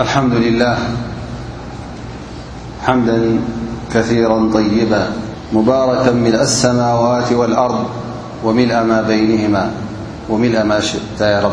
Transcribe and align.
الحمد 0.00 0.32
لله 0.34 0.78
حمدا 2.86 3.40
كثيرا 3.94 4.50
طيبا 4.54 5.06
مباركا 5.52 6.12
ملء 6.12 6.40
السماوات 6.42 7.32
والأرض 7.32 7.84
م 8.44 8.52
بنهما 9.08 9.70
وملأ 10.30 10.62
ما 10.64 10.80
شئت 10.80 11.20
يا 11.20 11.40
رب 11.40 11.52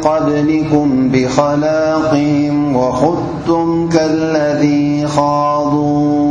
قبلكم 0.03 1.09
بخلاقهم 1.13 2.75
وخضتم 2.75 3.89
كالذي 3.89 5.07
خاضوا 5.07 6.30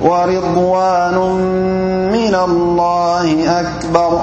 ورضوان 0.00 1.14
من 2.12 2.34
الله 2.34 3.60
أكبر 3.60 4.20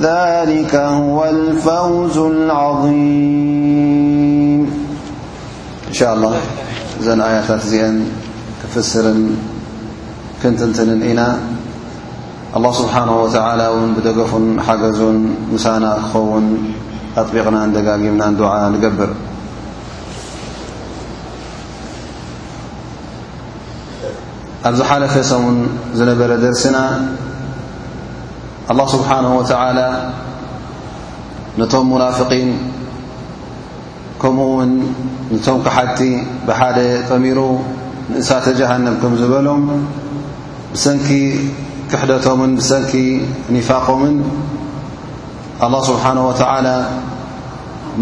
ذلك 0.00 0.74
هو 0.74 1.24
الفوز 1.24 2.18
العظيم 2.18 4.27
إ 6.00 6.00
ل 6.22 6.26
እዘን 6.98 7.20
ኣያታት 7.26 7.62
እዚአን 7.68 7.96
ክፍስርን 8.60 9.20
ክንትንትን 10.40 10.88
ኢና 11.10 11.20
الله 12.56 12.72
ስብሓنه 12.80 13.14
وعلى 13.24 13.64
እን 13.76 13.88
ብደገፉን 13.96 14.46
ሓገዙን 14.66 15.18
ምሳና 15.54 15.84
ክኸውን 16.04 16.46
ኣطቢቕና 17.20 17.56
ንደጋጊምና 17.70 18.22
ንدع 18.32 18.52
ንገብር 18.74 19.10
ኣብዚ 24.70 24.80
ሓለፈ 24.90 25.14
ሰን 25.30 25.46
ዝነበረ 25.98 26.30
ደርሲና 26.44 26.76
الله 28.70 28.86
ስብሓنه 28.94 29.32
وعل 29.40 29.78
ነቶም 31.60 31.88
ናفን 32.02 32.48
ከምኡ 34.22 34.44
ውን 34.58 34.70
ንቶም 35.32 35.58
ክሓቲ 35.64 35.98
ብሓደ 36.46 36.78
ጠሚሩ 37.08 37.38
ንእሳተ 38.12 38.46
ጀሃንም 38.58 38.94
ከም 39.02 39.12
ዝበሎም 39.20 39.62
ብሰንኪ 40.72 41.08
ክሕደቶምን 41.90 42.52
ብሰንኪ 42.60 42.92
ኒፋቆምን 43.54 44.16
ኣله 45.66 45.76
ስብሓንه 45.90 46.22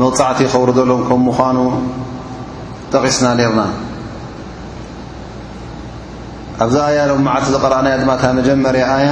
መቕፃዕቲ 0.01 0.39
ይኸብሩ 0.47 0.69
ዘሎም 0.79 1.01
ከም 1.09 1.21
ምዃኑ 1.29 1.59
ጠቒስና 2.93 3.27
ነርና 3.39 3.61
ኣብዚ 6.65 6.77
ኣያ 6.89 6.99
ሎም 7.11 7.25
ዓቲ 7.37 7.47
ዝቐረኣናያ 7.55 7.95
ድማታ 8.03 8.23
መጀመርያ 8.41 8.85
ኣያ 8.97 9.09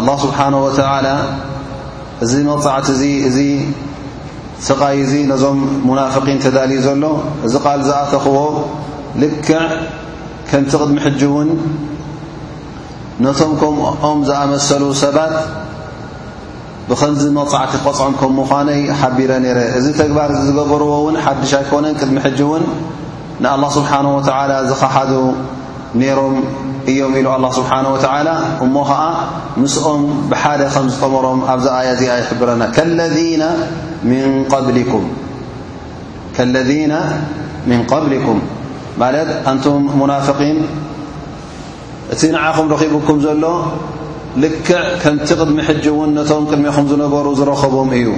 ኣله 0.00 0.10
ስብሓንه 0.24 0.58
ወ 0.66 0.68
እዚ 2.24 2.32
መቕፃዕቲ 2.52 2.88
እ 3.20 3.22
እዚ 3.28 3.38
ስቓይ 4.68 4.96
እዚ 5.04 5.12
ነዞም 5.30 5.58
ሙናፍقን 5.88 6.38
ተዳልዩ 6.44 6.78
ዘሎ 6.86 7.04
እዚ 7.46 7.54
ቃል 7.66 7.80
ዝኣተኽዎ 7.88 8.38
ልክዕ 9.22 9.50
ከምቲ 10.50 10.70
ቅድሚ 10.80 10.96
ሕጂ 11.06 11.20
እውን 11.30 11.48
ነቶም 13.24 13.52
ከምኦም 13.60 14.18
ዝኣመሰሉ 14.28 14.82
ሰባት 15.02 15.34
ብከምዝ 16.88 17.24
መፅዕቲቐፅዖም 17.38 18.14
ከም 18.20 18.30
ምዃነይ 18.38 18.80
ሓቢረ 19.00 19.30
ነይረ 19.44 19.58
እዚ 19.78 19.86
ተግባር 20.00 20.30
ዝገበርዎ 20.46 20.90
እውን 21.00 21.16
ሓድሽ 21.24 21.52
ኣይኮነን 21.60 21.94
ቅድሚ 22.02 22.16
ሕጂ 22.26 22.38
እውን 22.48 22.64
ንኣله 23.42 23.66
ስብሓንه 23.78 24.10
ወተላ 24.16 24.52
ዝኸሓዱ 24.70 25.12
ነይሮም 26.00 26.34
እ 26.90 26.94
ኢሉ 27.18 27.26
الله 27.36 27.50
ስبሓنه 27.58 27.88
ول 27.94 28.02
እሞ 28.64 28.74
ከዓ 28.90 29.00
ምስም 29.62 30.02
ብሓደ 30.30 30.62
ከ 30.74 30.78
ዝጠمሮም 30.92 31.38
ኣብ 31.52 31.60
ኣي 31.78 31.88
ዚ 31.98 32.00
يبረና 32.10 32.62
اለذين 36.46 36.92
من 37.70 37.80
قبلكም 37.92 38.38
ማለ 39.02 39.16
أንቱም 39.50 39.80
مናافقን 40.00 40.58
እቲ 42.14 42.22
ንዓኹም 42.34 42.66
رኺبኩም 42.74 43.16
ዘሎ 43.26 43.44
ልክዕ 44.44 44.70
ከምቲ 45.02 45.28
ቅድሚ 45.40 45.58
ሕج 45.68 45.84
ውን 45.98 46.10
ነቶም 46.18 46.44
ቅድمኹም 46.50 46.84
ዝነበሩ 46.90 47.26
ዝረኸቦም 47.38 47.88
እዩ 47.98 48.08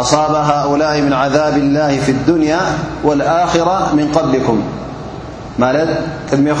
ኣصاب 0.00 0.32
ሃؤلء 0.50 0.94
من 1.06 1.12
عذب 1.20 1.54
الله 1.64 1.92
في 2.04 2.10
الدني 2.16 2.52
والخرة 3.06 3.78
من 3.96 4.06
قلك 4.16 4.46
ድኹ 6.46 6.60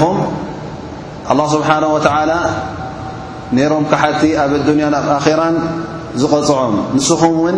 ኣላه 1.30 1.46
ስብሓንه 1.54 1.86
ወተዓላ 1.94 2.32
ነይሮም 3.56 3.84
ካሓቲ 3.90 4.20
ኣብ 4.42 4.52
ኣዱንያን 4.60 4.94
ኣብ 5.00 5.06
ኣኼራን 5.18 5.56
ዝቐፅዖም 6.20 6.74
ንስኹም 6.96 7.34
ውን 7.44 7.56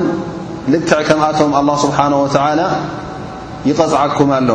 ልክዕ 0.72 1.00
ከምኣቶም 1.08 1.50
ኣላه 1.58 1.74
ስብሓን 1.84 2.12
ወተዓላ 2.24 2.60
ይቐፅዓኩም 3.68 4.28
ኣሎ 4.38 4.50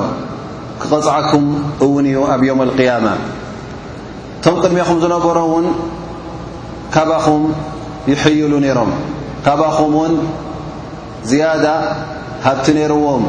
ክቐፅዓኩም 0.81 1.45
እውን 1.85 2.05
እዩ 2.11 2.17
ኣብ 2.33 2.41
ዮም 2.49 2.59
ኣልقያማ 2.65 3.05
እቶም 4.37 4.55
ቅድሜኹም 4.63 4.97
ዝነበሮውን 5.03 5.65
ካባኹም 6.93 7.41
ይሕይሉ 8.11 8.53
ነይሮም 8.65 8.91
ካባኹም 9.45 9.91
እውን 9.97 10.13
ዝያዳ 11.31 11.65
ሃብቲ 12.47 12.65
ነይርዎም 12.77 13.23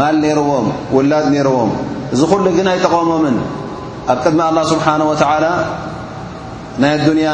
ማል 0.00 0.16
ነይርዎም 0.24 0.66
ውላድ 0.96 1.26
ነይርዎም 1.36 1.72
እዚ 2.14 2.20
ኹሉ 2.32 2.44
ግን 2.58 2.66
ኣይጠቐሞምን 2.72 3.36
ኣብ 4.12 4.18
ቅድሚ 4.24 4.40
الله 4.50 4.62
ስبሓنه 4.72 5.06
وتل 5.12 5.44
ናይ 6.82 6.92
ኣዱያ 7.06 7.28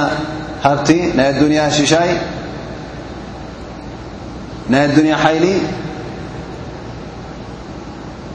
ሃብቲ 0.65 0.89
ናይ 1.19 1.29
ያ 1.61 1.63
ሽሻይ 1.77 2.11
ናይ 4.73 4.81
ያ 5.13 5.17
ሊ 5.45 5.47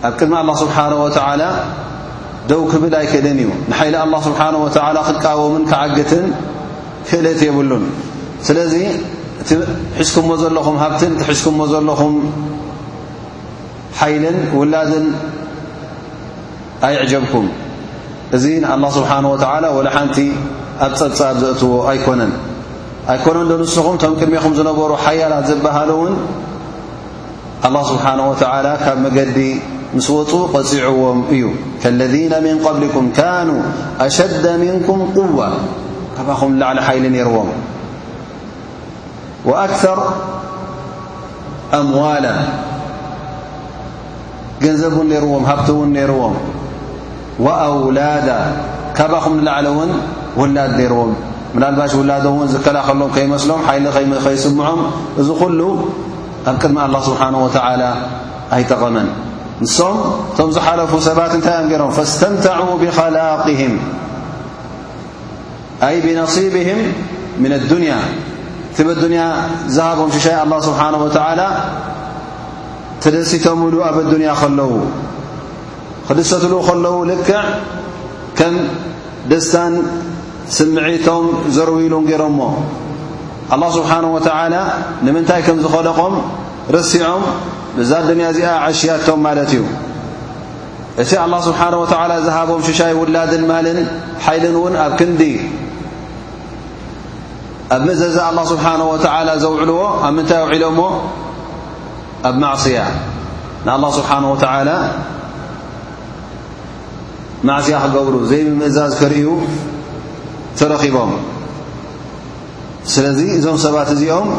ኣብ 0.08 0.14
ቅድሚ 0.20 0.32
لله 0.48 0.56
ስبሓنه 0.64 0.98
و 1.06 1.08
ደው 2.50 2.62
ክብል 2.72 2.94
ኣይክእልን 3.02 3.38
እዩ 3.44 3.50
ንሓይ 3.72 3.90
الله 4.06 4.20
ስبሓنه 4.28 4.60
و 4.66 4.68
ክቃወምን 5.08 5.64
ክዓግትን 5.72 6.26
ክእለት 7.08 7.40
የብሉን 7.48 7.84
ስለዚ 8.48 8.74
እ 9.42 9.54
ሒዝكዎ 10.00 10.30
ዘለኹም 10.42 10.76
ሃብትን 10.84 11.12
ዝኩዎ 11.40 11.60
ዘለኹም 11.74 12.16
ሓይልን 14.00 14.38
ውላድን 14.60 15.06
ኣይعجبኩም 16.88 17.46
እዚ 18.36 18.46
ኣلله 18.74 18.90
ስብሓነه 18.98 19.30
و 19.32 19.36
وለ 19.78 19.88
ሓንቲ 19.96 20.18
ኣብ 20.86 20.92
ፀብጻብ 21.00 21.36
ዘእትዎ 21.42 21.72
ኣይኮነን 21.92 22.32
ኣይኮነን 23.14 23.46
ዶ 23.52 23.54
ንስኹም 23.62 23.96
ቶም 24.02 24.14
ቅድሜኹም 24.20 24.54
ዝነበሩ 24.58 24.90
ሓያላት 25.06 25.46
ዝብሃሉ 25.50 25.90
እውን 25.98 26.12
ኣلله 27.66 27.84
ስብሓንه 27.92 28.26
ካብ 28.84 28.98
መገዲ 29.06 29.38
ምስ 29.98 30.08
ወፁእ 30.16 30.44
غፂዕዎም 30.54 31.20
እዩ 31.34 31.44
ከለذና 31.82 32.34
ምንقብሊኩም 32.46 33.06
ካኑا 33.18 33.56
ኣሸደ 34.06 34.46
ምንኩም 34.64 35.00
قዋة 35.16 35.52
ካባኹም 36.18 36.52
ላዕሊ 36.62 36.78
ሓይሊ 36.88 37.06
ነይርዎም 37.16 37.50
وኣክثር 39.50 40.00
ኣምዋላ 41.80 42.26
ገንዘብን 44.64 45.08
ነይርዎም 45.14 45.44
ሃብቲ 45.50 45.68
ውን 45.80 45.90
ነርዎም 45.98 46.36
وأውላዳ 47.46 48.28
ካብኣኹም 48.98 49.34
ንላዕለ 49.40 49.68
ውን 49.80 49.92
ውላድ 50.42 50.72
ነርዎም 50.80 51.12
መላልባሽ 51.56 51.92
ውላዶ 52.00 52.26
ውን 52.38 52.48
ዝከላኸልዎም 52.54 53.12
ከይመስሎም 53.16 53.62
ሓይሊ 53.68 53.86
ኸይስምዖም 54.26 54.80
እዚ 55.22 55.28
ኩሉ 55.42 55.60
ኣብ 56.50 56.56
ቅድሚ 56.62 56.76
الله 56.88 57.02
ስብሓንه 57.10 57.40
و 57.46 57.50
ኣይጠቐመን 58.56 59.08
ንሶም 59.64 59.96
እቶም 60.32 60.50
ዝሓለፉ 60.56 60.92
ሰባት 61.08 61.32
እንታይ 61.38 61.56
ኦም 61.62 61.66
ገይሮም 61.72 61.92
فاስተምተع 61.98 62.58
ብخላقهም 62.82 63.74
ኣይ 65.88 65.96
ብነصብهም 66.06 66.82
ምن 67.44 67.52
الዱንያ 67.60 67.94
ቲ 68.76 68.78
ብድንያ 68.88 69.22
ዝሃቦም 69.76 70.10
ሽሻይ 70.16 70.36
الله 70.46 70.58
ስብሓنه 70.70 71.02
وላ 71.06 71.42
ተደሲቶምሉ 73.04 73.74
ኣብ 73.90 73.96
الዱንያ 74.04 74.30
ከለዉ 74.42 74.72
ክድሰትሉ 76.10 76.54
ከለዉ 76.68 76.98
ልክዕ 77.10 77.40
ከም 78.40 78.54
ደስታን 79.32 79.74
ስምዒቶም 80.58 81.24
ዘርውኢሉን 81.58 82.04
ገይሮምሞ 82.12 82.42
ኣላه 83.54 83.70
ስብሓንه 83.78 84.10
ወተዓላ 84.18 84.56
ንምንታይ 85.06 85.42
ከም 85.48 85.58
ዝኸለቖም 85.64 86.16
ርሲዖም 86.76 87.22
ብዛ 87.78 87.92
ድንያ 88.10 88.26
እዚኣ 88.34 88.48
ዓሽያቶም 88.66 89.20
ማለት 89.26 89.52
እዩ 89.56 89.62
እቲ 91.02 91.12
ኣላه 91.26 91.40
ስብሓነه 91.50 91.78
ወላ 91.84 92.14
ዝሃቦም 92.28 92.60
ሽሻይ 92.68 92.94
ውላድን 93.00 93.44
ማልን 93.52 93.80
ሓይልን 94.26 94.56
እውን 94.60 94.74
ኣብ 94.84 94.92
ክንዲ 95.00 95.22
ኣብ 97.76 97.82
ምዘዛ 97.88 98.18
ኣላه 98.30 98.46
ስብሓነه 98.54 98.86
ወተዓላ 98.94 99.30
ዘውዕልዎ 99.44 99.80
ኣብ 100.08 100.14
ምንታይ 100.18 100.40
ኣውዒሎሞ 100.46 100.80
ኣብ 102.30 102.36
ማዕስያ 102.44 102.80
ንኣላ 103.66 103.84
ስብሓነ 104.00 104.24
ወላ 104.34 104.68
معስي 107.48 107.74
ክገብሩ 107.84 108.16
ዘي 108.32 108.42
ምእዛዝ 108.60 108.92
ክርእዩ 109.02 109.28
تረኺቦም 110.60 111.12
ስለذ 112.94 113.20
እዞም 113.38 113.58
ሰባት 113.66 113.90
እዚኦም 113.96 114.30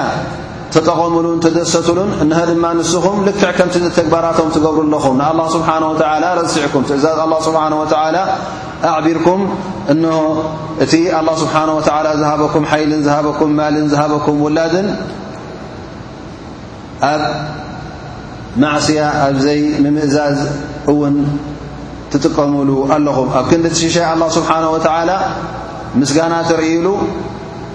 ተጠቀምሉን 0.73 1.37
ተደሰትሉን 1.43 2.09
ድማ 2.49 2.65
ንስኹም 2.77 3.19
ልክዕ 3.27 3.45
ከም 3.57 3.69
ተግባራቶም 3.97 4.49
ትገብሩ 4.55 4.81
ኣለኹም 4.89 5.15
ንኣلله 5.21 5.45
ስሓنه 5.55 5.87
و 5.91 5.93
ረሲዕኩ 6.41 6.73
ትእዛዝ 6.89 7.17
لله 7.27 7.39
ስሓه 7.47 7.73
و 7.81 7.85
ኣعቢርኩም 8.89 9.41
እ 9.93 9.95
እቲ 10.83 10.93
لله 11.23 11.35
ስብሓه 11.43 11.69
و 11.77 11.79
ዝሃበኩ 12.21 12.53
ሓይልን 12.71 13.01
ዝበኩም 13.07 13.51
ማልን 13.59 13.87
ዝበኩም 13.93 14.37
ውላድን 14.45 14.87
ኣብ 17.11 17.21
ማዕስያ 18.61 19.01
ኣብዘይ 19.27 19.61
ምእዛዝ 19.97 20.37
እውን 20.91 21.15
ትጥቀምሉ 22.11 22.69
ኣለኹም 22.93 23.27
ኣብ 23.39 23.45
ክንዲ 23.49 23.67
ሽሸ 23.83 23.95
الله 24.13 24.27
ስብሓنه 24.37 24.69
و 24.75 24.79
ምስጋና 25.99 26.33
ተርእሉ 26.49 26.87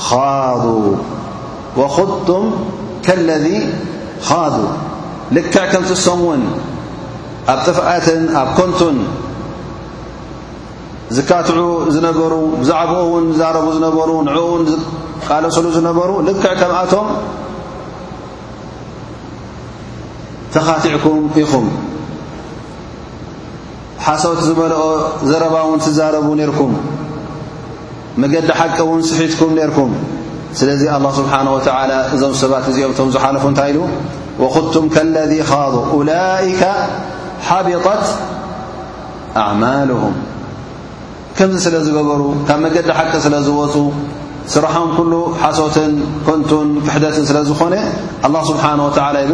ወخቱም 0.00 2.44
ከለذ 3.06 3.46
ኻ 4.28 4.30
ልክዕ 5.36 5.54
ከም 5.72 5.82
ትሶም 5.88 6.18
እውን 6.26 6.42
ኣብ 7.52 7.58
ጥፍኣትን 7.66 8.20
ኣብ 8.40 8.48
ኮንቱን 8.58 8.96
ዝካትዑ 11.16 11.58
ዝነበሩ 11.94 12.32
ብዛዕባኡ 12.60 13.02
እውን 13.08 13.24
ዛረቡ 13.40 13.66
ዝነበሩ 13.76 14.10
ንዕኡ 14.26 14.38
ውን 14.54 14.62
ዝቃለሰሉ 14.72 15.66
ዝነበሩ 15.78 16.10
ልክዕ 16.28 16.52
ከምኣቶም 16.60 17.06
ተኻቲዕኩም 20.54 21.18
ኢኹም 21.42 21.66
ሓሶት 24.04 24.40
ዝበልኦ 24.48 24.82
ዘረባ 25.30 25.54
እውን 25.66 25.78
ትዛረቡ 25.84 26.26
ነርኩም 26.40 26.72
መዲ 28.22 28.34
ሓቂ 28.58 28.76
ን 28.98 29.00
ስሒትኩ 29.10 29.40
ርك 29.70 29.78
ስለዚ 30.58 30.82
الله 30.96 31.10
ስሓنه 31.20 31.50
و 31.56 31.58
እዞ 32.14 32.22
ሰባት 32.42 32.64
እዚኦም 32.70 33.08
ዝሓለፉ 33.14 33.42
እንታይ 33.50 33.70
ሉ 33.76 33.78
وخቱም 34.42 34.84
كለذ 34.94 35.32
خض 35.50 35.74
ألئك 35.98 36.62
بط 37.86 38.04
أعማله 39.42 40.02
ከዚ 41.38 41.52
ስለ 41.66 41.74
ዝገበሩ 41.86 42.20
ካብ 42.48 42.58
መገዲ 42.64 42.88
ሓቂ 42.98 43.12
ስለ 43.26 43.34
ዝፁ 43.46 43.76
ስራሖም 44.52 44.88
كل 44.98 45.12
ሓሶትን 45.42 45.92
كንቱን 46.26 46.68
ክሕደትን 46.86 47.24
ስለ 47.30 47.38
ዝኾነ 47.48 47.74
الله 48.26 48.40
ስنه 48.48 48.84
و 48.86 48.90
ብ 48.94 48.96
ألئ 49.08 49.24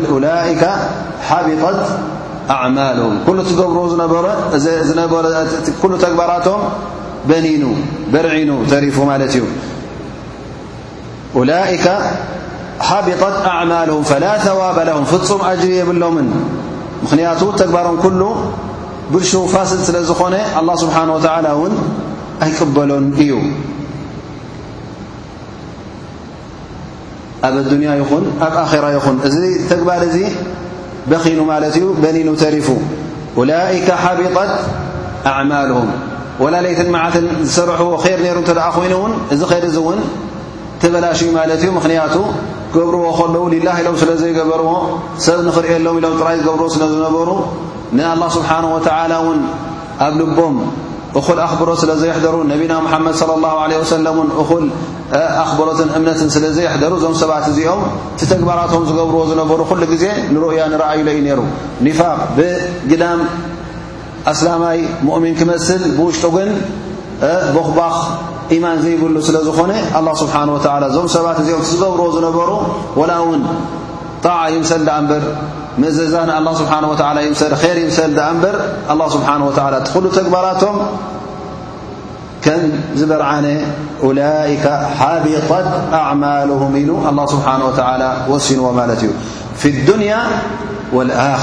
بطት 5.83 6.05
أه 6.07 6.13
ግባራ 6.15 6.31
ኒኑ 7.45 7.63
በርዒኑ 8.13 8.51
ተሪፉ 8.73 8.97
ማለ 9.11 9.23
እዩ 9.33 9.45
ላئ 11.53 11.73
ሓبطት 12.89 13.37
ኣعማልهም 13.55 14.03
فላ 14.11 14.25
ثዋب 14.49 14.79
هም 14.97 15.05
ፍፁም 15.11 15.41
ኣጅ 15.51 15.63
የብሎምን 15.79 16.29
ምኽንያቱ 17.03 17.43
ተግባሮም 17.61 17.97
ኩሉ 18.05 18.23
ብርሹ 19.13 19.33
ፋስል 19.53 19.81
ስለ 19.89 19.97
ዝኾነ 20.11 20.35
الله 20.61 20.75
ስብሓንه 20.85 21.13
ول 21.19 21.47
ውን 21.61 21.75
ኣይቅበሎን 22.45 23.05
እዩ 23.23 23.33
ኣብ 27.47 27.55
اዱንያ 27.63 27.91
ይኹን 28.01 28.25
ኣብ 28.47 28.55
ኣራ 28.65 28.85
ይኹን 28.97 29.17
እዚ 29.29 29.37
ተግባር 29.71 30.01
እዚ 30.11 30.17
በኺኑ 31.11 31.39
ማለት 31.53 31.75
እዩ 31.81 31.87
በኒኑ 32.03 32.29
ተሪፉ 32.45 32.69
ላئك 33.51 33.89
ሓبطት 34.05 34.53
ኣማልهም 35.37 35.91
وላ 36.45 36.55
ለይትን 36.65 36.89
መዓትን 36.95 37.25
ዝሰርሕዎ 37.47 37.89
ር 38.03 38.13
ሩ 38.25 38.67
እ 38.83 38.85
ይኑ 38.91 38.97
እዚ 39.35 39.41
ር 39.51 39.57
እ 39.69 39.73
እውን 39.81 39.99
ተበላሽ 40.83 41.21
ማለ 41.37 41.51
እዩ 41.59 41.65
ምክንያቱ 41.79 42.15
ገብርዎ 42.77 43.05
ከለዉ 43.19 43.43
ሊላ 43.55 43.69
ሎም 43.87 43.97
ስለ 44.03 44.11
ዘገበርዎ 44.23 44.69
ሰብ 45.25 45.39
ንኽርየሎም 45.47 45.97
ኢሎም 46.01 46.15
ጥራይ 46.21 46.37
ገብርዎ 46.49 46.69
ስለዝነበሩ 46.77 47.29
ንلله 47.99 48.29
ስሓنه 48.37 48.71
و 48.77 48.79
ኣብ 50.07 50.13
ልቦም 50.21 50.57
እل 51.19 51.39
ኣኽብሮት 51.47 51.79
ስለዘይሕደሩ 51.83 52.35
ነና 52.51 52.73
መድ 53.05 53.15
صى 53.21 53.31
الله 53.39 53.55
عله 53.65 53.79
س 53.93 53.95
ኣክብሮትን 55.45 55.89
እምነት 55.99 56.19
ስለዘይሕደሩ 56.35 56.93
እዞ 57.01 57.05
ሰባት 57.23 57.45
እዚኦም 57.51 57.81
ቲ 58.19 58.21
ተግባራቶም 58.33 58.83
ዝገብርዎ 58.89 59.21
ዝነበሩ 59.31 59.61
ሉ 59.83 59.97
ዜ 60.03 60.05
ንሩؤያ 60.33 60.61
ንረእዩ 60.73 61.19
ዩ 61.31 61.33
ሩ 61.39 61.43
ኣسላይ 64.29 64.79
مؤمን 65.09 65.33
ክመስል 65.39 65.83
ብውሽጡግን 65.99 66.51
بخبኽ 67.57 67.95
يማን 68.57 68.77
ዘይብሉ 68.85 69.17
ስለ 69.29 69.37
ዝኾነ 69.49 69.71
الله 69.99 70.15
ስሓنه 70.23 70.53
و 70.57 70.59
ዞም 70.95 71.07
ሰባት 71.17 71.39
እዚኦም 71.43 71.63
ዝገብርዎ 71.71 72.07
ዝነበሩ 72.17 72.51
و 72.99 73.03
ውን 73.29 73.41
ጣع 74.27 74.41
يምሰل 74.57 74.83
ንር 75.11 75.25
እዛ 76.07 76.15
اله 76.39 76.53
ስሓه 76.61 76.79
و 76.93 76.95
ር 77.17 77.19
يሰ 77.29 77.43
ንር 78.43 78.57
لله 78.91 79.07
ስه 79.13 79.21
و 79.95 80.01
ሉ 80.03 80.07
ግባራቶም 80.27 80.77
ም 82.63 82.65
ዝበርዓن 83.01 83.45
ألئك 84.07 84.65
ሓبطት 84.99 85.69
أعማله 86.01 86.61
ኢሉ 86.83 86.91
الله 87.11 87.25
ስሓنه 87.35 87.65
و 87.69 87.73
وሲنዎ 88.31 88.65
ማለት 88.81 89.01
እዩ 89.05 89.11
ف 89.61 89.63
الንي 89.75 90.13
والራة 90.97 91.43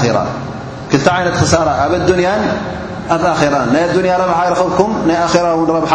ክል 0.92 1.00
ይነት 1.20 1.34
ክሳራ 1.40 1.68
ኣብ 1.84 1.92
اዱንያ 1.98 2.28
ኣ 3.14 3.16
ራ 3.52 3.56
ናይ 3.74 3.82
ያ 3.84 3.88
ብሓ 4.32 4.40
ይረኸብኩም 4.46 4.92
ናይ 5.08 5.16
ራ 5.44 5.46
ረብሓ 5.78 5.94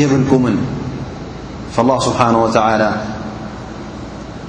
የብልኩምን 0.00 0.56
فالله 1.76 1.96
ስبሓنه 2.08 2.38
وى 2.44 2.50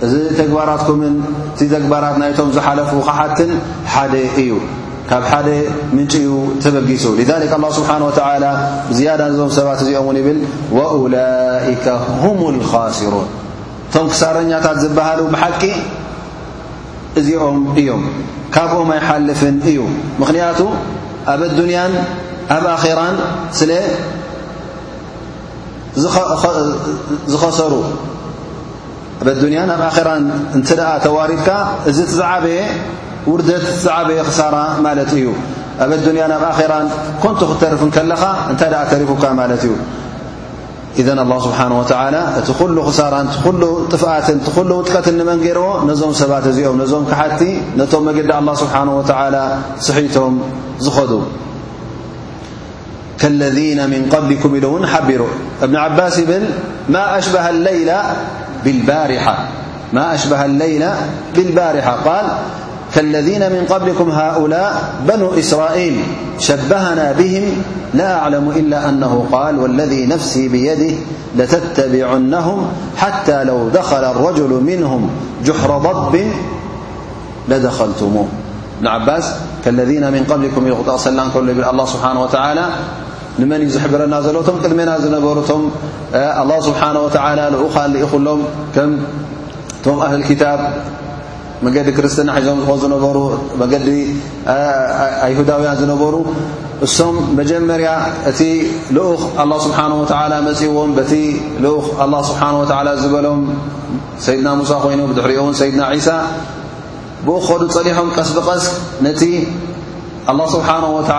እዚ 0.05 0.13
ተግባራትكምን 0.39 1.13
ቲ 1.57 1.67
ተግባራት 1.73 2.15
ናይቶም 2.21 2.47
ዝሓለፉ 2.55 2.91
ከሓትን 3.07 3.51
ሓደ 3.93 4.13
እዩ 4.41 4.51
ካብ 5.09 5.23
ሓደ 5.31 5.47
ምንጪኡ 5.95 6.29
ተበጊሱ 6.63 7.05
لذك 7.19 7.51
الله 7.57 7.69
ስሓنه 7.79 8.05
و 8.09 8.11
ዝያዳ 8.97 9.21
ዞም 9.39 9.49
ሰባት 9.57 9.79
እዚኦም 9.83 10.07
ን 10.15 10.17
ይብል 10.21 10.37
وأولئك 10.77 11.85
ه 12.21 12.23
الخሲሩوን 12.55 13.27
ቶም 13.93 14.05
ክሳረኛታት 14.13 14.77
ዝሃ 14.83 15.43
ቂ 15.61 15.63
እዚኦም 17.19 17.57
እዮም 17.79 18.01
ካብኦም 18.55 18.89
ኣይሓልፍን 18.95 19.55
እዩ 19.69 19.77
ምኽንያቱ 20.19 20.59
ኣብ 21.33 21.41
ያን 21.75 21.93
ኣብ 22.55 22.65
ኣራ 22.75 22.99
ስለ 23.59 23.71
ዝኸሰሩ 27.33 27.73
ኣ 29.23 29.31
ኣዱንያን 29.35 29.69
ኣብ 29.75 29.83
ኣራን 29.89 30.25
እንት 30.57 30.69
ደኣ 30.79 30.89
ተዋሪድካ 31.05 31.49
እዚ 31.91 31.97
ትዛዓበየ 32.11 32.59
ውርደት 33.31 33.63
ትዛዓበየ 33.75 34.19
ክሳራ 34.29 34.55
ማለት 34.85 35.11
እዩ 35.19 35.27
ኣብ 35.83 35.91
ኣዱንያን 35.99 36.31
ኣብ 36.37 36.43
ኣኼራን 36.53 36.87
ኮንቱ 37.23 37.39
ክተርፍን 37.51 37.91
ከለኻ 37.97 38.23
እንታይ 38.51 38.69
ደኣ 38.73 38.81
ተሪፉካ 38.93 39.23
ማለት 39.41 39.61
እዩ 39.67 39.71
إذن 40.99 41.19
الله 41.19 41.39
سبحانه 41.39 41.75
وتعالى 41.79 42.21
ت 42.47 42.61
ل 42.61 42.79
خسر 42.87 43.13
ل 43.45 43.63
طفت 43.91 44.29
ل 44.69 44.71
ጥቀة 44.87 45.07
من 45.29 45.37
جرዎ 45.45 45.67
نዞم 45.89 46.11
سبت 46.21 46.45
ኦم 46.71 46.77
نዞم 46.83 47.03
كت 47.11 47.41
نم 47.83 47.95
مجዲ 48.07 48.23
الله 48.39 48.55
سبحانه 48.63 48.93
وتعلى 48.99 49.43
صحتم 49.87 50.31
ዝخدو 50.85 51.21
كالذين 53.21 53.79
من 53.93 54.01
قبلكم 54.13 54.51
لو 54.63 54.73
حبر 54.91 55.21
ابن 55.67 55.75
عباس 55.83 56.15
يبل 56.23 56.43
ما 56.95 57.03
أشبه 57.19 57.43
الليل 57.55 57.89
بالبارحة 58.63 59.35
ا 62.21 62.64
كالذين 62.95 63.51
من 63.51 63.65
قبلكم 63.69 64.09
هؤلاء 64.09 64.83
بنو 65.07 65.29
إسرائيل 65.39 66.03
شبهنا 66.39 67.11
بهم 67.11 67.61
لا 67.93 68.13
أعلم 68.19 68.49
إلا 68.51 68.89
أنه 68.89 69.25
قال 69.31 69.59
والذي 69.59 70.05
نفسي 70.05 70.47
بيده 70.47 70.95
لتتبعنهم 71.35 72.67
حتى 72.97 73.43
لو 73.43 73.69
دخل 73.69 74.03
الرجل 74.03 74.49
منهم 74.63 75.09
جحر 75.45 75.77
ضب 75.77 76.25
لدخلتموه 77.49 78.27
بنعالذين 78.81 80.11
من 80.11 80.23
قبلكم 80.29 80.67
لالله 81.47 81.85
سبانه 81.87 82.23
وتعالى 82.23 82.65
نرمرالله 83.39 83.69
سبحانه 86.61 86.99
وتعالى 87.03 87.51
ل 88.15 88.37
أهلالكتاب 89.89 90.73
መገዲ 91.63 91.89
ክርስትና 91.97 92.29
ሒዞም 92.43 92.57
ዝ 92.67 92.73
ዝነበሩ 92.81 93.17
መገዲ 93.61 93.87
ኣይሁዳውያን 95.25 95.75
ዝነበሩ 95.81 96.15
እሶም 96.85 97.15
መጀመርያ 97.39 97.89
እቲ 98.31 98.39
ልኡኽ 98.97 99.21
ኣ 99.43 99.45
ስብሓه 99.65 99.85
ወ 99.97 100.01
መፅዎም 100.47 100.89
በቲ 100.97 101.11
ልኡኽ 101.65 101.85
ኣ 102.05 102.07
ስብሓ 102.29 102.41
ዝበሎም 103.03 103.41
ሰይድና 104.25 104.47
ሙሳ 104.61 104.71
ኮይኑ 104.85 105.01
ድሕሪኡ 105.19 105.39
ውን 105.47 105.55
ሰይድና 105.61 105.83
ዒሳ 105.99 106.09
ብኡ 107.27 107.35
ክኸዱ 107.49 107.63
ፀኒሖም 107.77 108.09
ቀስብቀስ 108.17 108.65
ነቲ 109.07 109.21
ኣላه 110.31 110.45
ስብሓነه 110.55 110.89
ወተ 110.99 111.11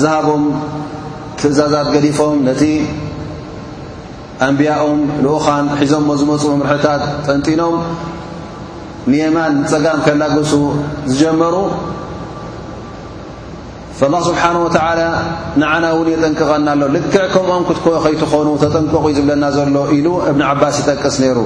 ዝሃቦም 0.00 0.44
ትእዛዛት 1.40 1.88
ገዲፎም 1.94 2.36
ነቲ 2.48 2.62
ኣንብያኦም 4.46 5.00
ልኡኻን 5.24 5.66
ሒዞምሞ 5.80 6.08
ዝመፁ 6.20 6.42
ምርሕታት 6.60 7.02
ጠንጢኖም 7.26 7.76
ንየማን 9.12 9.52
ፀጋም 9.72 10.00
ከላግሱ 10.06 10.52
ዝጀመሩ 11.12 11.56
فالله 14.00 14.20
ስብሓنه 14.30 14.60
وع 14.66 14.78
ንዓና 15.60 15.84
እውን 15.94 16.08
የጠንቅቐና 16.14 16.66
ኣሎ 16.74 16.82
ልክዕ 16.96 17.22
ከምኦም 17.32 17.62
ክትኮ 17.68 17.86
ኸይትኾኑ 18.04 18.46
ተጠንቀቑ 18.62 19.04
ዝብለና 19.16 19.44
ዘሎ 19.56 19.74
ኢሉ 19.96 20.06
እብን 20.30 20.42
ዓባስ 20.50 20.76
ይጠቅስ 20.80 21.16
ነይሩ 21.22 21.38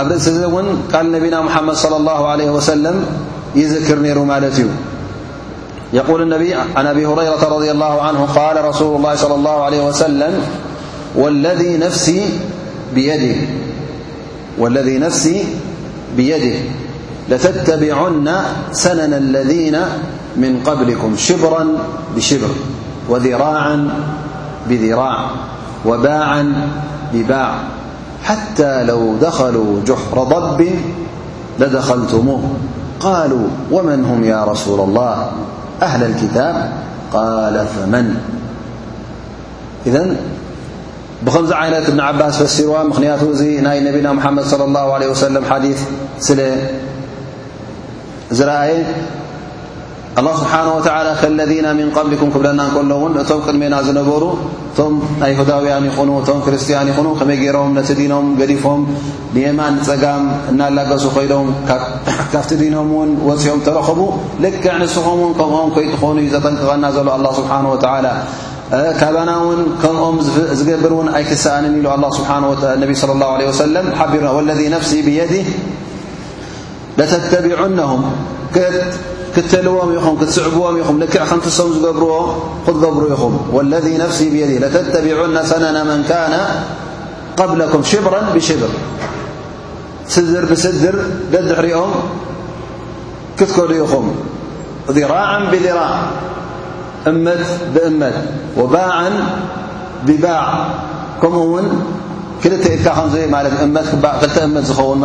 ኣብ 0.00 0.06
ርእሲ 0.12 0.26
እ 0.32 0.42
እውን 0.48 0.66
ቃል 0.92 1.06
ነቢና 1.14 1.34
ሙሓመድ 1.48 1.76
صلى 1.84 1.96
الله 2.00 2.20
عليه 2.32 2.50
وسለም 2.56 2.96
ይዝክር 3.60 3.98
ነይሩ 4.04 4.18
ማለት 4.32 4.54
እዩ 4.60 4.68
የقል 5.96 6.20
اነቢ 6.28 6.42
عን 6.78 6.86
ኣብ 6.92 6.98
ሁረيረ 7.10 7.34
ረض 7.54 7.62
لله 7.70 7.94
عንه 8.08 8.20
قል 8.36 8.56
ረسሉ 8.70 8.86
الله 8.98 9.12
صلى 9.24 9.34
الله 9.40 9.56
عليه 9.66 9.82
وسለ 9.88 10.20
وለذ 11.22 11.60
ነፍሲ 11.84 12.06
ብيድህ 16.18 16.56
لتتبعن 17.30 18.32
سنن 18.72 19.14
الذين 19.14 19.78
من 20.36 20.60
قبلكم 20.66 21.16
شبرا 21.16 21.66
بشبر 22.16 22.48
وذراعا 23.08 23.90
بذراع 24.68 25.26
وباعا 25.86 26.52
بباع 27.12 27.54
حتى 28.24 28.84
لو 28.84 29.14
دخلوا 29.20 29.80
جحر 29.86 30.24
ضب 30.24 30.68
لدخلتموه 31.60 32.42
قالوا 33.00 33.46
ومن 33.72 34.04
هم 34.04 34.24
يا 34.24 34.44
رسول 34.44 34.80
الله 34.80 35.30
أهل 35.82 36.10
الكتاب 36.10 36.72
قال 37.12 37.66
فمن 37.66 38.14
إذن 39.86 40.16
بخمز 41.26 41.52
عينت 41.52 41.90
بن 41.90 42.00
عباس 42.00 42.42
فسروه 42.42 42.82
مخنياتوزي 42.82 43.60
ناي 43.60 43.80
نبينا 43.80 44.12
محمد 44.12 44.44
صلى 44.44 44.64
الله 44.64 44.92
عليه 44.92 45.08
وسلم 45.08 45.44
حديث 45.44 45.80
سلي 46.18 46.68
እዚ 48.34 48.40
ረአየ 48.48 48.72
ኣላ 50.20 50.28
ስብሓነ 50.40 50.66
ወ 50.76 50.80
ከለذና 51.20 51.66
ምንቀብሊኩም 51.78 52.28
ክብለና 52.34 52.60
ከሎ 52.74 52.90
እውን 52.98 53.12
እቶም 53.22 53.40
ቅድሜና 53.46 53.74
ዝነበሩ 53.86 54.24
እቶም 54.72 54.92
ናይ 55.22 55.32
ሁዳውያን 55.38 55.84
ይኹኑ 55.88 56.10
እቶም 56.20 56.38
ክርስቲያን 56.44 56.88
ይኹኑ 56.90 57.06
ከመይ 57.20 57.36
ገይሮም 57.42 57.70
ነቲ 57.78 57.88
ዲኖም 58.00 58.26
ገሊፎም 58.40 58.80
ንእማን 59.34 59.74
ንፀጋም 59.78 60.22
እናላገሱ 60.52 61.04
ኮይዶም 61.16 61.48
ካብቲ 62.34 62.50
ዲኖም 62.62 62.88
ውን 62.98 63.10
ወፅኦም 63.30 63.60
ተረኽቡ 63.68 64.00
ልክዕ 64.44 64.68
ንስኹም 64.82 65.18
ውን 65.24 65.34
ከምኦም 65.40 65.70
ኮይትኾኑ 65.76 66.16
እዩ 66.22 66.30
ዘጠንቅቐና 66.36 66.84
ዘሎ 66.98 67.08
ኣላ 67.18 67.26
ስብሓን 67.40 67.66
ወላ 67.72 68.06
ካባና 69.00 69.30
ውን 69.46 69.60
ከምኦም 69.84 70.16
ዝገብር 70.60 70.92
ውን 71.00 71.08
ኣይክስኣን 71.18 71.64
ኢሉ 71.80 71.86
ነቢ 72.84 72.92
ለ 73.04 73.20
ለ 73.42 73.42
ወሰለም 73.50 73.86
ሓቢሩና 74.00 74.30
ወለ 74.38 74.50
ነፍሲ 74.76 74.90
ብየዲ 75.08 75.34
لتتبعنهم 77.00 78.12
كتلم 79.36 80.16
تسعبم 80.20 81.00
لكع 81.02 81.24
متم 81.24 81.82
بر 81.82 82.34
تبريخم 82.66 83.38
والذي 83.52 83.98
نفسي 83.98 84.30
بيده 84.30 84.66
لتتبعن 84.68 85.44
سنن 85.46 85.86
من 85.86 86.04
كان 86.08 86.32
قبلكم 87.36 87.82
شبرا 87.82 88.20
بشبر 88.34 88.68
سدر 90.08 90.44
بسدر 90.44 90.98
رم 91.58 91.90
كتك 93.36 93.70
يخم 93.70 94.10
ذراع 94.90 95.44
بذراع 95.50 96.00
بأم 97.04 97.34
وباعا 98.58 99.10
بباع 100.06 100.64
كمن 101.22 101.86
كل 102.42 102.54
ك 102.64 102.66
ون 104.78 105.04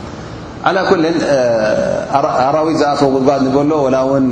ዓላ 0.69 0.77
ኩሊ 0.89 1.05
ኣራዊት 2.47 2.77
ዝኣትዎ 2.81 3.07
ጉድጓድ 3.13 3.41
ንበሎ 3.45 3.69
ወላ 3.85 3.97
እውን 4.05 4.25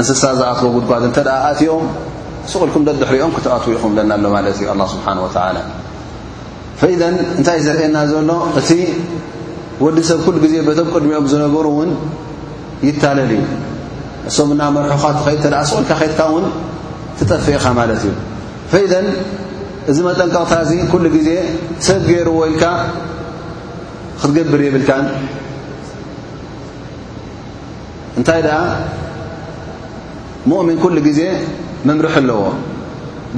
እንስሳ 0.00 0.22
ዝኣትዎ 0.40 0.68
ጉድጓድ 0.76 1.02
እንተ 1.08 1.18
ኣትዮም 1.48 1.84
ስቕልኩም 2.52 2.82
ደድሕሪኦም 2.88 3.32
ክተኣትው 3.36 3.70
ኢኹም 3.76 3.92
ለና 3.98 4.10
ኣሎ 4.18 4.24
ማለት 4.36 4.56
እዩ 4.60 4.64
ኣ 4.72 4.74
ስብሓን 4.94 5.18
ወተላ 5.24 5.56
ፈኢደ 6.80 7.02
እንታይ 7.38 7.58
ዘርእየና 7.66 7.98
ዘሎ 8.12 8.30
እቲ 8.60 8.70
ወዲ 9.84 9.98
ሰብ 10.10 10.18
ኩሉ 10.24 10.36
ግዜ 10.44 10.54
በቶብ 10.68 10.88
ቅድሚኦም 10.94 11.26
ዝነበሩ 11.32 11.66
እውን 11.74 11.90
ይታለል 12.88 13.30
እዩ 13.36 13.42
ንሶም 14.26 14.50
ና 14.60 14.62
መርሑኻ 14.76 15.02
እኸይድ 15.14 15.40
ተ 15.44 15.48
ስቁልካ 15.70 15.92
ኸትካ 16.00 16.20
እውን 16.30 16.44
ትጠፍኢኻ 17.18 17.64
ማለት 17.80 18.00
እዩ 18.06 18.12
ፈኢ 18.74 18.84
እዚ 19.92 19.96
መጠንቀቕታ 20.08 20.52
እዚ 20.64 20.70
ኩሉ 20.92 21.04
ግዜ 21.16 21.28
ሰብ 21.86 22.02
ገይሩወ 22.10 22.40
ኢልካ 22.52 22.64
ክትገብር 24.20 24.60
የብል 24.66 24.84
እንታይ 28.18 28.40
ؤምን 30.60 30.76
ኩل 30.82 30.96
ግዜ 31.06 31.20
መምርሒ 31.88 32.14
ኣለዎ 32.22 32.40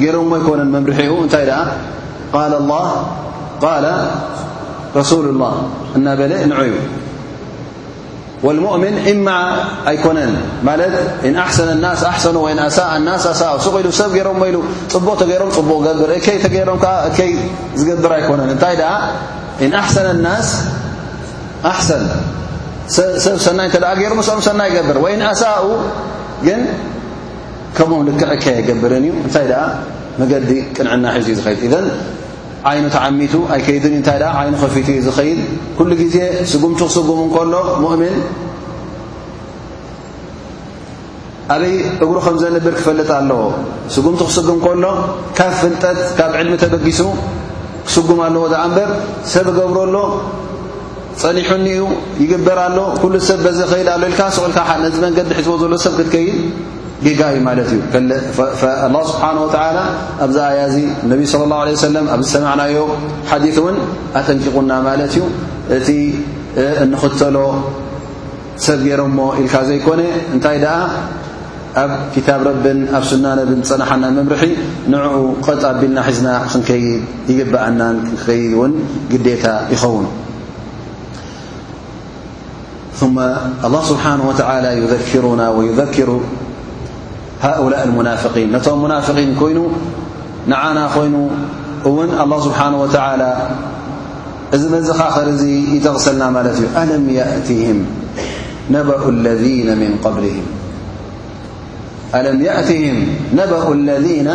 ገሮምሞ 0.00 0.32
ይኮነን 0.40 0.68
መምርሒ 0.76 0.98
ኡ 1.10 1.12
እንታይ 1.24 1.44
ق 2.32 2.36
ه 2.36 3.64
ق 3.64 3.66
رسل 4.98 5.24
لله 5.30 5.52
እናበለ 5.96 6.32
ንዑዩ 6.50 6.72
ولሙؤምን 8.44 8.96
እማ 9.12 9.28
ኣይኮነን 9.90 10.32
ማለት 10.68 10.94
ኣحሰن 11.42 11.68
ل 11.84 11.86
ኣሰኑ 11.92 12.36
ኣሳء 12.66 12.90
لና 13.00 13.08
ኣ 13.54 13.56
ሱ 13.64 13.66
ኢሉ 13.80 13.86
ሰብ 14.00 14.10
ገሮምሞ 14.18 14.42
ኢሉ 14.50 14.58
ፅቡቕ 14.94 15.14
ተገሮም 15.22 15.50
ፅቡቕ 15.58 15.80
ር 16.10 16.12
እ 16.18 16.38
ተገሮም 16.44 16.78
እከይ 17.08 17.30
ዝገብር 17.78 18.12
ኣይኮነን 18.18 18.50
እታይ 18.54 18.74
ኣሰ 19.60 19.96
ናስ 20.24 20.48
ኣሰን 21.70 22.02
ሰብ 23.24 23.36
ሰናይ 23.44 23.66
እተ 23.72 23.76
ገይሩ 23.98 24.12
ስኦም 24.28 24.40
ሰናይ 24.48 24.68
ይገብር 24.72 24.96
ወ 25.00 25.06
ኣሳኡ 25.32 25.64
ግን 26.46 26.60
ከምኦም 27.76 28.02
ልክዕ 28.08 28.28
ከ 28.44 28.44
ይገብርን 28.60 29.04
እዩ 29.08 29.12
እንታይ 29.26 29.46
መገዲ 30.20 30.50
ቅንዕና 30.76 31.04
ሒዙ 31.16 31.26
ዝኸድ 31.38 31.72
ዓይኑ 32.68 32.84
ተዓሚቱ 32.94 33.34
ኣይከይድን 33.54 33.92
እንታይ 34.00 34.18
ይኑ 34.46 34.54
ከፊቱ 34.62 34.86
ዩ 34.96 35.00
ዝኸይድ 35.08 35.40
ኩሉ 35.78 35.90
ግዜ 36.02 36.16
ስጉምቲ 36.52 36.80
ክስጉም 36.88 37.20
ከሎ 37.36 37.52
ؤምን 37.88 38.16
ኣበይ 41.54 41.74
እግሩ 42.04 42.16
ከም 42.26 42.36
ዘንብር 42.42 42.74
ክፈልጥ 42.80 43.10
ኣለዎ 43.18 43.42
ጉምቲ 44.04 44.20
ክስጉም 44.30 44.58
ከሎ 44.66 44.84
ካብ 45.38 45.52
ፍጠት 45.62 46.00
ካብ 46.20 46.30
ዕልሚ 46.40 46.54
ተበጊሱ 46.62 47.00
ክስጉም 47.88 48.20
ለዎ 48.34 48.42
ኣ 48.62 48.64
እምበር 48.68 48.88
ሰብ 49.32 49.46
እገብረሎ 49.52 49.96
ፀኒሑኒ 51.20 51.66
ዩ 51.78 51.82
ይግበርሎ 52.22 52.78
ኩሉ 53.02 53.14
ሰብ 53.28 53.38
በዘ 53.46 53.60
ኸይድ 53.72 53.88
ኣሎ 53.94 54.02
ኢልካ 54.10 54.20
ስቁኢልካነዚ 54.36 54.94
መንገዲ 55.04 55.28
ሒዝዎ 55.38 55.54
ዘሎ 55.62 55.72
ሰብ 55.86 55.94
ክትከይድ 55.98 56.34
ግጋ 57.04 57.20
እዩ 57.32 57.40
ማለት 57.48 57.68
እዩ 57.74 57.80
ኣላ 58.84 58.96
ስብሓና 59.12 59.38
ላ 59.76 59.80
ኣብዚ 60.26 60.36
ኣያ 60.50 60.60
እዚ 60.70 60.76
ነቢ 61.12 61.20
صለ 61.32 61.42
ላه 61.50 61.58
ه 61.66 61.74
ሰለም 61.86 62.06
ኣብዚ 62.14 62.26
ሰማዕናዮ 62.36 62.76
ሓዲ 63.30 63.44
እውን 63.60 63.76
ኣጠንቂቁና 64.20 64.70
ማለት 64.88 65.12
እዩ 65.16 65.22
እቲ 65.78 65.88
እንኽተሎ 66.84 67.36
ሰብ 68.66 68.80
ገይሮሞ 68.88 69.18
ኢልካ 69.42 69.54
ዘይኮነ 69.70 70.00
እንታይ 70.34 70.56
ኣብ 71.80 71.90
كب 72.16 72.40
رب 72.48 72.64
ኣ 72.74 72.76
ና 72.90 72.98
ፀنና 73.02 74.08
مርح 74.28 74.42
نعق 74.92 75.46
ط 75.62 75.64
ልና 75.82 75.96
حجና 76.06 76.28
ክيድ 76.68 77.30
يقبእና 77.40 77.80
ي 79.14 79.16
ታ 79.42 79.46
يኸوን 79.74 80.04
ثم 83.00 83.16
الله 83.66 83.82
سبحنه 83.92 84.22
ولى 84.30 84.70
يذكرና 84.82 85.42
ويذكر 85.56 86.10
هؤلاء 87.46 87.80
المنافقين 87.88 88.48
منافقن 88.84 89.28
ይኑ 89.50 89.60
نعና 90.52 90.78
ይኑ 91.06 91.14
و 91.86 91.88
الله 92.24 92.38
سبحنه 92.46 92.76
وتلى 92.84 93.30
እዚ 94.56 94.62
ዝኻ 94.88 95.00
يتغسልና 95.76 96.22
እዩ 96.54 96.62
ألم 96.80 97.04
يأته 97.20 97.66
نبأ 98.74 98.98
الذين 99.16 99.68
من 99.82 99.92
قبلهم 100.06 100.46
ኣለም 102.14 102.36
የእቲህም 102.46 102.98
ነበኡ 103.38 103.64
ኣለذና 103.76 104.28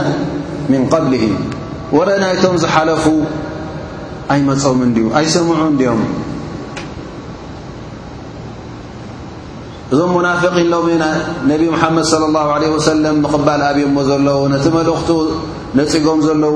ምንቀብልሂ 0.72 1.24
ወረ 1.98 2.10
ናይቶም 2.24 2.56
ዝሓለፉ 2.64 3.06
ኣይመፆምን 4.34 4.90
ድዩ 4.96 5.06
ኣይሰምዑን 5.20 5.74
ድኦም 5.80 6.02
እዞም 9.94 10.12
ሙናፊቒን 10.18 10.68
ሎም 10.74 10.86
ነቢ 11.52 11.62
ሙሓመድ 11.76 12.06
صለ 12.12 12.24
ላሁ 12.36 12.48
ዓለ 12.56 12.64
ወሰለም 12.76 13.16
ንቕባል 13.26 13.62
ኣብዮሞ 13.70 13.98
ዘለዉ 14.10 14.38
ነቲ 14.54 14.66
መልእኽቱ 14.78 15.10
ነፂጎም 15.80 16.20
ዘለዉ 16.28 16.56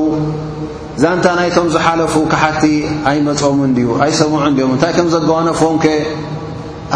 ዛንታ 1.03 1.25
ናይቶም 1.39 1.67
ዝሓለፉ 1.75 2.13
ካሓቲ 2.31 2.63
ኣይመጾምን 3.11 3.71
ድዩ 3.77 3.87
ኣይሰምዑን 4.05 4.53
ድኦም 4.57 4.71
እንታይ 4.75 4.93
ከም 4.97 5.07
ዘጋዋነፍዎም 5.15 5.77
ከ 5.85 5.87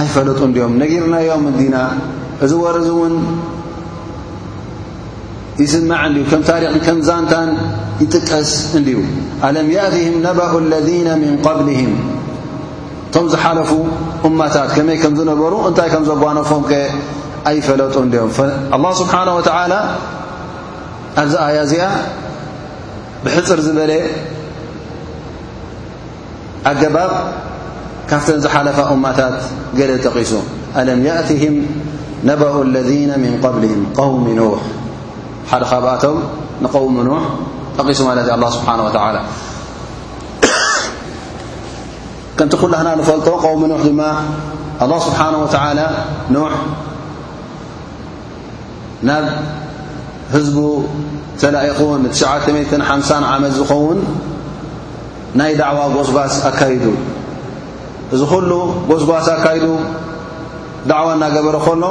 ኣይፈለጡ 0.02 0.40
ድኦም 0.56 0.74
ነጊርናዮም 0.82 1.46
ዲና 1.60 1.76
እዚ 2.46 2.52
ወርዚ 2.64 2.88
እውን 2.96 3.14
ይስማዕ 5.64 6.02
እ 6.20 6.24
ከም 6.32 6.42
ታሪክን 6.50 6.76
ከም 6.88 6.98
ዛንታን 7.08 7.50
ይጥቀስ 8.02 8.52
እንዲዩ 8.78 8.98
ኣለም 9.48 9.68
የእትህም 9.76 10.16
ነበኡ 10.28 10.52
ለذነ 10.72 11.08
ምን 11.24 11.34
قብልህም 11.46 11.92
እቶም 13.08 13.26
ዝሓለፉ 13.34 13.72
እማታት 14.30 14.70
ከመይ 14.76 14.98
ከም 15.04 15.14
ዝነበሩ 15.20 15.54
እንታይ 15.70 15.90
ከም 15.94 16.04
ዘጓነፎም 16.12 16.64
ከ 16.70 16.72
ኣይፈለጡ 17.52 17.96
ዲኦም 18.14 18.32
ኣه 18.76 18.82
ስብሓና 19.02 19.30
ወተላ 19.40 19.74
ኣብዚ 21.24 21.34
ኣያ 21.48 21.58
እዚኣ 21.68 21.84
ብሕፅር 23.24 23.60
ዝበለ 23.68 23.92
ኣገባብ 26.72 27.12
ካብተን 28.10 28.40
ዝሓለፋ 28.46 28.78
እማታት 28.96 29.38
ገለ 29.80 29.92
ጠቂሱ 30.08 30.32
ኣለም 30.82 31.02
እትም 31.22 31.56
ነኡ 32.32 32.42
ለذ 32.76 32.90
ምን 33.24 33.34
ብሊም 33.44 33.82
ውሚ 34.04 34.28
ኖሕ 34.42 34.62
ሓደ 35.52 35.64
ካብኣቶም 35.72 36.16
ንقوሚ 36.64 36.96
ኖح 37.10 37.24
ጠቂሱ 37.78 38.00
ማለት 38.10 38.26
ዩ 38.30 38.32
ኣله 38.36 38.50
ስብሓه 38.56 38.78
و 38.86 38.90
ከንቲ 42.38 42.54
ኩላክና 42.64 42.90
ንፈልጦ 43.00 43.28
قوሚ 43.46 43.62
ኖሕ 43.72 43.82
ድማ 43.88 44.02
الله 44.84 44.98
ስብሓنه 45.08 45.38
و 45.44 45.48
ኖ 46.36 46.38
ናብ 49.10 49.26
ህዝቡ 50.36 50.58
ተላኢኹ 51.42 51.80
ን95 52.04 53.10
ዓመት 53.34 53.52
ዝኸውን 53.60 54.00
ናይ 55.40 55.52
دعዋ 55.62 55.78
ጎስጓስ 55.96 56.34
ኣካይዱ 56.50 56.86
እዚ 58.14 58.22
ኩሉ 58.32 58.52
ጎስጓስ 58.90 59.28
ኣካይዱ 59.36 59.66
ዕዋ 61.00 61.08
እናገበረ 61.18 61.56
ከሎ 61.66 61.84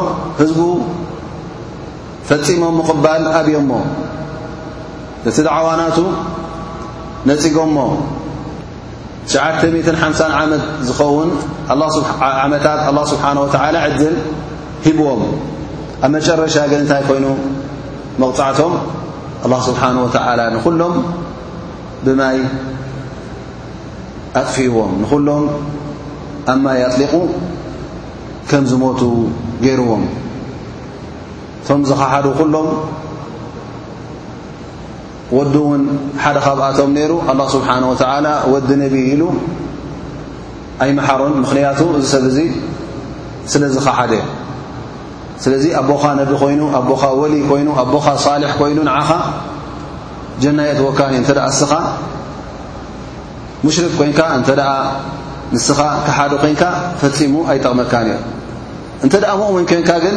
ፈፂሞም 2.29 2.75
ምቕባል 2.79 3.25
ኣብዮሞ 3.39 3.71
እስድ 5.29 5.47
ዓዋናቱ 5.57 5.99
ነፂጎሞ 7.31 7.77
ሸሓ 9.33 9.45
ዓመት 10.43 10.63
ዝኸውን 10.89 11.31
ዓመታት 12.45 12.81
ኣ 12.89 12.93
ስብሓን 13.13 13.39
ወዓላ 13.45 13.77
ዕድል 13.87 14.15
ሂብዎም 14.87 15.23
ኣብ 16.05 16.11
መጨረሻ 16.17 16.55
ግን 16.73 16.79
እንታይ 16.83 17.03
ኮይኑ 17.09 17.27
መቕፃዕቶም 18.23 18.75
ኣላ 19.47 19.53
ስብሓን 19.69 19.97
ወተዓላ 20.05 20.41
ንኩሎም 20.55 20.95
ብማይ 22.05 22.39
ኣጥፍይዎም 24.41 24.93
ንኹሎም 25.03 25.45
ኣብ 26.53 26.57
ማይ 26.65 26.79
ኣጥሊቑ 26.89 27.15
ከም 28.51 28.65
ዝሞቱ 28.71 29.01
ገይርዎም 29.67 30.03
ቶም 31.69 31.81
ዝኻሓዱ 31.89 32.27
ኩሎም 32.39 32.67
ወዲ 35.39 35.55
እውን 35.63 35.83
ሓደ 36.23 36.37
ካብኣቶም 36.45 36.91
ነይሩ 36.99 37.13
ኣه 37.31 37.39
ስብሓንه 37.55 37.89
ላ 38.27 38.29
ወዲ 38.53 38.69
ነቢ 38.83 38.95
ኢሉ 39.13 39.23
ኣይ 40.83 40.91
መሓሮን 40.99 41.33
ምኽንያቱ 41.43 41.81
ዝሰብ 42.03 42.23
እዙ 42.31 42.39
ስለዚ 43.53 43.75
ኻ 43.87 43.89
ሓደ 43.99 44.13
ስለዚ 45.45 45.65
ኣቦኻ 45.83 46.05
ነቢ 46.21 46.31
ኮይኑ 46.43 46.63
ኣቦኻ 46.81 47.03
ወሊ 47.21 47.35
ኮይኑ 47.51 47.69
ኣቦኻ 47.85 48.07
ሳሊሕ 48.27 48.51
ኮይኑ 48.61 48.79
ንዓኻ 48.91 49.11
ጀናየትወካኒ 50.43 51.13
እንተ 51.21 51.31
እስኻ 51.53 51.73
ሙሽርክ 53.65 53.93
ኮንካ 54.01 54.21
እንተ 54.39 54.51
ንስኻ 55.55 55.79
ክሓደ 56.07 56.33
ኮንካ 56.43 56.63
ፈትሙ 57.01 57.35
ኣይጠቕመካን 57.53 58.07
እዮ 58.13 58.19
እንተ 59.05 59.13
ኣ 59.33 59.35
ؤምን 59.47 59.65
ይንካ 59.75 59.91
ግን 60.05 60.17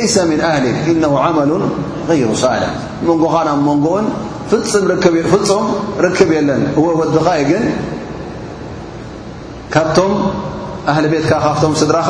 ለሰ 0.00 0.16
ም 0.30 0.32
ኣሊ 0.52 0.64
እነ 0.92 1.02
ዓመሉ 1.24 1.50
غይሩ 2.08 2.26
ሳልሕ 2.44 2.70
መንጎኻ 3.08 3.34
ናብ 3.48 3.58
መንጎኡን 3.68 4.06
ፍፁም 4.50 5.66
ርክብ 6.06 6.30
የለን 6.38 6.62
እዎ 6.78 6.84
ወድኻ 7.00 7.26
ኢ 7.40 7.42
ግን 7.50 7.64
ካብቶም 9.74 10.12
ኣህሊ 10.90 11.04
ቤትካ 11.12 11.32
ካፍቶም 11.44 11.72
ስድራኻ 11.80 12.08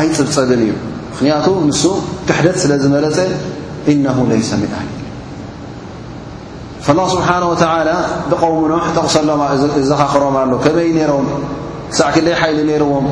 ኣይፅብፅብን 0.00 0.60
እዩ 0.64 0.70
ምኽንያቱ 1.10 1.46
ንሱ 1.68 1.82
ክሕደት 2.28 2.56
ስለ 2.62 2.72
ዝመለፀ 2.82 3.18
ኢነ 3.92 4.04
ለይሰ 4.32 4.50
ምን 4.62 4.72
ኣሊ 4.80 4.88
ላه 6.98 7.06
ስብሓና 7.14 7.42
ወተላ 7.52 7.90
ብቀውምኖ 8.30 8.72
ተቕሰሎም 8.96 9.40
ዘኻኽሮም 9.90 10.36
ኣሎ 10.42 10.52
ከመይ 10.64 10.88
ነይሮም 10.98 11.26
ሳዕ 11.98 12.08
ክለይ 12.14 12.34
ሓይሊ 12.42 12.58
ነይርዎም 12.70 13.06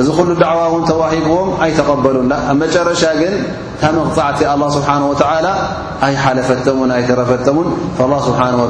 እዚ 0.00 0.08
ኩሉ 0.18 0.28
ድዕዋ 0.42 0.60
ውን 0.72 0.84
ተዋሂብዎም 0.90 1.48
ኣይተቐበሉንኣብ 1.64 2.46
መጨረሻ 2.62 3.02
ግን 3.20 3.34
ታመቕፃዕቲ 3.80 4.38
ኣلله 4.52 4.68
ስብሓه 4.76 5.00
وላ 5.10 5.48
ኣይሓለፈቶምን 6.06 6.90
ኣይተረፈቶን 6.98 7.66
اله 8.04 8.20
ስብሓه 8.28 8.54
و 8.64 8.66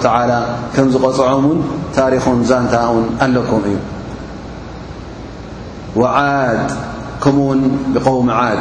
ከም 0.75 0.87
ዝቆፅዖምን 0.95 1.59
ታሪኹም 1.99 2.39
ዛንታ 2.51 2.75
ውን 2.95 3.07
ኣለኩም 3.27 3.63
እዩ 3.71 3.77
وዓድ 6.01 6.67
ከምኡውን 7.23 7.61
ብقውሚ 7.95 8.29
ዓድ 8.47 8.61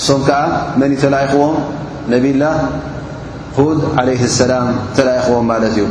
እሶም 0.00 0.20
ከዓ 0.28 0.38
መን 0.80 0.90
ይተላኢኽዎም 0.96 1.54
ነብላ 2.12 2.42
ኩድ 3.56 3.78
عለ 3.98 4.08
ሰላም 4.40 4.66
ተላኢኽዎም 4.98 5.46
ማለት 5.52 5.70
እዩ 5.78 5.86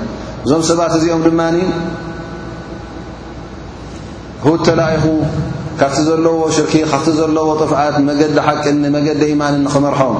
እዞም 0.45 0.61
ሰባት 0.69 0.93
እዚኦም 0.99 1.21
ድማ 1.27 1.41
ሁ 4.45 4.51
ተላኢኹ 4.67 5.05
ካብቲ 5.79 5.97
ዘለዎ 6.07 6.37
ሽርኪ 6.55 6.73
ካብቲ 6.91 7.07
ዘለዎ 7.17 7.47
ጥፍኣት 7.61 7.95
መገዲ 8.07 8.35
ሓቂኒ 8.47 8.77
መገዲ 8.95 9.21
ኢማን 9.33 9.55
ኒኽመርሖም 9.65 10.15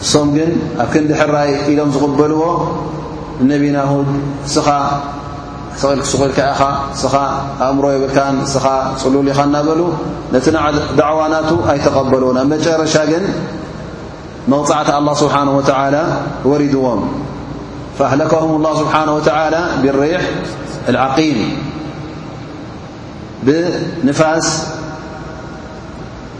ንሶም 0.00 0.28
ግን 0.36 0.50
ኣብ 0.82 0.88
ክንድሕራይ 0.94 1.50
ኢሎም 1.72 1.90
ዝቕበልዎ 1.94 2.42
እነቢና 3.42 3.76
ሁድ 3.92 4.08
እስኻ 4.48 4.68
ቕልስቑኢልካ 5.80 6.40
ኢኻ 6.52 6.62
እስኻ 6.96 7.14
ኣእምሮ 7.66 7.84
የብልካን 7.94 8.36
እስኻ 8.46 8.64
ፅሉል 9.04 9.26
ኢኻ 9.34 9.38
ናበሉ 9.54 9.80
ነቲ 10.34 10.46
ንዳዕዋናቱ 10.56 11.50
ኣይተቐበልዎ 11.74 12.30
ኣብ 12.42 12.48
መጨረሻ 12.54 12.96
ግን 13.12 13.24
መቕጻዕቲ 14.54 14.88
ኣላه 14.98 15.14
ስብሓንه 15.22 15.52
ወተዓላ 15.58 15.96
ወሪድዎም 16.50 17.00
ፍኣህለከሁም 17.96 18.52
اላه 18.58 18.72
ስብሓንه 18.82 19.10
ወተዓላ 19.20 19.54
ብሪሕ 19.84 20.22
ኣልዓቂም 20.90 21.38
ብፋስ 23.46 24.46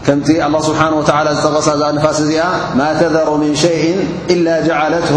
ከምቲ 0.07 0.27
ه 0.43 0.47
ስብሓንه 0.67 0.97
ዝጠቐሳ 1.37 1.67
እዛ 1.77 1.81
ንፋስ 1.95 2.17
እዚኣ 2.25 2.43
ማ 2.79 2.83
ተذሩ 3.01 3.27
ምን 3.41 3.51
ሸይء 3.63 3.87
إላ 4.33 4.47
ጃዓለት 4.67 5.07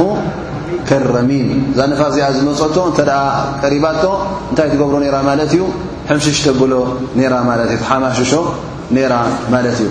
ከረሚን 0.88 1.48
እዛ 1.72 1.78
ንፋስ 1.92 2.10
እዚኣ 2.14 2.26
ዝመፅቶ 2.36 2.76
እንተ 2.90 2.98
ደኣ 3.10 3.18
ቀሪባቶ 3.62 4.02
እንታይ 4.50 4.68
ትገብሮ 4.72 4.94
ራ 5.14 5.18
ማለት 5.30 5.52
እዩ 5.56 5.62
ሕምሽሽ 6.10 6.38
ተብሎ 6.46 6.72
ራ 7.34 7.36
ማለ 7.48 7.60
እዩ 7.76 7.80
ሓማሽሾ 7.90 8.32
ራ 9.12 9.14
ማለት 9.54 9.78
እዩ 9.84 9.90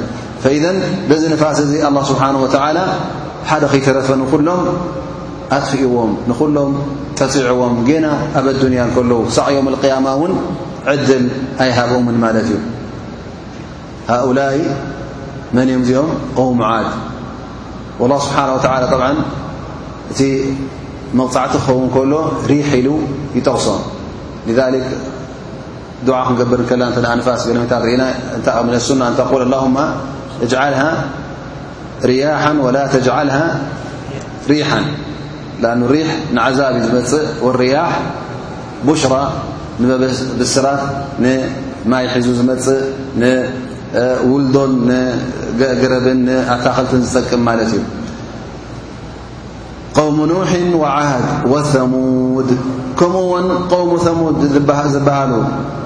በዚ 1.10 1.24
ንፋስ 1.34 1.58
እዚ 1.66 1.72
ه 1.88 1.90
ስብሓንه 2.12 2.40
وላ 2.46 2.78
ሓደ 3.50 3.64
ከይተረፈኑኩሎም 3.74 4.64
ኣትክእዎም 5.58 6.12
ንኹሎም 6.30 6.72
ተፅዕዎም 7.20 7.76
ጌና 7.88 8.06
ኣብ 8.40 8.46
ኣዱንያ 8.54 8.82
ከለዉ 8.96 9.22
ሳዕ 9.38 9.48
ዮም 9.56 9.68
اقያማ 9.72 10.08
ውን 10.20 10.34
عل 10.89 11.10
يهم 11.60 12.32
ت 12.36 12.41
هؤلا 14.10 14.58
منيم 15.54 15.82
م 15.82 16.39
ومعاد 16.39 16.86
والله 17.99 18.19
سبحانه 18.25 18.54
وتعالى 18.58 18.86
ع 19.06 19.13
ت 20.17 20.19
مطعتون 21.19 21.84
كل 21.93 22.12
ريح 22.52 22.69
ل 22.86 22.88
يتغصم 23.38 23.80
لذلك 24.47 24.86
دعا 26.10 26.23
نقبر 26.34 26.58
نفاس 27.19 27.41
ممن 27.47 28.73
السنة 28.82 29.08
أن 29.08 29.13
تول 29.17 29.41
اللهم 29.47 29.78
اجعلها 30.45 30.91
رياحا 32.06 32.52
ولا 32.65 32.84
تجعلها 32.88 33.45
ريحا 34.49 34.82
لأنه 35.62 35.86
الريح 35.86 36.10
نعذب 36.34 36.75
والرياح 37.43 37.93
بشرى 38.88 39.23
ንብስራት 39.84 40.82
ንማይ 41.24 42.06
ሒዙ 42.13 42.28
ዝመፅእ 42.39 42.82
ንውልዶን 43.22 44.72
ንገረብን 45.60 46.20
ንኣታክልትን 46.28 47.02
ዝጠቅም 47.06 47.42
ማለት 47.48 47.68
እዩ 47.76 47.84
قውም 49.98 50.18
ኑሕን 50.32 50.65
ወዓህድ 50.84 51.26
ወثሙድ 51.54 52.50
ከምኡውን 53.00 53.48
قውም 53.74 53.92
ثሙድ 54.06 54.38
ዝበሃሉ 54.56 55.32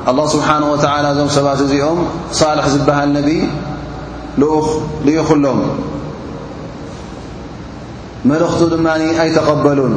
ኣله 0.09 0.23
ስብሓነه 0.35 0.67
ወተላ 0.73 1.05
እዞም 1.13 1.29
ሰባት 1.37 1.59
እዚኦም 1.65 1.99
ሳልሕ 2.39 2.65
ዝበሃል 2.75 3.09
ነቢ 3.17 3.29
ልኡኽ 4.41 4.67
ልኢኹሎም 5.05 5.59
መልእኽቱ 8.29 8.61
ድማ 8.73 8.87
ኣይተቐበሉን 9.23 9.93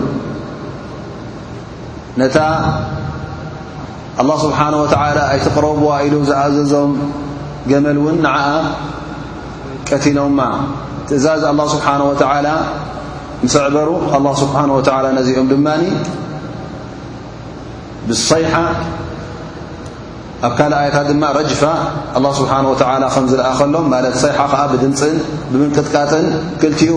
ነታ 2.21 2.37
ኣላه 4.21 4.37
ስብሓን 4.45 4.75
ወተዓላ 4.83 5.19
ኣይትቕረብዋ 5.33 5.89
ኢሉ 6.05 6.15
ዝኣእዘዞም 6.29 6.93
ገመል 7.71 7.97
እውን 8.03 8.17
ንዓኣ 8.25 8.49
ቀቲኖማ 9.89 10.39
ትእዛዝ 11.09 11.43
ኣላه 11.51 11.67
ስብሓን 11.75 12.01
ወተዓላ 12.11 12.49
ምስ 13.45 13.55
ዕበሩ 13.67 13.89
ኣላ 14.17 14.27
ስብሓን 14.43 14.71
ወላ 14.77 15.05
ነዚኦም 15.19 15.47
ድማኒ 15.53 15.83
ብሰይሓ 18.09 18.55
ኣብ 20.47 20.53
ካልኣያታት 20.59 21.07
ድማ 21.13 21.25
ረጅፋ 21.39 21.63
ኣ 22.17 22.19
ስብሓን 22.41 22.67
ወተ 22.73 22.83
ከም 23.15 23.25
ዝለኣ 23.33 23.51
ከሎም 23.61 23.87
ማለት 23.95 24.17
ሰይሓ 24.25 24.39
ከዓ 24.53 24.63
ብድምፅን 24.73 25.15
ብምንቅጥቃጥን 25.51 26.27
ክልቲኡ 26.63 26.95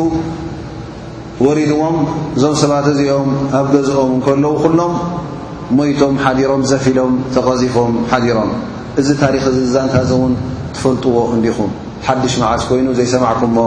ወሪድዎም 1.46 1.98
እዞም 2.38 2.56
ሰባት 2.64 2.88
እዚኦም 2.94 3.30
ኣብ 3.60 3.66
ገዝኦም 3.76 4.12
ንከለዉ 4.20 4.54
ኩሎም 4.64 4.94
ሞይቶም 5.78 6.14
ሓዲሮም 6.26 6.62
ዘፊኢሎም 6.70 7.12
ተቐዚፎም 7.34 7.92
ሓዲሮም 8.12 8.52
እዚ 9.00 9.10
ታሪክ 9.22 9.44
ዚ 9.56 9.58
ዛንታዚ 9.74 10.10
እውን 10.16 10.32
ትፈልጥዎ 10.76 11.16
እንዲኹም 11.36 11.70
ሓድሽ 12.06 12.34
መዓስ 12.42 12.62
ኮይኑ 12.70 12.88
ዘይሰማዕኩምሞ 13.00 13.60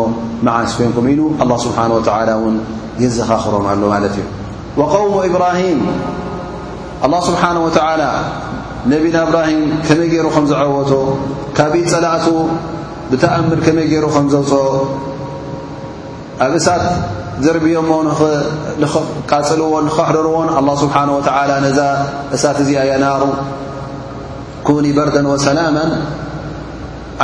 መዓስ 0.46 0.70
ኮይንኩም 0.78 1.06
ኢሉ 1.12 1.20
ኣላ 1.44 1.52
ስብሓን 1.64 1.90
ወላ 1.96 2.08
እውን 2.38 2.56
የዘኻኽሮም 3.02 3.66
ኣሎ 3.74 3.82
ማለት 3.94 4.14
እዩ 4.18 4.26
ወቆውሞ 4.80 5.14
ኢብራሂም 5.30 5.80
ኣላ 7.06 7.14
ስብሓን 7.28 7.56
ወዓላ 7.66 8.02
ነቢና 8.94 9.16
እብራሂም 9.26 9.62
ከመይ 9.86 10.08
ገይሩ 10.14 10.26
ከም 10.36 10.46
ዝዓወቶ 10.52 10.92
ካብ 11.58 11.74
ፀላእቱ 11.94 12.26
ብተኣምር 13.12 13.60
ከመይ 13.68 13.86
ገይሩ 13.92 14.04
ከም 14.16 14.26
ዘውፅኦ 14.34 14.64
ኣብ 16.46 16.52
እሳት 16.62 16.84
ዘርብኦሞ 17.44 17.90
ቃፅልዎ 19.32 19.68
ካሕደርዎን 19.96 20.48
ኣلله 20.58 20.74
ስብሓه 20.84 21.08
وተ 21.16 21.28
ነዛ 21.66 21.78
እሳት 22.36 22.56
እዚኣ 22.64 22.80
የናሩ 22.90 23.22
ኩኒ 24.66 24.86
በርደን 24.96 25.26
ወሰላم 25.32 25.76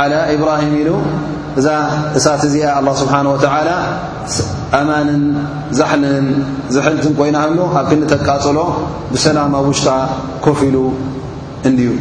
ع 0.07 0.13
ኢብራሂም 0.35 0.73
ኢሉ 0.81 0.89
እዛ 1.59 1.67
እሳት 2.17 2.41
እዚኣ 2.49 2.65
ኣله 2.79 2.89
ስብሓه 3.01 3.21
و 3.33 3.35
ኣማንን 4.77 5.21
ዛሕልን 5.77 6.25
ዝሕልትን 6.73 7.13
ኮይና 7.19 7.37
ሃሉ 7.43 7.59
ኣብ 7.79 7.85
ክንዲ 7.91 8.01
ተቃፅሎ 8.11 8.57
ብሰላም 9.13 9.53
ውሽጣ 9.69 9.87
ኮፍ 10.45 10.59
ኢሉ 10.67 10.77
እንዩኣ 11.69 11.97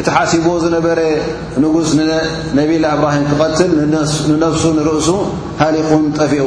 እቲ 0.00 0.06
ሓሲብዎ 0.14 0.52
ዝነበረ 0.64 1.00
ንጉስ 1.62 1.90
ነብላه 2.58 2.90
እብራሂም 2.96 3.24
ክቐትል 3.30 3.70
ንነፍሱ 4.30 4.64
ንርእሱ 4.78 5.08
ሃሊኹም 5.60 6.02
ጠፊኡ 6.18 6.40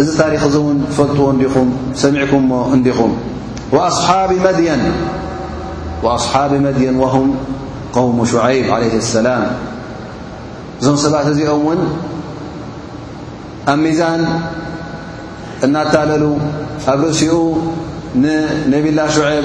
እዚ 0.00 0.08
ታሪክ 0.20 0.38
እዚ 0.48 0.54
ውን 0.66 0.78
ፈልጥዎ 0.96 1.26
እዲኹም 1.34 1.68
ሰሚዕኩም 2.02 2.44
ሞ 2.52 2.54
እንዲኹም 2.76 3.12
ኣ 3.18 3.86
ድን 4.58 4.82
ኣصሓቢ 6.16 6.52
መድየን 6.66 6.96
هም 7.14 7.26
قውሙ 7.96 8.18
ሽعይብ 8.32 8.66
عለه 8.76 8.94
اሰላም 9.04 9.44
እዞም 10.80 10.96
ሰባት 11.04 11.26
እዚኦም 11.32 11.62
ውን 11.68 11.80
ኣብ 13.72 13.78
ሚዛን 13.84 14.22
እናታለሉ 15.66 16.24
ኣብ 16.92 17.00
ርእሲኡ 17.06 17.34
ንነብላه 18.22 19.06
ሽعብ 19.16 19.44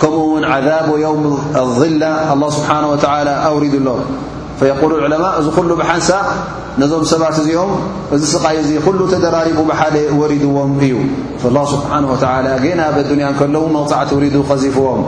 ከምኡ 0.00 0.18
ውን 0.32 0.44
عذب 0.54 0.86
يوم 1.06 1.22
الظላ 1.64 2.04
الله 2.34 2.48
سبሓنه 2.58 2.88
وتلى 2.92 3.34
ኣورድ 3.48 3.74
ኣሎ 3.82 3.88
فيقل 4.60 4.90
العለما 4.98 5.30
እዚ 5.40 5.46
ኩل 5.56 5.68
بሓንሳ 5.80 6.08
ነዞም 6.80 7.02
ሰባት 7.12 7.34
እዚኦም 7.42 7.70
እዚ 8.14 8.22
ስقይ 8.34 8.58
ኩل 8.86 8.96
ተደራرب 9.12 9.58
بሓ 9.70 9.80
ورድዎም 10.20 10.70
እዩ 10.86 10.94
فالله 11.42 11.64
سبሓنه 11.74 12.08
وى 12.12 12.56
ገና 12.64 12.80
بንያ 13.08 13.26
ሎ 13.54 13.64
መغፅዕቲ 13.76 14.10
ورد 14.18 14.36
غዚፍዎም 14.50 15.02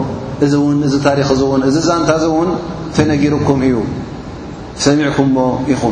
እዚ 0.44 0.52
ውን 0.66 0.78
ታሪክ 1.06 1.28
ን 1.58 1.62
እዚ 1.68 1.76
ዛንታ 1.88 2.10
ውን 2.36 2.50
تنጊرኩም 2.96 3.58
እዩ 3.66 3.74
ሰሚعكም 4.86 5.28
ኢኹ 5.72 5.82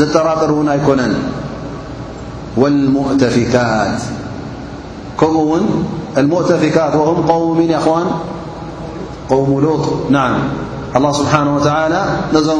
ዘጠرጠር 0.00 0.52
ን 0.64 0.68
ኣይكነን 0.74 1.12
والمؤፊት 2.60 3.54
المؤتفكات 6.18 6.94
وهم 6.96 7.26
قوم 7.26 7.58
من 7.58 7.70
ياأخوان 7.70 8.06
قوم 9.30 9.60
لوط 9.60 9.80
نعم 10.10 10.38
الله 10.96 11.12
سبحانه 11.12 11.56
وتعالى 11.56 12.04
نظم 12.32 12.58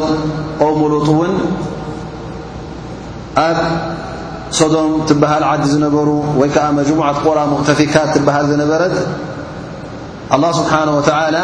قوم 0.61 0.89
لوطون 0.89 1.29
صدم 4.51 5.01
تبهالعدزنبر 5.07 6.23
ويكم 6.39 6.81
جمعة 6.83 7.13
قرى 7.13 7.47
مؤتفكات 7.47 8.19
تبها 8.19 8.43
زنبرد 8.43 9.07
الله 10.35 10.53
سبحانه 10.53 10.97
وتعالى 10.97 11.43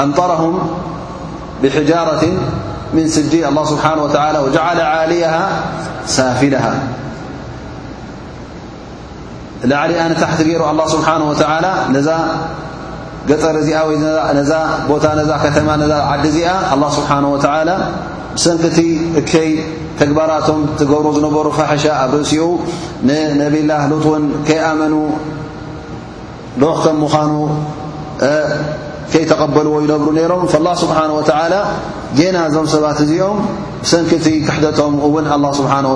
أنطرهم 0.00 0.58
بحجارة 1.62 2.22
من 2.94 3.08
سجيل 3.08 3.44
الله 3.44 3.64
سبحانه 3.64 4.02
وتعالى 4.02 4.38
وجعل 4.38 4.80
عاليها 4.80 5.48
سافلها 6.06 6.74
ላዓሊ 9.70 9.92
ኣነ 10.04 10.12
ታሕቲ 10.22 10.40
ገይሩ 10.48 10.62
ኣلله 10.70 10.86
ስብሓه 10.92 11.14
و 11.28 11.32
ነዛ 11.94 12.08
ገጠር 13.28 13.54
እዚኣ 13.62 13.78
ወነዛ 13.88 14.50
ቦታ 14.90 15.04
ነዛ 15.20 15.30
ከተማ 15.44 15.68
ዛ 15.90 15.92
ዓዲ 16.12 16.24
እዚኣ 16.32 16.48
لله 16.72 16.88
ስብሓه 16.98 17.18
و 17.34 17.36
ብሰንኪቲ 18.34 18.78
እከይ 19.20 19.48
ተግባራቶም 20.00 20.58
ትገብሮ 20.78 21.06
ዝነበሩ 21.16 21.46
ፋሕሻ 21.58 21.84
ኣብ 22.02 22.12
እንሲኡ 22.18 22.44
ንነብላه 23.08 23.82
ሉጡን 23.92 24.24
ከይኣመኑ 24.48 24.94
ልክከም 26.62 26.96
ምዃኑ 27.04 27.32
ከይተቐበልዎ 29.12 29.74
ይነብሩ 29.84 30.08
ነይሮም 30.18 30.42
فالله 30.52 30.74
ስብሓنه 30.84 31.14
و 31.20 31.24
ዜና 32.18 32.36
ዞም 32.54 32.66
ሰባት 32.74 32.98
እዚኦም 33.04 33.38
ሰንኪቲ 33.90 34.26
ክሕደቶም 34.46 34.92
እውን 35.06 35.24
الله 35.36 35.50
ስብሓه 35.60 35.80
و 35.92 35.94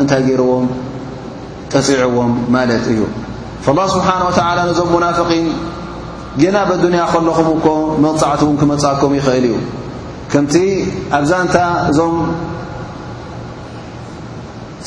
እንታይ 0.00 0.20
ገይርዎም 0.28 0.66
ጠፂዕዎም 1.72 2.32
ማለት 2.54 2.84
እዩ 2.92 3.00
ላه 3.78 3.86
ስብሓነ 3.94 4.20
ወተላ 4.28 4.58
ነዞም 4.68 4.88
ሙናፍቂን 4.96 5.44
ጌና 6.40 6.56
ብኣዱንያ 6.70 7.02
ከለኹም 7.12 7.48
እኮ 7.56 7.66
መብፃዕቲ 8.04 8.40
እውን 8.46 8.56
ክመፃእኩም 8.60 9.12
ይኽእል 9.18 9.44
እዩ 9.48 9.54
ከምቲ 10.32 10.54
ኣብዛንታ 11.18 11.56
እዞም 11.90 12.14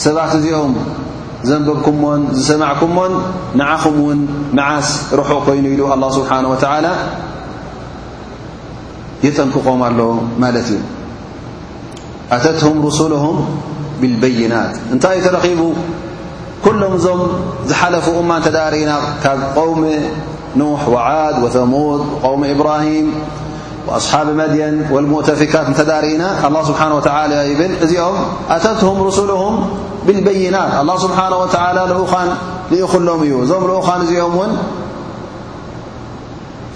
ሰባት 0.03 0.31
እዚኦም 0.39 0.73
ዘንበብኩምዎን 1.49 2.21
ዝሰማዕኩምዎን 2.37 3.13
ንዓኹም 3.59 3.95
እውን 4.03 4.19
መዓስ 4.57 4.87
ርሑ 5.19 5.29
ኮይኑ 5.47 5.65
ኢሉ 5.73 5.81
ኣላ 5.95 6.03
ስብሓን 6.17 6.45
ወተላ 6.51 6.87
የጠንቅቖም 9.25 9.81
ኣሎ 9.89 9.99
ማለት 10.43 10.67
እዩ 10.75 10.79
ኣተትም 12.37 12.77
ሩሱሉም 12.85 13.37
ብልበይናት 14.01 14.73
እንታይ 14.93 15.17
እዩ 15.21 15.25
ተረኺቡ 15.27 15.61
ኩሎም 16.65 16.93
ዞም 17.03 17.21
ዝሓለፉ 17.69 18.05
እ 18.19 18.35
ተدሪእና 18.47 18.91
ካብ 19.23 19.39
قوሚ 19.59 19.83
نح 20.59 20.81
وዓድ 20.93 21.35
وثሙድ 21.43 22.01
قو 22.23 22.33
إብرهም 22.53 23.07
وأصሓب 23.87 24.27
መድيን 24.41 24.75
والሙእተፊካት 24.93 25.67
رእና 26.03 26.23
الله 26.47 26.61
ስبሓه 26.69 26.87
و 26.97 26.99
ብ 27.59 27.61
እዚኦም 27.85 28.17
ኣተትه 28.55 28.87
رسلهም 29.09 29.55
ብالبይናት 30.07 30.71
الله 30.81 30.95
ስبሓنه 31.05 31.37
و 31.43 31.45
ዝኡን 31.91 32.29
لክሎም 32.71 33.19
እዩ 33.25 33.33
እዞም 33.43 33.63
لኡን 33.69 33.99
እዚኦም 34.09 34.35
ን 34.49 34.51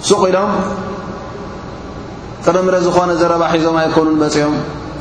ሱቕ 0.08 0.22
ኢሎም 0.30 0.50
ጥርምረ 2.44 2.74
ዝኾነ 2.86 3.10
ዘረባ 3.22 3.42
ሒዞም 3.54 3.76
ኣيኮኑ 3.84 4.06
ፅኦም 4.36 4.52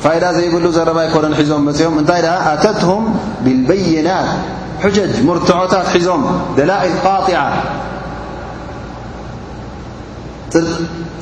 ፋد 0.04 0.24
ዘይብሉ 0.38 0.66
ዘረ 0.78 0.90
ኮ 1.14 1.16
ሒዞም 1.40 1.62
ኦም 1.90 2.00
ታይ 2.10 2.22
ተትه 2.64 2.92
ብالبይናት 3.44 4.28
ሕጀጅ 4.84 5.14
ምርትዖታት 5.28 5.86
ሒዞም 5.96 6.24
ደላኢል 6.58 6.96
ቃጢዓ 7.06 7.40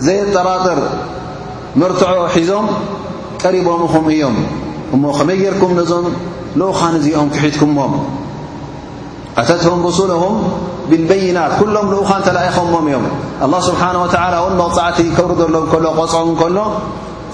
ዘየጠራጥር 0.05 0.79
መርትዖ 1.81 2.11
ሒዞም 2.35 2.67
ቀሪቦምኹም 3.43 4.05
እዮም 4.13 4.35
እሞ 4.95 5.03
ከመየርኩም 5.17 5.71
ነዞም 5.79 6.05
ልኡኻን 6.59 6.93
እዚኦም 6.99 7.29
ክሒትኩሞም 7.35 7.93
ኣተትም 9.41 9.79
ርሱሉም 9.87 10.35
ብልበይናት 10.89 11.53
ኩሎም 11.59 11.87
ልኡኻን 11.93 12.21
ተላኢኹሞም 12.27 12.85
እዮም 12.89 13.05
ኣላ 13.45 13.53
ስብሓን 13.69 13.95
ወተላ 14.03 14.33
እውን 14.41 14.53
መቕፃዕቲ 14.61 14.99
ከብሪ 15.17 15.31
ዘሎ 15.41 15.55
ከሎ 15.71 15.85
ቆፅዖም 15.99 16.31
ከሎ 16.41 16.57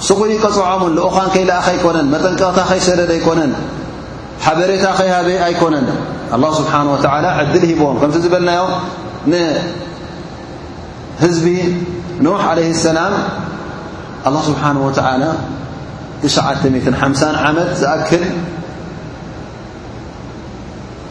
ስቑሪ 0.08 0.32
ቆጽዖምን 0.44 0.94
ልኡኻን 0.98 1.28
ከይልኣኸ 1.34 1.68
ይኮነን 1.78 2.08
መጠንቀቕታ 2.14 2.60
ኸይሰደድ 2.72 3.12
ኣይኮነን 3.18 3.52
ሓበሬታ 4.46 4.86
ከይሃበ 5.00 5.28
ኣይኮነን 5.48 5.86
ኣلله 6.36 6.52
ስብሓه 6.60 6.82
و 6.94 6.96
ዕድል 7.42 7.64
ሂቦም 7.72 7.96
ከምቲ 8.02 8.16
ዝበልናዮ 8.26 8.62
ንህዝቢ 9.32 11.46
ኖሕ 12.26 12.40
عለه 12.52 12.68
اሰላም 12.76 13.14
ኣلله 14.28 14.42
ስብሓንه 14.50 14.80
و 14.88 14.90
9ሓ 16.36 16.46
ዓመት 17.48 17.70
ዝኣክል 17.82 18.24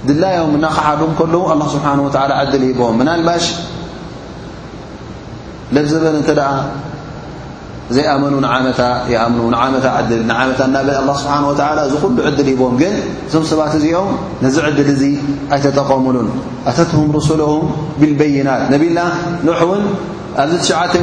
ድላዮም 0.08 0.52
እናኸሓዱም 0.58 1.12
ከሉ 1.18 1.34
لله 1.54 1.68
ስብሓه 1.74 1.92
ዕድል 2.42 2.62
ሂቦም 2.70 2.94
ምና 3.00 3.08
ልባሽ 3.20 3.44
ለብዘበል 5.74 6.14
እንተ 6.20 6.30
ኣ 6.50 6.52
ዘይኣመኑ 7.96 8.34
ንዓመታ 8.44 8.80
ኣም 9.24 9.32
ንዓመታ 9.52 9.86
ል 10.08 10.18
ንዓመታ 10.30 10.58
እና 10.70 10.76
ኣه 11.70 11.80
ስብሓ 11.80 11.80
እዚ 11.86 11.94
ኩሉ 12.02 12.16
ዕድል 12.28 12.48
ይቦም 12.52 12.74
ግን 12.80 12.94
እዞም 13.26 13.44
ሰባት 13.50 13.72
እዚኦም 13.78 14.10
ነዚ 14.44 14.56
ዕድል 14.68 14.88
እዚ 14.94 15.02
ኣይተጠቐሙሉን 15.54 16.28
ኣተትهም 16.70 17.08
ርስሉም 17.16 17.64
ብልበይናት 18.00 18.62
ነቢና 18.74 18.98
ንዉሕ 19.46 19.60
እውን 19.66 19.82
ኣብዚ 20.42 20.54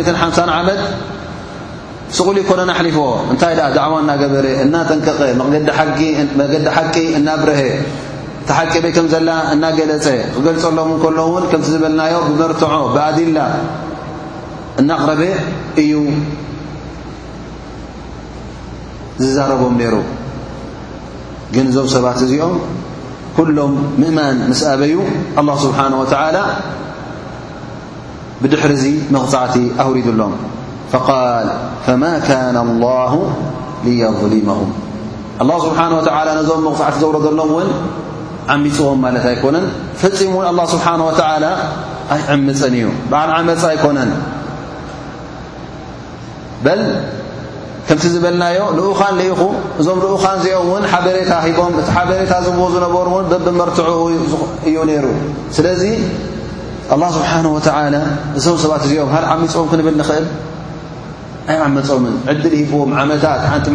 9ሓ 0.07 0.47
ዓመት 0.59 0.79
ስቕሉ 2.17 2.35
ይኮነንኣሕሊፍ 2.43 2.97
እንታይ 3.31 3.53
ደኣ 3.59 3.67
ድዕዋ 3.77 3.93
እናገበረ 4.03 4.45
እናጠንቀቐ 4.65 5.21
መገዲ 6.41 6.63
ሓቂ 6.79 6.95
እናብረሀ 7.19 7.61
ተሓቂ 8.49 8.73
በ 8.83 8.87
ከም 8.95 9.07
ዘለና 9.13 9.31
እናገለፀ 9.53 10.05
ክገልፀሎም 10.33 10.91
ከሎ 11.03 11.19
ውን 11.33 11.45
ከምቲ 11.51 11.67
ዝበልናዮ 11.73 12.15
ብመርትዖ 12.27 12.71
ብኣዲላ 12.95 13.39
እናቕረበ 14.81 15.21
እዩ 15.81 15.89
ዝዛረቦም 19.23 19.75
ይሩ 19.83 19.95
ግን 21.53 21.65
እዞም 21.69 21.87
ሰባት 21.93 22.19
እዚኦም 22.25 22.55
ኩሎም 23.37 23.73
ምእማን 24.01 24.37
ምስ 24.51 24.61
ኣበዩ 24.71 24.93
ኣلله 25.39 25.55
ስብሓه 25.65 25.85
وላ 26.01 26.37
ብድሕሪ 28.41 28.71
ዚ 28.83 28.85
መቕፃዕቲ 29.13 29.55
ኣውሪድሎም 29.83 30.33
فقል 30.91 31.47
فማ 31.85 32.03
كነ 32.27 32.55
الላه 32.67 33.13
ልيظሊምهም 33.85 34.69
ኣلله 35.41 35.57
ስብሓنه 35.67 35.93
وተላ 35.99 36.27
ነዞም 36.39 36.59
መቕፅዕቲ 36.69 36.95
ዘውረዘሎም 37.03 37.49
ውን 37.57 37.69
ዓሚፅዎም 38.53 38.99
ማለት 39.05 39.25
ኣይኮነን 39.31 39.65
ፈፂሙ 40.01 40.33
ን 40.43 40.45
ኣلله 40.51 40.65
ስብሓናه 40.75 41.03
وላ 41.09 41.43
ኣይዕምፅን 42.15 42.73
እዩ 42.81 42.85
ብዓዓመፅ 43.11 43.61
ኣይኮነን 43.71 44.09
ከምቲ 47.89 48.05
ዝበልናዮ 48.13 48.57
ልኡኻን 48.77 49.13
ልኢኹ 49.19 49.41
እዞም 49.81 49.99
ልኡኻን 50.03 50.33
እዚኦም 50.39 50.67
እውን 50.71 50.83
ሓበሬታ 50.93 51.31
ሂቦም 51.45 51.73
እቲ 51.81 51.87
ሓበሬታ 51.97 52.33
ዝዎ 52.45 52.59
ዝነበሩ 52.73 53.05
እውን 53.13 53.25
በብ 53.31 53.45
መርትዑ 53.59 53.99
እዩ 54.71 54.75
ነይሩ 54.89 55.05
ስለዚ 55.57 55.81
ኣላ 56.95 57.03
ስብሓን 57.17 57.45
ወተ 57.55 57.67
እዞም 58.39 58.57
ሰባት 58.65 58.83
እዚኦም 58.87 59.09
ሃእ 59.15 59.25
ዓሚ 59.33 59.41
ፅቡም 59.53 59.69
ክንብል 59.71 59.95
ንኽእል 60.01 60.25
ኣይ 61.51 61.57
ዓመፆምን 61.65 62.15
ዕድል 62.31 62.53
ሂዎም 62.69 62.89
ዓመታት 63.01 63.41
ሓንቲ 63.49 63.67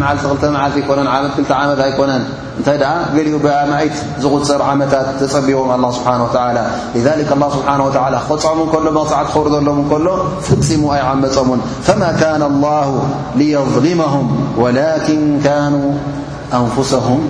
ዓል 0.63 0.73
ክዓል 0.79 0.81
ኮነ 0.89 0.99
ክ 1.07 1.13
ዓመት 1.59 1.79
ኣኮነን 1.85 2.25
እንታይ 2.59 2.77
ኣ 2.91 2.95
ገሊኡ 3.15 3.35
ብማይት 3.45 3.95
ዝغፅር 4.23 4.61
ዓመታት 4.71 5.07
ዘጸቢቦም 5.21 5.69
ه 5.75 5.91
ስብሓ 5.97 6.09
و 6.25 6.27
ذ 6.35 7.09
ه 7.09 7.23
ስብሓه 7.31 8.19
ክቕፅዖም 8.25 8.61
ከሎ 8.73 8.87
መغፅዓ 8.99 9.21
ኽብሩ 9.35 9.45
ዘሎም 9.57 9.79
ከሎ 9.91 10.07
ፍፂሙ 10.47 10.83
ኣይዓመፆምን 10.97 11.61
فማ 11.87 12.03
اله 12.51 12.89
يظልመهም 13.57 14.27
وላكን 14.63 15.21
ኑ 15.73 15.75
أንፍሳهም 16.61 17.23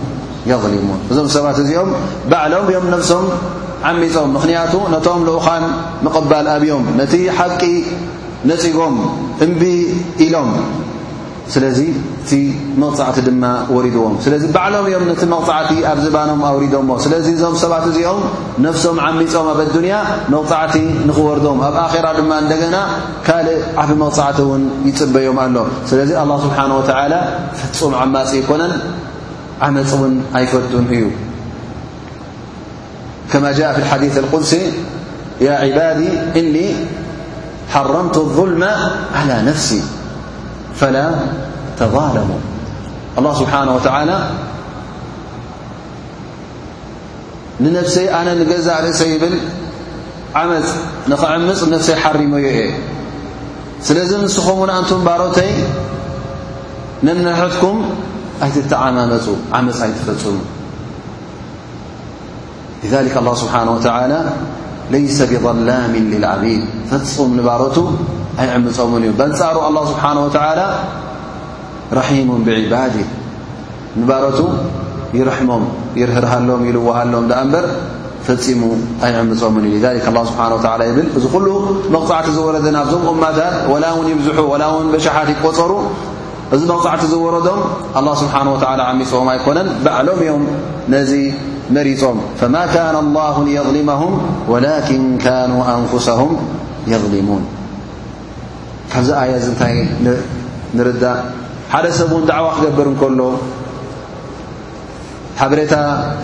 يظልሙን 0.52 1.00
እዞም 1.10 1.28
ሰባት 1.36 1.58
እዚኦም 1.62 1.90
ባዕሎም 2.30 2.66
ዮም 2.74 2.86
ነፍሶም 2.94 3.24
ዓሚፆም 3.90 4.28
ንክንያቱ 4.36 4.74
ነቶም 4.94 5.20
ልኡኻን 5.28 5.64
ምቕባል 6.04 6.46
ኣብዮም 6.56 6.84
ነቲ 7.00 7.12
ሓቂ 7.38 7.62
ነፂጎም 8.50 8.94
እምቢ 9.44 9.62
ኢሎም 10.24 10.48
ስለዚ 11.54 11.78
እቲ 12.22 12.30
መغፃዕቲ 12.82 13.18
ድማ 13.26 13.44
ወሪድዎም 13.74 14.14
ስለዚ 14.24 14.42
ባዕሎም 14.54 14.84
እዮም 14.88 15.02
ነቲ 15.10 15.22
መغፃዕቲ 15.32 15.70
ኣብ 15.90 15.98
ዝባኖም 16.04 16.40
ኣውሪዶሞ 16.50 16.90
ስለዚ 17.04 17.26
እዞም 17.36 17.54
ሰባት 17.62 17.84
እዚኦም 17.90 18.20
ነፍሶም 18.66 18.96
ዓሚፆም 19.06 19.46
ኣብ 19.52 19.60
ኣዱንያ 19.64 19.96
መغፃዕቲ 20.34 20.74
ንኽወርዶም 21.08 21.58
ኣብ 21.66 21.76
ኣራ 21.84 22.06
ድማ 22.18 22.30
እንደገና 22.44 22.76
ካልእ 23.26 23.58
ዓብ 23.82 23.90
መغፃዕቲ 24.04 24.38
ውን 24.50 24.64
ይፅበዮም 24.88 25.38
ኣሎ 25.44 25.56
ስለዚ 25.90 26.10
ኣه 26.22 26.38
ስብሓንه 26.46 26.74
ወ 26.78 26.82
ፍፁም 27.60 27.92
ዓማፅ 28.02 28.30
ይኮነን 28.40 28.74
ዓመፅ 29.66 29.90
ውን 30.02 30.14
ኣይፈጡን 30.40 30.86
እዩ 30.96 31.04
ከማ 33.32 33.44
ጃ 33.60 33.70
ሓዲ 33.92 34.04
ድሲ 34.16 34.52
ባዲ 35.78 36.02
ኒ 36.54 36.58
حرم 37.72 38.10
الظلم 38.16 38.64
على 39.14 39.42
نفس 39.50 39.74
فلا 40.80 41.10
تظلሙ 41.80 42.28
الله 43.18 43.32
سبሓنه 43.42 43.72
وتعلى 43.76 44.18
ንነفسይ 47.64 48.06
ኣነ 48.18 48.28
نገዛ 48.40 48.66
ርእሰ 48.84 49.02
ብል 49.22 49.34
ዓመፅ 50.40 50.68
نኽعምፅ 51.10 51.60
نفይ 51.72 51.96
حرመዩ 52.04 52.46
እ 52.60 52.66
ስለዚ 53.86 54.10
ንስኸምን 54.24 54.70
እንت 54.78 54.90
بሮተይ 55.08 55.50
ننሐትኩም 57.06 57.76
ኣይتعመፁ 58.44 59.24
ዓመፅ 59.56 59.78
ኣይتፈፅሙ 59.86 60.38
لذك 62.92 63.14
الله 63.22 63.34
سبሓنه 63.42 63.72
وعلى 63.86 64.18
ي 65.00 65.00
ብظላም 65.00 65.92
لዓቢ 66.22 66.44
ፈፅም 66.90 67.30
ንባሮቱ 67.38 67.76
ኣይዕምፆምን 68.42 69.02
እዩ 69.06 69.12
በንፃሩ 69.20 69.56
الله 69.68 69.84
ስሓنه 69.92 70.20
و 70.26 70.30
رሙ 71.98 72.28
بባድ 72.46 72.94
ንባሮቱ 74.00 74.40
ይረሕሞም 75.18 75.64
ይርህርሃሎም 76.00 76.60
ይልወሃሎም 76.68 77.24
በር 77.52 77.66
ፈፅሙ 78.26 78.60
ኣይዕምፆም 79.06 79.54
እዩ 79.68 79.74
ذ 79.84 79.86
الله 80.10 80.22
ስሓه 80.30 80.50
و 80.56 80.60
ብል 80.96 81.06
እዚ 81.16 81.24
ኩሉ 81.34 81.46
መቕፃዕቲ 81.94 82.26
ዝወረ 82.38 82.54
ናዞም 82.76 83.04
እማታት 83.14 83.54
وላ 83.72 83.84
ውን 83.98 84.06
ይብዝሑ 84.12 84.38
وላ 84.52 84.64
بሻሓት 84.94 85.28
ይቆፀሩ 85.34 85.70
እዚ 86.54 86.62
መቕዕቲ 86.72 87.02
ዝወረዶም 87.14 87.60
لله 87.96 88.14
ስሓنه 88.24 88.50
و 88.54 88.58
ዓሚፅዎም 88.90 89.28
ኣይኮነን 89.34 89.68
بዕሎም 89.86 90.18
እዮም 90.26 90.44
መሪም 91.76 92.18
ማ 93.14 93.18
ه 93.36 93.44
ظሊهም 93.66 94.12
ወላኪን 94.52 95.04
ካኑ 95.24 95.52
ኣንፍስهም 95.72 96.32
የظሊሙን 96.92 97.42
ካብዚ 98.92 99.10
ኣያ 99.22 99.30
እዚ 99.40 99.46
እንታይ 99.52 99.74
ንርዳእ 100.76 101.20
ሓደ 101.74 101.86
ሰብ 101.98 102.10
እውን 102.14 102.24
ዳዕዋ 102.30 102.46
ክገብር 102.56 102.86
እንከሎ 102.92 103.20
ሓበሬታ 105.40 105.74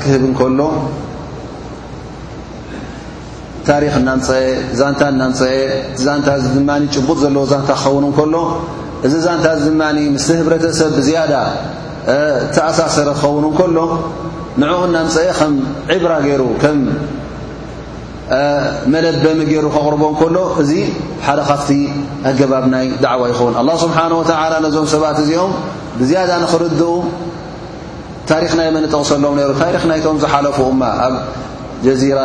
ክህብ 0.00 0.22
እንከሎ 0.28 0.60
ታሪክ 3.68 3.94
እናንፀአ 4.00 4.40
ዛንታ 4.80 5.00
እናፀአ 5.12 5.54
ዛንታ 6.06 6.28
ዚ 6.42 6.46
ድማኒ 6.56 6.82
ጭቡጥ 6.96 7.18
ዘለዎ 7.22 7.44
ዛንታ 7.52 7.70
ክኸውን 7.82 8.04
እከሎ 8.10 8.34
እዚ 9.06 9.14
ዛንታ 9.26 9.46
ዚ 9.62 9.66
ድማ 9.74 9.82
ምስቲ 10.16 10.30
ህብረተሰብ 10.40 10.92
ዝያዳ 11.08 11.32
ቲኣሳሰረ 12.56 13.08
ክኸውን 13.20 13.44
እንከሎ 13.50 13.76
ንዕኡ 14.62 14.78
ና 14.92 14.96
ንፀአ 15.06 15.24
ከም 15.38 15.52
ዒብራ 15.94 16.12
ገይሩ 16.26 16.42
ከም 16.62 16.78
መለበሚ 18.92 19.38
ገይሩ 19.50 19.66
ከቕርቦም 19.74 20.14
ከሎ 20.20 20.36
እዚ 20.62 20.72
ሓደ 21.26 21.40
ካፍቲ 21.50 21.70
ኣገባብናይ 22.30 22.86
ዳዕዋ 23.04 23.22
ይኸውን 23.32 23.54
ኣላ 23.60 23.70
ስብሓን 23.84 24.12
ወተላ 24.20 24.52
ነዞም 24.64 24.86
ሰባት 24.94 25.18
እዚኦም 25.24 25.52
ብዝያዳ 26.00 26.30
ንኽርድኡ 26.44 26.92
ታሪክናይ 28.30 28.68
መንጥቕ 28.76 29.00
ሰሎም 29.10 29.34
ነሩ 29.40 29.50
ታሪክ 29.62 29.82
ናይቶም 29.90 30.16
ዝሓለፉ 30.24 30.58
እማ 30.72 30.82
ኣብ 31.06 31.14
ጀዚራ 31.86 32.20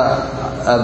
ኣብ 0.73 0.83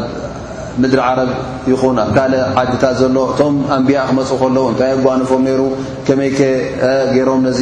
ምድሪ 0.81 0.99
ዓረብ 1.07 1.29
ይኹን 1.71 1.97
ኣብ 2.03 2.09
ካል 2.17 2.33
ዓድታት 2.61 2.95
ዘሎ 3.01 3.15
እቶም 3.31 3.55
ኣንቢያ 3.77 4.01
ክመፁ 4.09 4.29
ከለዉ 4.41 4.65
እንታይ 4.73 4.91
ኣጓንፎም 4.97 5.41
ነይሩ 5.47 5.61
ከመይ 6.09 6.29
ከ 6.37 6.41
ገይሮም 7.15 7.41
ነዚ 7.47 7.61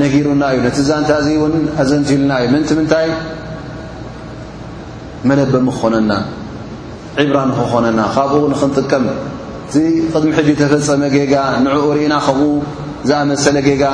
ነሩና 0.00 0.44
እዩ 0.54 0.58
ነቲ 0.66 0.76
እዛንታ 0.84 1.10
እዚ 1.22 1.28
እውን 1.38 1.52
ኣዘንጅሉና 1.82 2.32
እዩ 2.42 2.46
ምንቲ 2.54 2.68
ምንታይ 2.78 3.08
መለበም 5.28 5.68
ክኾነና 5.76 6.12
ዒብራ 7.20 7.36
ንክኾነና 7.50 8.00
ካብኡ 8.16 8.42
ንኽንጥቀም 8.52 9.04
ቲ 9.74 9.76
ቅድሚ 10.14 10.30
ሕጂ 10.38 10.48
ተፈፀመ 10.60 11.02
ጌጋ 11.16 11.34
ንዕኡ 11.66 11.86
ርኢና 11.96 12.14
ከምኡ 12.26 12.50
ዝኣመሰለ 13.08 13.56
ጌጋ 13.68 13.84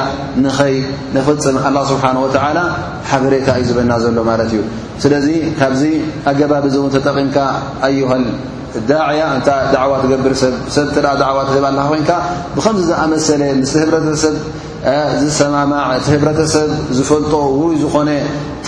ንኸይ 0.45 0.75
ንፈፅም 1.15 1.57
ኣላ 1.67 1.77
ስብሓን 1.93 2.17
ወላ 2.25 2.59
ሓበሬታ 3.11 3.49
እዩ 3.61 3.65
ዝበና 3.69 3.93
ዘሎ 4.05 4.19
ማለት 4.31 4.51
እዩ 4.55 4.59
ስለዚ 5.03 5.29
ካብዚ 5.61 5.83
ኣገባቢ 6.31 6.65
እዚ 6.71 6.75
እውን 6.81 6.93
ተጠቒምካ 6.97 7.37
ኣይባሃል 7.87 8.25
ዳዕያ 8.91 9.23
እንታ 9.37 9.49
ድዕዋ 9.73 9.93
ትገብር 10.03 10.35
ሰብ 10.43 10.55
ሰብ 10.77 10.87
ተ 10.97 11.01
ዕዋ 11.31 11.39
ትህብ 11.49 11.65
ኣለ 11.71 11.79
ኮይንካ 11.91 12.11
ብከምዚ 12.57 12.85
ዝኣመሰለ 12.91 13.43
ምስ 13.63 13.73
ህብረተሰብ 13.83 14.35
ዝሰማማዕ 15.23 15.85
እቲ 15.97 16.07
ህብረተሰብ 16.13 16.71
ዝፈልጦ 16.99 17.33
ውይ 17.61 17.75
ዝኾነ 17.83 18.11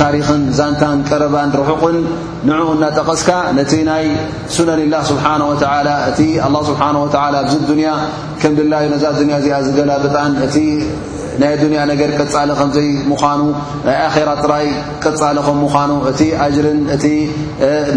ታሪክን 0.00 0.42
ዛንታን 0.58 0.98
ቀረባን 1.10 1.48
ርሑቕን 1.58 1.96
ን 2.48 2.58
እናጠቐስካ 2.74 3.30
ነቲ 3.58 3.72
ናይ 3.88 4.04
ስነኒ 4.54 4.80
ላ 4.92 4.96
ስብሓه 5.10 5.34
እቲ 6.10 6.18
ه 6.44 6.46
ስብሓه 6.68 6.96
ዚ 7.52 7.54
ዱንያ 7.70 7.88
ከም 8.40 8.52
ድላዩ 8.58 8.84
ነዛ 8.94 9.04
ዱንያ 9.18 9.34
እዚኣ 9.42 9.58
ዝገላብጣን 9.66 10.32
እቲ 10.46 10.56
ናይ 11.42 11.52
ንያ 11.72 11.80
ነገር 11.92 12.10
ቅፃሊ 12.20 12.50
ከዘይ 12.60 12.88
ምዃኑ 13.10 13.40
ናይ 13.86 13.96
ኣራ 14.08 14.28
ጥራይ 14.44 14.66
ቅፃሊ 15.04 15.36
ከ 15.46 15.50
ምዃኑ 15.62 15.90
እቲ 16.10 16.20
ኣጅርን 16.44 16.80
እቲ 16.96 17.04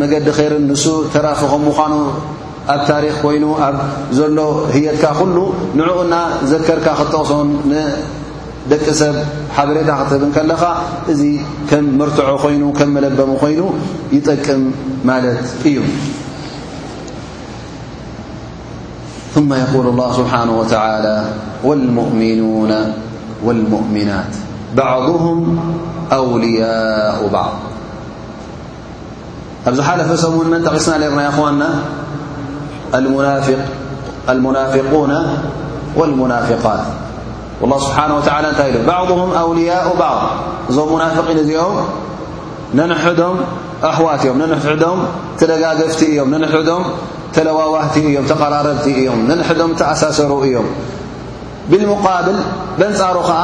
መገዲ 0.02 0.28
ኸይርን 0.40 0.66
ንሱ 0.72 0.86
ተራፊ 1.14 1.40
ከ 1.52 1.56
ምዃኑ 1.68 1.94
ኣብ 2.74 2.80
ታሪክ 2.90 3.14
ኮይኑ 3.24 3.46
ኣብ 3.68 3.76
ዘሎ 4.18 4.38
ህየትካ 4.76 5.06
ኩሉ 5.20 5.38
ንዕኡና 5.80 6.16
ዘከርካ 6.52 6.88
ክተቕሶን 7.00 7.50
ንደቂ 7.72 8.84
ሰብ 9.02 9.16
ሓበሬታ 9.58 9.92
ክትህብን 10.00 10.32
ከለኻ 10.36 10.64
እዚ 11.14 11.22
ከም 11.70 11.86
መርትዖ 12.00 12.28
ኮይኑ 12.46 12.64
ከም 12.80 12.90
መለበሙ 12.96 13.30
ኮይኑ 13.44 13.62
ይጠቅም 14.16 14.64
ማለት 15.12 15.42
እዩ 15.70 15.78
ث 19.36 19.42
የقል 19.62 19.86
الله 19.94 20.10
ስብሓንه 20.20 20.54
وተى 20.62 20.94
ؤ 21.70 21.72
ولؤሚናት 23.46 24.32
ባዕضهም 24.78 25.40
أውልያء 26.20 27.18
ባዕض 27.34 27.58
ኣብዚ 29.68 29.80
ሓለፈ 29.88 30.10
ሰብ 30.24 30.34
እውን 30.38 30.48
መንጠቂስና 30.54 30.94
ነርና 31.04 31.22
ይ 31.28 31.32
المنافقون 34.30 35.38
والمنافقت 35.96 36.80
والله 37.62 37.80
سبحنه 37.80 38.16
وتعلى 38.18 38.52
بعضهم 38.88 39.32
أولياء 39.34 39.96
بعض 40.00 40.22
ዞ 40.76 40.80
منافقن 40.94 41.38
እዚኦم 41.44 41.76
ننحዶም 42.78 43.36
أحواት 43.92 44.22
يم 44.28 44.38
ننዶም 44.42 45.00
تደጋገفቲ 45.40 46.02
እيم 46.12 46.28
ننም 46.36 46.80
ተلووه 47.36 47.84
እي 47.98 48.18
قرربቲ 48.42 48.86
እيم 49.02 49.18
ننዶም 49.30 49.72
أسሰሩ 49.94 50.32
እيم 50.48 50.66
بالمقبل 51.70 52.38
بنፃر 52.80 53.18
ዓ 53.42 53.44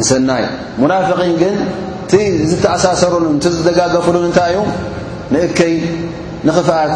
ንሰናይ 0.00 0.42
ናفقን 0.90 1.32
ግን 1.42 1.54
ቲ 2.10 2.12
ዝኣሳሰረሉ 2.50 3.24
ዝደጋገፍሉ 3.56 4.14
እታይ 4.28 4.52
እዩ 4.54 4.58
ንእከይ 5.32 5.74
ንኽፍኣት 6.48 6.94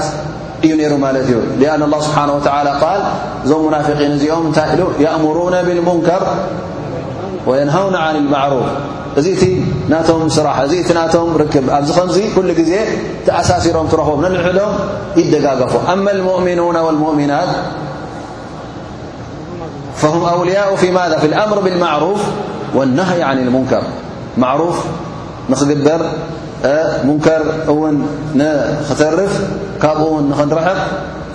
እዩ 0.64 0.72
ነይሩ 0.80 0.92
ማለ 1.04 1.16
እዩ 1.26 1.32
لأن 1.60 1.80
الله 1.86 2.00
ስبሓنه 2.08 2.32
وى 2.36 2.44
ል 2.66 2.68
እዞም 3.44 3.60
مናفقን 3.66 4.10
እዚኦም 4.16 4.44
እታይ 4.50 4.68
ኢሉ 4.74 4.80
يأምرون 5.04 5.54
ብالمንከር 5.66 6.22
وينهውن 7.48 7.94
عن 8.04 8.14
المعرፍ 8.22 8.66
እዚ 9.18 9.26
እቲ 9.36 9.44
ናቶ 9.92 10.08
ስራ 10.36 10.46
እ 10.64 10.68
ቲ 10.88 10.90
ናቶም 10.98 11.28
ክ 11.52 11.54
ኣብዚ 11.76 11.88
ከዚ 11.98 12.16
كل 12.36 12.48
ግዜ 12.60 12.72
ኣሳሲሮም 13.38 13.86
ትረኽቦም 13.92 14.20
ንሕዶም 14.34 14.72
ይደጋገፉ 15.20 15.72
ا 15.92 15.94
الؤ 16.14 16.30
والؤናት 16.86 17.50
فه 20.00 20.14
أوልيء 20.34 20.64
ذ 21.12 21.14
أም 21.42 21.50
الرፍ 21.56 22.20
والنهي 22.74 23.22
عن 23.22 23.38
المنكر 23.38 23.82
معروف 24.38 24.84
نقبر 25.50 26.06
منكر 27.04 27.44
ون 27.68 28.06
نترف 28.34 29.40
كبون 29.82 30.34
نرحق 30.48 30.76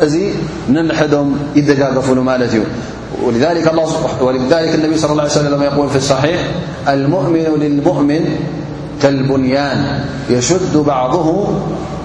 ي 0.04 0.34
ننحدم 0.70 1.32
دجافل 1.56 2.16
مالت 2.20 2.62
ولذلك 3.24 3.74
النبي 4.76 4.98
صلى 4.98 5.14
اله 5.14 5.22
عليه 5.22 5.32
وسلم 5.32 5.60
م 5.60 5.64
يقول 5.64 5.90
في 5.90 5.96
الصحيح 5.96 6.40
المؤمن 6.88 7.40
للمؤمن 7.60 8.26
كالبنيان 9.02 10.00
يشد 10.30 10.78
بعضه 10.78 11.48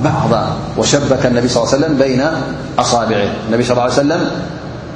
بعضا 0.05 0.57
وشبك 0.79 1.27
النبي 1.27 1.49
صلى 1.49 1.63
له 1.65 1.71
سلم 1.87 1.99
بين 1.99 2.23
أصابعه 2.79 3.29
النبي 3.49 3.63
صلى 3.63 3.73
اله 3.73 3.83
عليه 3.83 3.93
وسلم 3.93 4.21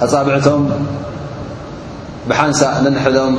أابعتهم 0.02 0.68
بنسننم 2.30 3.38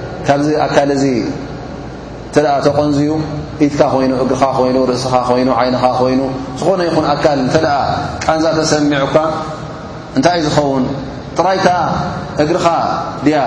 ካብዚ 0.27 0.47
ኣካል 0.65 0.89
እዚ 0.95 1.05
ተኣ 2.33 2.45
ተቐንዙኡ 2.65 3.11
ኢትካ 3.65 3.79
ኮይኑ 3.93 4.11
እግርኻ 4.23 4.43
ኮይኑ 4.57 4.77
ርእስኻ 4.89 5.13
ኮይኑ 5.29 5.49
ዓይንኻ 5.59 5.83
ኮይኑ 5.99 6.21
ዝኾነ 6.59 6.81
ይኹን 6.87 7.05
ኣካል 7.13 7.39
ተ 7.53 7.57
ኣ 7.75 7.77
ቃንዛ 8.23 8.45
ተሰሚዑ 8.59 9.03
ኳ 9.13 9.15
እንታይእ 10.17 10.43
ዝኸውን 10.45 10.83
ጥራይታ 11.37 11.67
እግርኻ 12.43 12.65
ድያ 13.25 13.37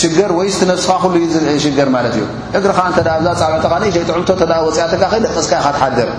ሽገር 0.00 0.30
ወይስቲ 0.38 0.60
ነፍስኻ 0.72 0.92
ኩሉ 1.02 1.14
ዩ 1.22 1.26
ሽገር 1.64 1.88
ማለት 1.96 2.14
እዩ 2.18 2.24
እግርኻ 2.58 2.78
እተ 2.90 2.98
ብዛ 3.20 3.28
ፃብዕተኻ 3.40 3.74
እሸጥዑምቶ 3.90 4.28
ተ 4.40 4.42
ወፅኣካ 4.66 5.02
ኸ 5.12 5.20
ደቀስካ 5.24 5.52
ኢካ 5.62 5.68
ትሓድር 5.76 6.10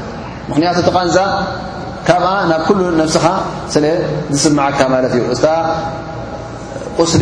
ምክንያቱ 0.49 0.75
ቲ 0.87 0.91
ቓንዛ 0.97 1.17
ካብኣ 2.07 2.29
ናብ 2.51 2.61
ኩሉ 2.67 2.79
ነፍስኻ 3.01 3.25
ስለ 3.75 3.85
ዝስማዓካ 4.35 4.79
ማለት 4.95 5.13
እዩ 5.19 5.23
እ 5.33 5.39
ቁስሊ 7.01 7.21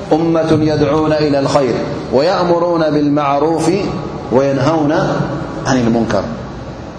ة 0.13 0.63
يድعن 0.63 1.11
إلى 1.13 1.39
الخر 1.39 1.73
ويأمرون 2.13 2.83
بالمعرፍ 2.89 3.65
وينهون 4.31 4.91
عن 5.67 5.75
المንكር 5.81 6.25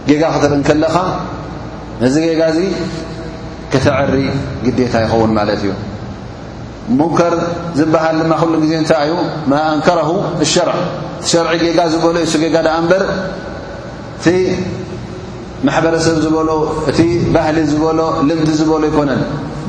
ጌጋ 0.08 0.22
ክተብከለኻ 0.34 0.94
ዚ 2.14 2.16
ጋዚ 2.40 2.58
كተዕሪ 3.72 4.14
ግዴታ 4.64 4.92
ይኸውን 5.04 5.30
ለት 5.48 5.60
እዩ 5.62 5.64
ንከር 6.98 7.34
ዝበሃل 7.78 8.16
ድ 8.22 8.24
ل 8.52 8.64
ዜ 8.70 8.72
እታይ 8.80 9.04
ዩ 9.10 9.12
أንكر 9.74 9.98
اሸ 10.44 10.54
ር 10.68 10.70
ዝሎ 11.92 12.08
ሱ 12.32 12.34
በር 12.90 13.04
ቲ 14.24 14.26
ማحበረሰብ 15.66 16.16
ዝሎ 16.24 16.48
እቲ 16.90 17.00
ባህሊ 17.34 17.56
ዝሎ 17.72 17.84
ልም 18.28 18.38
ዝሎ 18.60 18.70
ይነን 18.86 19.20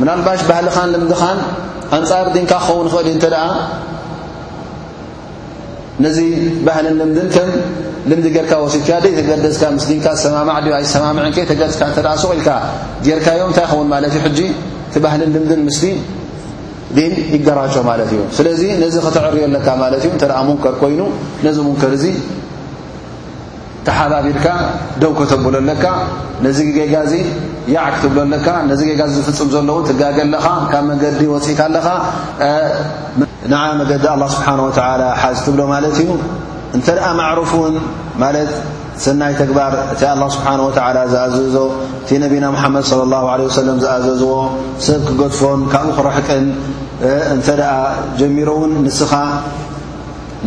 ናባ 0.08 0.28
ባህ 0.50 1.38
ኣንፃር 1.96 2.28
ድንካ 2.36 2.52
ክኸውን 2.66 2.88
ኽእልእዩ 2.94 3.18
ተ 3.24 3.40
ነዚ 6.04 6.20
ባህልን 6.66 6.94
ልምድን 7.00 7.28
ከም 7.34 7.50
ልምዲ 8.10 8.26
ጌርካ 8.36 8.52
ወሲድከ 8.62 8.90
ደ 9.04 9.08
ተገደዝካ 9.18 9.64
ምስ 9.76 9.86
ንካ 9.98 10.06
ዝሰማዕ 10.22 10.66
ኣይሰማምዕን 10.80 11.34
ከ 11.36 11.40
ተገፅካ 11.52 11.82
እተ 11.92 12.00
ሰቅኢልካ 12.24 12.50
ጌርካዮም 13.06 13.50
እንታይ 13.52 13.66
ይኸውን 13.68 13.88
ማለት 13.94 14.14
እዩ 14.18 14.22
ሕጂ 14.26 14.40
ቲባህልን 14.94 15.30
ልምድን 15.36 15.62
ምስቲ 15.68 15.84
ድን 16.98 17.14
ይገራጮ 17.36 17.76
ማለት 17.92 18.10
እዩ 18.16 18.20
ስለዚ 18.38 18.62
ነዚ 18.84 18.96
ከተዕርዮ 19.06 19.40
ኣለካ 19.50 19.68
ማለት 19.84 20.02
እዩ 20.08 20.12
እተ 20.18 20.24
ሙንከር 20.50 20.76
ኮይኑ 20.82 21.00
ነዚ 21.46 21.58
ሙንከር 21.68 21.94
እዙ 21.98 22.06
ተሓባቢርካ 23.88 24.48
ደው 25.02 25.12
ክተብሎ 25.20 25.56
ኣለካ 25.64 25.86
ነዚ 26.46 26.60
ገጋዚ 26.78 27.14
ያዕክትብለ 27.76 28.18
ኣለካ 28.28 28.48
ነዚ 28.70 28.82
ገጋዚ 28.90 29.14
ዝፍፅም 29.28 29.50
ዘሎውን 29.54 29.84
ትጋገኣለኻ 29.90 30.46
ካብ 30.72 30.84
መገዲ 30.92 31.22
ወፅኢካ 31.34 31.62
ኣለኻ 31.70 31.88
ን 33.52 33.56
መገዲ 33.82 34.04
ኣላ 34.14 34.24
ስብሓ 34.36 34.48
ወተላ 34.68 35.04
ሓዝ 35.24 35.38
ትብሎ 35.48 35.62
ማለት 35.74 35.96
እዩ 36.04 36.10
እንተ 36.78 36.88
ደኣ 36.98 37.08
ማዕሩፍ 37.22 37.52
ውን 37.62 37.76
ማለት 38.24 38.54
ሰናይ 39.04 39.34
ተግባር 39.42 39.74
እቲ 39.94 40.02
ኣላ 40.14 40.24
ስብሓ 40.36 40.48
ወ 40.68 40.70
ዝኣዘዞ 41.14 41.58
እቲ 42.04 42.10
ነቢና 42.24 42.46
ሙሓመድ 42.56 42.84
صለ 42.92 43.02
ላه 43.14 43.26
ለ 43.40 43.42
ወሰለም 43.50 43.78
ዝኣዘዝዎ 43.84 44.34
ሰብ 44.88 45.02
ክገድፎን 45.10 45.62
ካብኡ 45.74 45.92
ክረሕቅን 45.98 46.46
እንተደኣ 47.36 47.72
ጀሚሮ 48.20 48.50
እውን 48.58 48.74
ንስኻ 48.86 49.14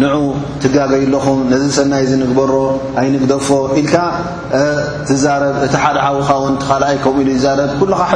ን 0.01 0.09
ትጋገይለኹም 0.63 1.39
ነዚ 1.51 1.63
ሰናይ 1.77 2.03
ንግበሮ 2.23 2.53
ኣይንግደፎ 3.01 3.49
ኢል 3.81 3.87
ትዛረብ 5.09 5.57
እቲ 5.67 5.75
ሓደ 5.83 5.97
ዓዉኻ 6.09 6.29
ውን 6.43 6.55
ካኣይ 6.65 6.97
ከምኡ 7.05 7.17
ኢሉ 7.23 7.29
ይዛረብ 7.37 7.71
ኩሉኻ 7.81 8.01
ሓ 8.11 8.13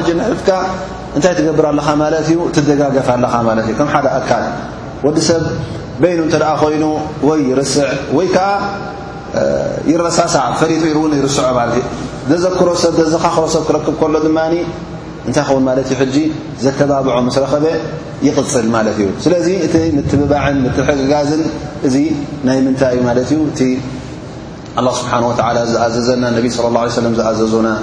እንታይ 1.17 1.33
ትገብር 1.39 1.65
ኣለኻ 1.71 1.89
ማለት 2.03 2.27
እዩ 2.33 2.39
ትደጋገፍ 2.57 3.09
ለ 3.23 3.25
ለት 3.59 3.65
እዩ 3.69 3.73
ከ 3.79 3.81
ሓደ 3.95 4.07
ኣካል 4.19 4.45
ወዲ 5.07 5.19
ሰብ 5.29 5.43
በይኑ 6.03 6.21
ተ 6.33 6.37
ኮይኑ 6.63 6.85
ወይ 7.29 7.43
ርስዕ 7.61 7.89
ወይ 8.17 8.29
ከዓ 8.35 8.51
ይረሳሳ 9.93 10.37
ፈጡ 10.61 10.71
እን 11.07 11.15
ይርስዑ 11.21 11.49
ለ 11.55 11.75
እዩ 11.79 11.83
ዘዘክሮ 12.31 12.69
ሰብ 12.85 12.95
ዘዘኻክሮ 13.01 13.45
ሰብ 13.55 13.65
ክረክብ 13.69 13.95
ከሎ 14.03 14.15
ድ 14.27 14.29
እታ 15.31 15.41
ከን 15.49 15.67
ዘተባብዖ 16.63 17.11
ስ 17.35 17.39
ረኸበ 17.43 17.65
ይቕፅል 18.27 18.67
ማ 18.75 18.79
እዩ 18.93 19.01
ስለዚ 19.25 19.47
እቲ 19.67 19.75
ም 19.97 19.99
ብባዕን 20.23 20.57
ሕጋዝን 20.89 21.43
እዚ 21.87 21.95
ናይ 22.47 22.59
ምንታይ 22.67 22.95
እዩ 23.23 23.33
እዩ 23.55 23.63
እ 24.81 24.83
لله 24.87 24.95
ስه 25.71 25.87
ዝዘዘና 25.95 26.27
ص 26.57 26.59
ه 26.65 26.67
عيه 26.69 27.35
ዝዘዝና 27.41 27.75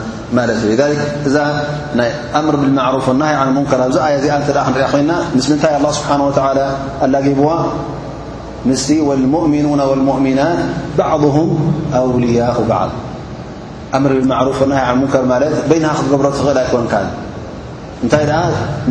ዩ 0.83 1.31
ዛ 1.35 1.37
ም 1.97 1.99
ብرፍ 2.45 2.61
ና 2.77 2.79
ከ 3.71 3.75
ዚ 3.95 3.97
ኣ 4.07 4.09
ዚኣ 4.23 4.37
ክንሪያ 4.47 4.87
ይና 5.01 5.11
ምስ 5.37 5.45
ምንታይ 5.51 5.73
لله 5.79 5.91
ስሓه 5.99 6.21
ኣላ 7.03 7.15
ብዋ 7.39 7.49
ስ 8.85 8.87
الؤም 9.17 9.33
والؤሚናት 9.89 10.59
بضه 10.97 11.37
أውያء 11.99 12.55
ض 12.71 12.73
ም 14.01 14.03
ብرፍ 14.39 14.57
ከ 14.59 15.33
ክትገብሮ 15.67 16.27
ትኽእል 16.35 16.57
ኣኮን 16.63 16.85
እንታይ 18.05 18.23
ደኣ 18.29 18.41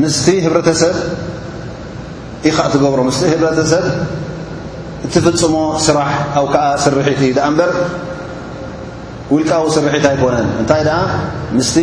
ምስቲ 0.03 0.27
ህብረተሰብ 0.45 0.95
ኢኸ 2.51 2.59
ትገብሮ 2.73 3.01
ምስቲ 3.09 3.23
ህብረተሰብ 3.33 3.85
እትፍፅሞ 5.07 5.55
ስራሕ 5.87 6.09
ኣብ 6.39 6.47
ከዓ 6.55 6.65
ስርሒት 6.85 7.19
እዩ 7.25 7.31
ድኣ 7.37 7.45
እምበር 7.51 7.71
ውልቃዊ 9.35 9.65
ስርሒት 9.77 10.05
ኣይኮነን 10.11 10.49
እንታይ 10.61 10.83
ደኣ 10.89 10.99
ምስቲ 11.59 11.77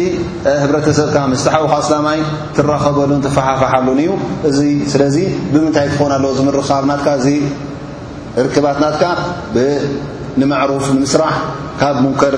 ህብረተሰብካ 0.64 1.16
ምስቲ 1.34 1.48
ሓዊኻስናማይ 1.56 2.20
ትራኸበሉን 2.58 3.22
ተፈሓፋሓሉን 3.26 4.00
እዩ 4.08 4.12
እዚ 4.52 4.60
ስለዚ 4.92 5.16
ብምንታይ 5.54 5.88
ክኸውን 5.94 6.14
ኣለዎ 6.18 6.32
ዝምርኻብ 6.40 6.84
ናትካ 6.92 7.08
እዚ 7.22 7.28
ርክባትናትካ 8.48 9.04
ንማዕሩፍ 10.42 10.86
ንምስራሕ 10.98 11.34
ካብ 11.80 11.96
ሙንከር 12.06 12.36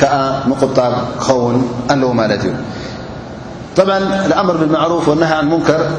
ከዓ 0.00 0.14
ምቁጣብ 0.50 0.92
ክኸውን 1.20 1.56
ኣለዉ 1.94 2.10
ማለት 2.20 2.42
እዩ 2.48 2.52
طبعا 3.78 4.26
الأمر 4.26 4.56
بالمعروف 4.56 5.08
والنهى 5.08 5.34
عن 5.34 5.48
منكر 5.50 5.90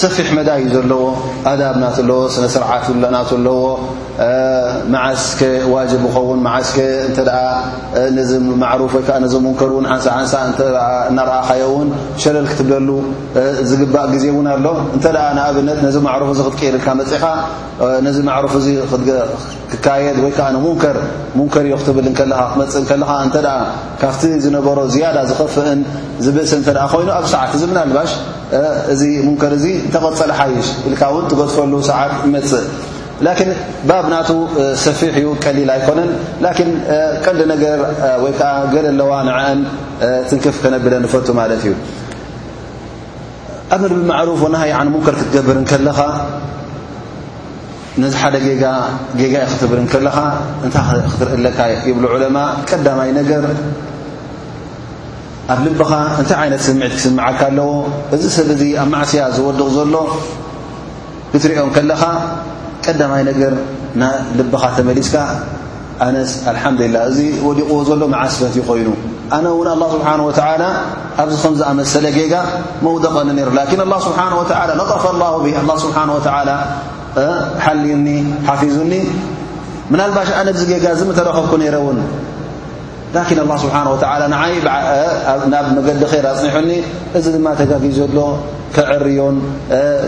ሰፊሕ 0.00 0.28
መዳይ 0.36 0.60
እዩ 0.60 0.68
ዘለዎ 0.74 1.04
ኣዳብ 1.50 1.74
ናተ 1.82 1.96
ለዎ 2.10 2.20
ስነ 2.34 2.44
ስርዓት 2.54 2.84
ናተለዎ 3.14 3.58
መዓስከ 4.94 5.40
ዋጅብ 5.72 6.02
ኸውን 6.14 6.38
መዓስ 6.46 6.68
እተ 7.08 7.16
ነዚ 8.18 8.30
ማዕሩፍ 8.62 8.92
ወዓ 8.98 9.08
ዚ 9.32 9.34
ሙንከር 9.46 9.70
እውን 9.74 9.86
ሓንሳሓንሳ 10.04 10.32
እናርኣኸዮ 11.10 11.64
እውን 11.70 11.88
ሸለል 12.24 12.46
ክትብለሉ 12.52 12.88
ዝግባእ 13.70 14.06
ግዜ 14.14 14.24
እውን 14.32 14.46
ኣሎ 14.54 14.64
እንተ 14.96 15.06
ንኣብነት 15.36 15.78
ነዚ 15.86 15.96
ማሩፍ 16.08 16.30
እዚ 16.34 16.40
ክትቀርልካ 16.48 16.86
መፅኢኻ 17.00 17.24
ነዚ 18.08 18.16
ማሩፍ 18.32 18.54
እ 18.60 18.64
ክካየድ 19.72 20.16
ወይከዓ 20.26 20.46
ንሙሙንከር 20.56 20.96
እዩ 21.68 21.74
ክትብል 21.80 22.06
ከካ 22.20 22.40
ክመፅእ 22.54 22.84
ከኻ 22.92 23.10
ተ 23.34 23.40
ካብቲ 24.00 24.22
ዝነበሮ 24.46 24.78
ዝያዳ 24.94 25.16
ዝኽፍእን 25.32 25.80
ዝብእስ 26.24 26.52
እተ 26.58 26.66
ኮይኑ 26.94 27.10
ኣብ 27.18 27.26
ሰዓት 27.34 27.52
እዝ 27.58 27.62
ምና 27.72 27.78
ልባሽ 27.90 28.10
እዚ 28.92 29.02
ሙንከር 29.26 29.52
እዚ 29.58 29.66
እተቐፀሊ 29.88 30.30
ሓይሽ 30.38 30.68
ኢልካ 30.88 31.02
ን 31.24 31.26
ትገጥፈሉ 31.30 31.72
ሰዓት 31.90 32.12
መፅእ 32.34 32.64
ን 33.48 33.50
ባኣብናቱ 33.88 34.28
ሰፊሕ 34.84 35.12
እዩ 35.20 35.26
ቀሊል 35.44 35.68
ኣይኮነን 35.74 36.10
ን 36.42 36.68
ቀዲ 37.24 37.38
ነገር 37.52 37.78
ወይ 38.22 38.32
ዓ 38.50 38.52
ገደ 38.74 38.86
ለዋንአን 39.00 39.60
ትንክፍ 40.30 40.56
ከነብለ 40.64 40.94
ፈቱ 41.14 41.28
ማለት 41.40 41.62
እዩ 41.66 41.72
ኣብ 43.76 43.82
ብማሩፍ 43.98 44.40
ናሃ 44.54 44.64
ሙንከር 44.94 45.14
ክትገብርከለኻ 45.20 45.98
ነዚ 48.02 48.14
ሓደ 48.22 48.34
ጌጋ 49.20 49.34
ክትብር 49.52 49.78
ከለኻ 49.92 50.16
እታይ 50.66 51.00
ክትርኢ 51.12 51.56
ይብ 51.88 51.98
ዕለማ 52.16 52.36
ቀዳማይ 52.68 53.10
ነገር 53.20 53.44
ኣብ 55.50 55.58
ልብኻ 55.66 55.90
እንታይ 56.20 56.36
ዓይነት 56.42 56.60
ስምዒት 56.66 56.92
ክስምዓካ 56.98 57.40
ኣለዎ 57.52 57.70
እዚ 58.14 58.22
ሰብ 58.36 58.48
እዙ 58.54 58.60
ኣብ 58.82 58.88
ማእስያ 58.92 59.22
ዝወድቕ 59.36 59.62
ዘሎ 59.76 59.94
ክትሪኦም 61.30 61.70
ከለኻ 61.76 62.02
ቀዳማይ 62.84 63.22
ነገር 63.30 63.52
ናልብኻ 64.00 64.62
ተመሊስካ 64.76 65.14
ኣነስ 66.06 66.30
አልሓምዱላ 66.50 66.96
እዚ 67.10 67.18
ወዲቑዎ 67.46 67.78
ዘሎ 67.88 68.02
መዓስበት 68.14 68.54
እይኮይኑ 68.58 68.88
ኣነ 69.36 69.44
እውን 69.54 69.68
ኣله 69.74 69.86
ስብሓንه 69.96 70.22
ወ 70.30 70.32
ኣብዚ 71.20 71.34
ከምዝኣመሰለ 71.44 72.04
ጌጋ 72.18 72.34
መውደቐኒ 72.86 73.28
ነይሩ 73.38 73.50
ላን 73.58 73.68
ኣه 73.94 74.00
ስብሓንه 74.06 74.36
ለጠፈ 74.80 75.04
ላه 75.22 75.32
ብ 75.44 75.46
ه 75.70 75.74
ስብሓንه 75.84 76.12
ሓሊኒ 77.64 78.08
ሓፊዙኒ 78.48 78.92
ምናልባሽ 79.92 80.28
ኣነ 80.40 80.48
ዚ 80.60 80.62
ጌጋ 80.72 80.84
ዝ 81.00 81.02
ምተረኸብኩ 81.10 81.52
ነይረ 81.62 81.76
እውን 81.82 81.98
ላኪን 83.14 83.38
ኣላه 83.44 83.56
ስብሓን 83.64 83.86
ወተላ 83.94 84.22
ንዓይ 84.34 84.52
ናብ 85.52 85.66
መገዲ 85.78 86.02
ይር 86.18 86.26
ኣፅኒሑኒ 86.32 86.70
እዚ 87.18 87.24
ድማ 87.34 87.46
ተጋፊ 87.60 87.84
ዘሎ 87.98 88.16
ክዕርዮን 88.76 89.36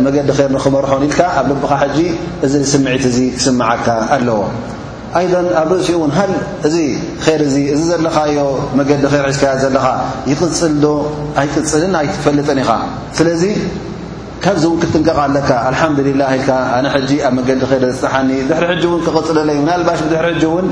መገዲ 0.07 0.27
ይር 0.41 0.51
ንኽመርሖን 0.57 1.03
ኢልካ 1.09 1.21
ኣብ 1.41 1.47
ልብኻ 1.53 1.71
ሕጂ 1.83 1.99
እዚ 2.47 2.55
ስምዒት 2.73 3.05
እዚ 3.11 3.19
ክስምዓካ 3.37 3.87
ኣለዎ 4.17 4.41
ኣይደ 5.19 5.33
ኣብ 5.63 5.69
ርእሲኡ 5.77 5.95
እውን 6.01 6.13
ሃል 6.19 6.33
እዚ 6.67 6.77
ይር 7.27 7.41
እዚ 7.49 7.57
እዚ 7.75 7.81
ዘለኻዮ 7.91 8.39
መገዲ 8.79 9.03
ር 9.13 9.17
ሒዝከያ 9.29 9.53
ዘለኻ 9.65 9.87
ይቕፅል 10.31 10.75
ዶ 10.85 10.87
ኣይቅፅልን 11.41 11.93
ኣይትፈልጥን 12.01 12.59
ኢኻ 12.63 12.71
ስለ 13.19 13.27
ካብዚ 14.45 14.65
ክጥንቀቕ 14.81 15.19
ኣለካ 15.25 15.51
ሓላه 15.65 15.91
ነ 16.85 16.89
ኣብ 17.27 17.37
መዲ 17.37 17.49
ፅሓኒ 18.01 18.31
ድሕሪ 18.51 18.83
ክغፅለለ 19.07 19.49
ዩ 19.59 19.63
ባሽ 19.89 20.01
ድሪ 20.13 20.31
ን 20.65 20.67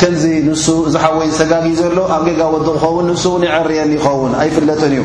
ከምዚ 0.00 0.24
ን 0.48 0.54
ዝሓወይ 0.94 1.28
ዝተጋጊ 1.34 1.66
ዘሎ 1.82 1.98
ኣብ 2.16 2.22
ጌጋ 2.28 2.40
ቕ 2.64 2.74
ኸን 2.82 3.04
ንን 3.10 3.16
يዕርየኒ 3.48 3.92
ኸውን 4.06 4.32
ኣይፍለጥን 4.42 4.94
እዩ 4.98 5.02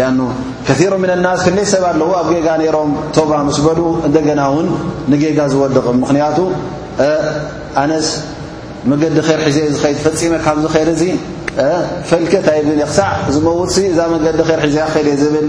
أ 0.00 0.76
ሮ 0.92 0.96
ናስ 1.26 1.40
ፍለይ 1.46 1.66
ሰብ 1.72 1.84
ኣለዎ 1.92 2.10
ኣብ 2.20 2.28
ጌጋ 2.34 2.48
ሮም 2.76 2.90
ቶባ 3.16 3.30
ስ 3.56 3.60
በሉ 3.66 3.80
እና 4.18 4.40
ውን 4.56 4.68
ንጌጋ 5.12 5.38
ዝድቕ 5.54 5.86
ምክንያቱ 6.04 6.38
ኣነ 7.82 7.92
መዲ 8.90 9.02
ር 9.26 9.40
ሒዘ 9.46 9.56
ፈፂመ 10.06 10.32
ካብዝይ 10.44 11.12
ፈ 12.10 12.18
ታክሳዕ 12.48 13.12
ዝመው 13.34 13.58
እዛ 13.92 13.98
መዲ 14.14 14.24
ር 14.48 14.60
ሒዘ 14.66 14.76
ዝብል 15.22 15.48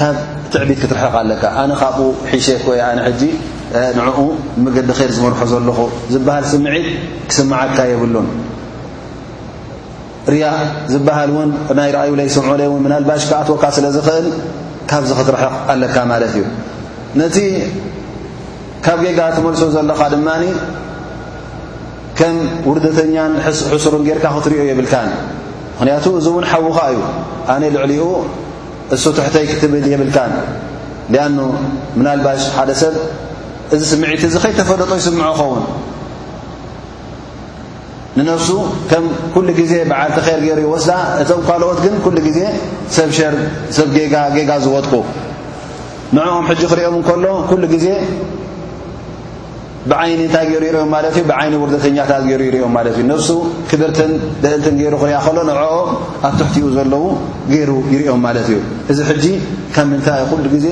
ካብትዕቢት 0.01 0.79
ክትርሕቕ 0.83 1.15
ኣለካ 1.23 1.43
ኣነ 1.63 1.71
ካብኡ 1.81 2.05
ሒሸ 2.31 2.47
ወይ 2.69 2.79
ኣነ 2.89 2.99
ሕጂ 3.07 3.23
ንዕኡ 3.99 4.19
ንምገዲ 4.59 4.89
ኸይር 4.99 5.11
ዝመርሑ 5.17 5.41
ዘለኹ 5.53 5.79
ዝበሃል 6.13 6.45
ስምዒት 6.53 6.85
ክስምዓካ 7.31 7.79
የብሉን 7.91 8.29
ርያ 10.33 10.47
ዝበሃል 10.93 11.31
እውን 11.35 11.51
ናይ 11.79 11.91
ራእዩ 11.99 12.13
ለይስምዑ 12.21 12.53
ለይ 12.63 12.69
ን 12.77 12.81
ምናልባሽካኣትወካ 12.87 13.65
ስለ 13.77 13.87
ዝኽእል 13.99 14.27
ካብዚ 14.91 15.11
ክትርሕቕ 15.21 15.53
ኣለካ 15.75 15.97
ማለት 16.13 16.33
እዩ 16.41 16.45
ነቲ 17.21 17.39
ካብ 18.87 18.99
ጌጋ 19.07 19.21
ትመልሶ 19.37 19.63
ዘለኻ 19.79 20.01
ድማኒ 20.15 20.45
ከም 22.21 22.37
ውርደተኛን 22.69 23.33
ሕሱሩን 23.73 24.03
ጌርካ 24.11 24.27
ክትርዮ 24.37 24.63
የብልካን 24.71 25.11
ምክንያቱ 25.75 26.07
እዚ 26.21 26.27
እውን 26.35 26.47
ሓዉኻ 26.53 26.79
እዩ 26.95 27.01
ኣነ 27.55 27.63
ልዕሊኡ 27.77 28.05
እሱትሕተይ 28.97 29.45
ክትብል 29.51 29.85
የብልካ 29.93 30.19
ሊኣኑ 31.13 31.39
ምናልባሽ 31.99 32.43
ሓደ 32.57 32.71
ሰብ 32.81 32.95
እዚ 33.75 33.81
ስምዒቲ 33.93 34.23
እዚ 34.29 34.35
ኸይተፈለጦ 34.45 34.91
ይስምዑ 35.01 35.27
ይኸውን 35.35 35.63
ንነፍሱ 38.19 38.51
ከም 38.91 39.05
ኩሉ 39.35 39.49
ግዜ 39.61 39.73
በዓል 39.91 40.11
ቲ 40.17 40.19
ኸይር 40.27 40.41
ገይሩ 40.47 40.59
ይወስዳ 40.67 40.91
እቶም 41.23 41.41
ካልኦት 41.49 41.79
ግን 41.85 41.95
ኩሉ 42.05 42.17
ግዜ 42.29 42.39
ርሰብ 43.39 43.89
ጌጋ 44.37 44.51
ዝወድቁ 44.65 44.93
ንعኦም 46.17 46.45
ሕጂ 46.51 46.63
ክሪኦም 46.71 47.03
ከሎ 47.09 47.25
ሉ 47.61 47.65
ዜ 47.85 47.87
ብዓይኒ 49.89 50.19
እንታይ 50.25 50.47
ይሩ 50.53 50.63
ይርኦም 50.69 50.91
ት 51.05 51.11
እዩ 51.11 51.19
ብዓይኒ 51.31 51.53
ውርተኛታት 51.63 52.25
ይሩ 52.31 52.41
ይኦም 52.57 52.75
እዩ 52.91 52.99
ነፍሱ 53.11 53.29
ክብርትን 53.71 54.11
ደእንትን 54.43 54.75
ገይሩ 54.81 54.95
ክርያ 55.03 55.17
ከሎ 55.27 55.37
ንዕ 55.51 55.59
ኣ 56.27 56.29
ትሕቲኡ 56.39 56.65
ዘለዉ 56.77 57.05
ገይሩ 57.53 57.71
ይርኦም 57.93 58.21
ማለት 58.27 58.49
እዩ 58.51 58.57
እዚ 59.21 59.25
ከ 59.75 59.77
ምንታይ 59.91 60.23
ኩሉ 60.31 60.45
ግዜ 60.55 60.67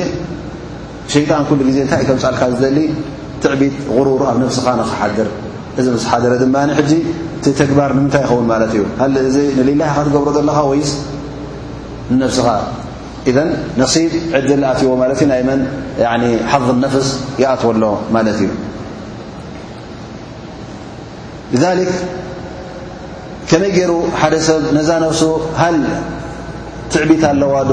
ሸጣን 1.13 1.43
ኩሉ 1.49 1.59
ዜ 1.77 1.79
እታ 1.87 1.95
ከም 2.09 2.19
ፃልካ 2.25 2.43
ዝደሊ 2.53 2.79
ትዕቢት 3.43 3.75
غሩር 3.97 4.23
ኣብ 4.31 4.37
ነፍስኻ 4.45 4.67
ንክሓድር 4.81 5.29
እዚ 5.81 5.87
ምስ 5.95 6.05
ሓደረ 6.11 6.33
ድማ 6.43 6.57
ተግባር 7.61 7.91
ንምንታይ 7.97 8.23
ይኸውን 8.27 8.47
ማለት 8.53 8.71
እዩ 8.77 8.83
ሃእዚ 9.03 9.37
ሊላኻ 9.69 9.93
ትገብሮ 10.07 10.29
ዘለኻ 10.39 10.59
ወይስ 10.73 10.91
ነፍስኻ 12.23 12.47
ነሲብ 13.81 14.13
ዕድል 14.39 14.61
ዝኣትይዎ 14.63 14.93
ማት 15.01 15.11
ዩ 15.23 15.27
ናይ 15.33 15.43
መ 15.49 15.61
ሓظ 16.53 16.67
ነፍስ 16.85 17.09
ይኣትወሎ 17.43 17.85
ማለት 18.17 18.37
እዩ 18.45 18.49
ከመይ 23.51 23.71
ገይሩ 23.77 23.93
ሓደ 24.21 24.35
ሰብ 24.47 24.59
ነዛ 24.77 24.89
ነብሱ 25.03 25.23
ሃል 25.61 25.77
ትዕቢት 26.93 27.23
ኣለዋ 27.33 27.55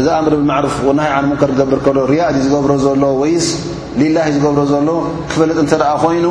እዚ 0.00 0.06
ኣእምሪ 0.16 0.34
ብሩፍ 0.48 0.78
ና 0.98 1.04
ሃ 1.12 1.16
ከር 1.40 1.50
ክገብር 1.54 1.76
ከሎ 1.84 1.98
ርያ 2.12 2.22
ዝገብሮ 2.40 2.70
ዘሎ 2.84 3.02
ወይስ 3.20 3.46
ሊላ 4.00 4.16
ዝገብሮ 4.34 4.60
ዘሎ 4.72 4.88
ክፈለጥ 5.28 5.58
እንተ 5.64 5.72
ኣ 5.92 5.94
ኮይኑ 6.04 6.26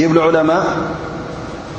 ይብሉ 0.00 0.16
ዑለማ 0.26 0.50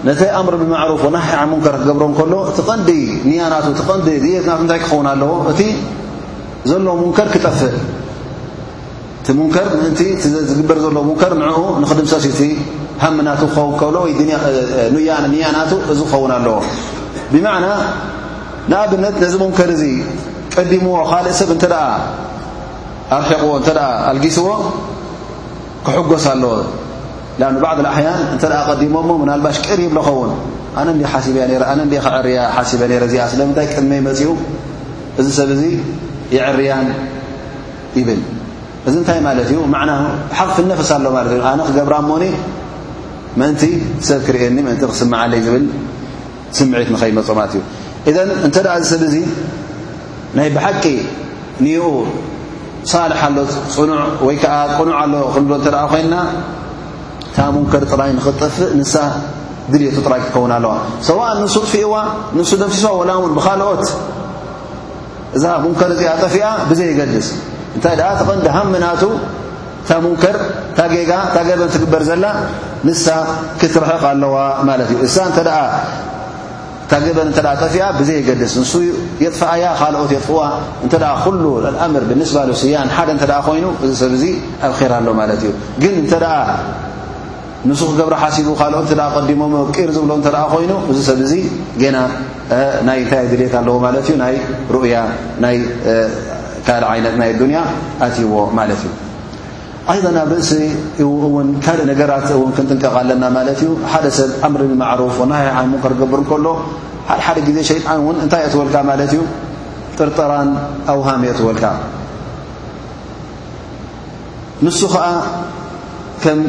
ነተ 0.07 0.19
ኣምር 0.39 0.55
ብማሩፍ 0.61 1.03
ሃ 1.25 1.27
ን 1.47 1.49
ሙንከር 1.53 1.75
ክገብሮ 1.81 2.03
ከሎ 2.19 2.33
እቲ 2.51 2.57
ቀንዲ 2.69 2.89
ንያናቱ 3.27 3.67
ቀንዲ 3.89 4.07
ድት 4.23 4.45
ናትታይ 4.51 4.79
ክኸውን 4.83 5.07
ኣለዎ 5.13 5.31
እቲ 5.51 5.59
ዘሎ 6.69 6.87
ሙንከር 7.03 7.27
ክጠፍእ 7.35 7.75
እቲ 9.21 9.27
ንከር 9.39 9.67
ምን 9.83 9.93
ዝግበር 10.49 10.77
ዘሎ 10.85 10.95
ሙንከር 11.09 11.31
ንኡ 11.41 11.49
ንክድምሰሲቲ 11.83 12.39
ሃምናቱ 13.03 13.39
ክኸውን 13.53 13.73
ከሎ 13.81 13.95
ወ 14.05 14.09
ንያናቱ 15.33 15.71
እዚ 15.93 15.99
ክኸውን 16.11 16.31
ኣለዎ 16.37 16.55
ብማዕና 17.33 17.67
ንኣብነት 18.71 19.15
ነዚ 19.23 19.33
መምከር 19.43 19.69
እዚ 19.75 19.83
ቀዲምዎ 20.55 20.95
ካልእ 21.11 21.35
ሰብ 21.39 21.49
እንተ 21.55 21.63
ኣርሒቕዎ 23.17 23.51
እተ 23.61 23.67
ኣልጊስዎ 24.11 24.47
ክሕጎስ 25.87 26.25
ኣለዎ 26.33 26.51
ኣ 27.49 27.51
ባዕض 27.63 27.79
ሓያን 27.97 28.19
እንተ 28.33 28.43
ቀዲሞ 28.69 28.95
ሞ 29.09 29.11
ምናልባሽ 29.23 29.57
ቅሪብ 29.67 29.91
ዝኸውን 29.97 30.31
ኣነ 30.79 30.87
ነ 30.95 31.91
ዕርያ 32.19 32.37
ሓሲበ 32.57 32.81
ረ 32.91 33.03
እዚኣ 33.09 33.23
ስለምንታይ 33.33 33.67
ቅድመ 33.75 33.91
መፅኡ 34.07 34.31
እዚ 35.19 35.27
ሰብ 35.39 35.49
እዚ 35.57 35.61
ይዕርያን 36.35 36.87
ይብል 37.99 38.21
እዚ 38.87 38.93
እንታይ 39.01 39.19
ማለት 39.27 39.47
እዩ 39.51 39.59
ዕና 39.81 39.91
ሓቅፍ 40.39 40.57
ነፈሳ 40.71 40.89
ኣሎ 40.99 41.05
ማለት 41.17 41.31
እዩ 41.35 41.41
ኣነ 41.51 41.59
ክገብራሞኒ 41.67 42.23
መእንቲ 43.41 43.61
ሰብ 44.07 44.19
ክርአየኒ 44.27 44.57
ምእንቲ 44.65 44.83
ክስምዓለይ 44.91 45.39
ዝብል 45.45 45.65
ስምዒት 46.57 46.89
ንኸይመፅማት 46.95 47.51
እዩ 47.55 47.61
እዘን 48.09 48.29
እንተ 48.47 48.55
ደኣ 48.65 48.73
ዚ 48.81 48.85
ሰብ 48.91 49.01
እዚ 49.07 49.15
ናይ 50.37 50.47
ብሓቂ 50.55 50.83
ንኡ 51.63 51.81
ሳልሕ 52.91 53.21
ኣሎ 53.27 53.37
ፅኑዕ 53.75 54.01
ወይ 54.27 54.35
ከዓ 54.41 54.53
ቕኑዕ 54.77 54.95
ኣሎ 55.01 55.13
ክንዶ 55.33 55.51
እንተኣ 55.61 55.77
ኮይና 55.91 56.15
እታ 57.27 57.37
ሙንከር 57.55 57.83
ጥራይ 57.91 58.11
ንኽጠፍእ 58.17 58.71
ንሳ 58.79 58.93
ድልየቱ 59.71 59.97
ጥራይ 60.05 60.21
ክከውን 60.25 60.51
ኣለዋ 60.57 60.73
ሰዋእ 61.07 61.31
ንሱጥፊኡዋ 61.41 61.95
ንሱ 62.37 62.49
ደፊስ 62.61 62.83
ወላ 62.99 63.11
እን 63.27 63.33
ብኻልኦት 63.37 63.85
እዛ 65.37 65.45
ሙንከር 65.63 65.89
እዚኣ 65.95 66.11
ጠፊኣ 66.23 66.43
ብዘይገድስ 66.69 67.27
እንታይ 67.75 67.95
ኣ 68.09 68.11
ተቐንዲ 68.19 68.47
ሃመናቱ 68.55 69.01
ታ 69.89 69.95
ሙከር 70.05 70.37
ታታ 70.77 71.47
በን 71.59 71.69
ትግበር 71.75 72.03
ዘላ 72.09 72.25
ንሳ 72.87 73.05
ክትርሕቕ 73.61 74.03
ኣለዋ 74.11 74.35
ማለት 74.69 74.89
እዩ 74.93 74.99
እሳ 75.07 75.17
ታገበን 76.89 77.29
ጠፊኣ 77.61 77.85
ብዘ 77.99 78.09
ገድስ 78.25 78.51
ን 78.61 78.65
የጥፋኣያ 79.23 79.65
ካልኦት 79.79 80.11
የጥፍዋ 80.15 80.41
እተ 80.85 80.93
ኩሉ 81.25 81.43
ኣምር 81.85 82.03
ብስ 82.09 82.31
ባሉ 82.35 82.49
ስያ 82.61 82.81
ሓደ 82.97 83.19
ኮይኑ 83.47 83.65
እዚ 83.85 83.91
ሰብ 84.01 84.13
ዚ 84.21 84.25
ኣብር 84.67 84.91
ኣሎ 84.97 85.07
ማለት 85.21 85.39
እዩ 85.45 85.51
ግን 85.83 85.93
እተ 86.01 86.13
ንስክገብረ 87.69 88.15
ሓሲቡ 88.23 88.49
ካልኦት 88.59 88.91
ዲሞም 89.29 89.53
ቂር 89.77 89.89
ዝብሎ 89.95 90.11
ኮይኑ 90.53 90.71
እዚ 90.91 90.99
ሰብ 91.09 91.21
ዚ 91.31 91.35
ና 91.95 91.99
ና 92.89 92.95
ታይ 93.13 93.23
ድሌት 93.31 93.55
ኣለዎ 93.61 93.75
ማ 93.85 93.93
እዩ 94.03 94.11
ናይ 94.23 94.35
ሩኡያ 94.75 94.95
ና 95.45 95.53
ካል 96.69 96.83
ይነት 96.99 97.17
ናይ 97.23 97.31
ዱኒያ 97.41 97.61
ኣትይዎ 98.07 98.35
ማለት 98.59 98.81
እዩ 98.85 98.91
ይ 99.93 99.99
ኣብ 100.19 100.29
ርእሲ 100.33 100.51
ውን 101.33 101.47
ካልእ 101.65 101.85
ነገራት 101.89 102.27
ውን 102.41 102.51
ክንጥንቀቐ 102.57 102.95
ለና 103.09 103.23
ማለት 103.35 103.59
እዩ 103.63 103.67
ሓደ 103.91 104.05
ሰብ 104.17 104.29
ኣምር 104.45 104.61
ብማዕሩፍ 104.71 105.17
ናሃይ 105.31 105.65
ሙከ 105.73 105.85
ገብር 105.99 106.21
ከሎ 106.29 106.45
ሓደሓደ 107.09 107.37
ግዜ 107.47 107.57
ሸይጣን 107.71 107.99
ውንእንታይ 108.07 108.41
የትወልካ 108.45 108.75
ማለት 108.89 109.11
እዩ 109.13 109.19
ጥርጠራን 109.97 110.49
ኣውሃም 110.93 111.21
የትወልካ 111.29 111.65
ንሱ 114.65 114.79
ከዓ 114.93 115.05
ከም 116.23 116.39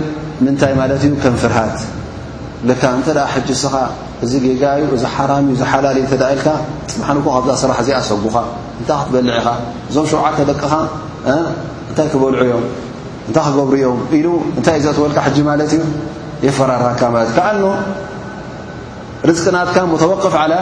ምንታይ 0.45 0.72
ማለት 0.80 1.03
እዩ 1.07 1.12
ከም 1.24 1.34
ፍርሃት 1.43 1.76
እተ 2.76 2.89
ሕጅስኻ 3.34 3.74
እዚ 4.24 4.32
ጌጋዩ 4.47 4.82
እዚ 4.97 5.05
ሓራም 5.16 5.47
ሓላሊ 5.72 5.99
ኢልካ 6.09 6.47
ጥማንኮ 6.91 7.26
ካብዛ 7.37 7.51
ስራሕ 7.64 7.78
ዚ 7.89 8.01
ሰጉኻ 8.11 8.37
እታይ 8.80 8.97
ክትበልዕ 9.03 9.30
ኢኻ 9.41 9.47
እዞም 9.91 10.07
ሸውዓተ 10.12 10.39
በቅኻ 10.51 10.72
እንታይ 11.91 12.09
ክበልዑ 12.14 12.41
እዮም 12.49 12.64
ت 13.35 13.39
بري 13.39 13.83
ل 14.22 14.31
أتولك 14.68 15.18
حج 15.24 15.39
ت 15.70 15.74
يفرر 16.47 16.83
كعن 17.01 17.64
رزقናتك 19.31 19.83
متوقፍ 19.95 20.35
على 20.43 20.59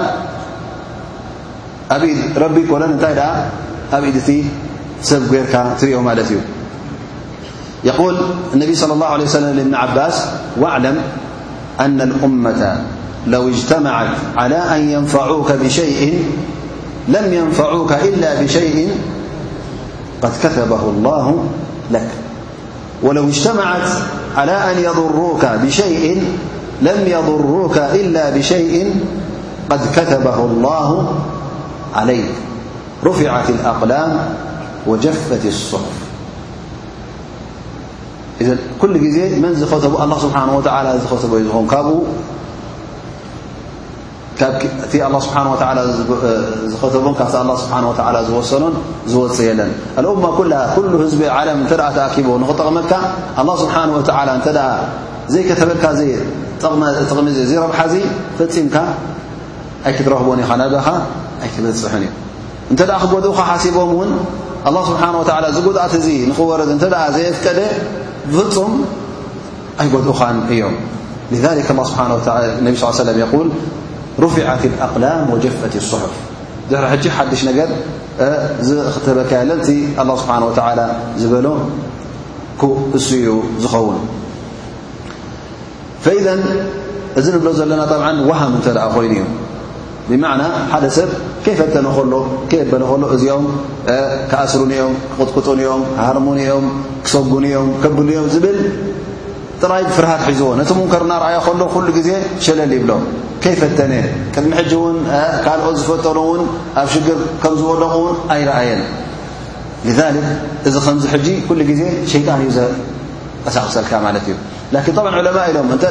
رب 2.43 2.57
كل 2.71 2.83
نታይ 2.93 3.21
أبد 3.97 4.17
ت 4.29 4.29
سብ 5.09 5.23
جر 5.33 5.47
ترኦ 5.79 6.01
ت 6.29 6.33
እ 6.33 6.41
يقول 7.91 8.15
النبي 8.57 8.75
صلى 8.83 8.93
الله 8.97 9.09
عليه 9.15 9.27
وسلم 9.29 9.51
لبن 9.61 9.75
عباس 9.75 10.17
واعلم 10.61 10.97
أن 11.85 11.99
الأمة 12.09 12.63
لو 13.35 13.43
اجتمعت 13.53 14.15
على 14.41 14.57
أن 14.75 14.81
ين 14.93 16.25
لم 17.17 17.27
ينفعوك 17.41 17.93
إلا 18.09 18.31
بشيء 18.41 18.79
قد 20.25 20.33
كتبه 20.43 20.83
الله 20.95 21.27
لك 21.97 22.09
ولو 23.03 23.29
اجتمعت 23.29 23.89
على 24.37 24.53
أن 24.53 24.79
يضروك 24.79 25.45
بشيء 25.47 26.23
لم 26.83 27.05
يضروك 27.07 27.79
إلا 27.79 28.31
بشيء 28.31 28.95
قد 29.71 29.81
كتبه 29.97 30.35
الله 30.45 31.13
عليك 31.95 32.31
رفعت 33.05 33.51
الأقلام 33.51 34.19
وجفت 34.87 35.47
الصحف 35.47 36.05
إذن 38.41 38.59
كل 38.81 39.01
جزي 39.11 39.37
منزخ 39.41 39.75
الله 39.85 40.19
سبحانه 40.19 40.57
وتعالى 40.57 40.99
كبو 41.73 42.03
እቲ 44.35 44.93
ه 45.01 45.19
ስብሓه 46.03 46.23
ዝኸተቦን 46.71 47.15
ካብቲ 47.19 47.35
ኣه 47.41 47.51
ስብሓ 47.63 47.77
ዝወሰኖን 48.29 48.75
ዝወፅ 49.11 49.37
የለን 49.49 49.71
ኣልእማ 50.01 50.27
ኩ 50.37 50.41
ኩሉ 50.75 50.93
ህዝቢ 51.03 51.21
ዓለም 51.39 51.59
እተኣ 51.65 51.83
ተኣኪቦ 51.97 52.29
ንኽጠቕመካ 52.43 52.93
ኣله 53.41 53.51
ስብሓንه 53.63 53.91
ወ 53.95 53.99
እንተ 54.39 54.49
ዘይከተበልካ 55.33 55.85
ጥቕሚ 57.11 57.27
ዝረብሓዚ 57.51 57.93
ፍፂምካ 58.39 58.77
ኣይ 59.87 59.93
ክትረኽቦን 59.97 60.39
ኢኻ 60.43 60.51
ነበኻ 60.63 60.87
ኣይክበፅሑን 61.43 62.03
እዩ 62.05 62.11
እንተ 62.73 62.81
ኣ 62.97 62.99
ክጎድኡኻ 63.03 63.39
ሓሲቦም 63.51 63.91
እውን 63.95 64.11
ኣه 64.69 64.75
ስብሓه 64.89 65.15
ዚ 65.55 65.59
ጉድኣት 65.67 65.93
እዚ 66.01 66.07
ንኽወርድ 66.31 66.71
እተኣ 66.77 66.95
ዘይፍቀደ 67.17 67.59
ፍፁም 68.37 68.73
ኣይ 69.81 69.87
ጎድኡኻን 69.95 70.37
እዮም 70.55 70.75
ذ 71.43 71.47
ነ 72.65 72.67
ስ 72.81 72.83
ሰለ 72.99 73.09
ል 73.19 73.21
أقላም 74.19 75.23
وጀፈት 75.33 75.75
الصሑፍ 75.83 76.13
ድሪ 76.71 76.83
ሕج 76.93 77.05
ሓድሽ 77.17 77.41
ነገር 77.51 77.69
ክተበካለ 78.95 79.51
ቲ 79.67 79.69
الله 80.03 80.17
ስብሓنه 80.23 80.47
و 80.51 80.53
ዝበሎ 81.21 81.47
እሱ 82.99 83.09
እዩ 83.21 83.27
ዝኸውን 83.63 83.99
فإذ 86.05 86.27
እዚ 87.19 87.27
ንብሎ 87.35 87.49
ዘለና 87.59 87.83
طብዓ 87.93 88.07
وሃم 88.29 88.55
ተርአ 88.65 88.83
ኮይኑ 88.97 89.15
እዩ 89.19 89.25
ብمعና 90.09 90.43
ሓደ 90.73 90.85
ሰብ 90.97 91.09
ከይፈተ 91.45 91.75
ሎ 92.13 92.15
ከ 92.51 92.53
በለ 92.71 92.83
ከሎ 92.91 93.03
እዚኦም 93.15 93.45
ክኣስሩኒኦም 94.31 94.95
ክقጥقጡንኦም 95.17 95.83
ሃርሙኒኦም 96.07 96.67
ክሰጉንኦም 97.05 97.69
ከብኒኦም 97.83 98.27
ዝብል 98.35 98.59
ፍሃ 99.97 100.33
ዝዎ 100.39 100.65
ቲ 100.69 100.71
ر 100.71 101.27
أي 101.27 101.55
ل 101.61 101.85
ل 101.87 102.03
ዜ 102.09 102.13
شለ 102.45 102.61
يبሎ 102.79 102.91
كيፈن 103.45 103.73
ድሚ 103.79 103.93
ج 104.71 104.73
ኦት 104.85 105.77
ዝፈتن 105.81 106.19
ኣብ 106.83 106.87
شر 106.95 107.55
ዝوለق 107.61 107.95
ኣيرأي 108.35 108.69
لذك 109.87 110.87
ዚ 111.27 111.27
ج 111.27 111.29
كل 111.49 111.61
ዜ 111.81 111.83
ሸጣ 112.11 112.29
ዩ 112.47 112.51
أሳሰ 113.49 113.77
እዩ 113.85 113.89
كن 114.97 115.03
ع 115.07 115.45
ኢሎ 115.51 115.61
ደ 115.83 115.87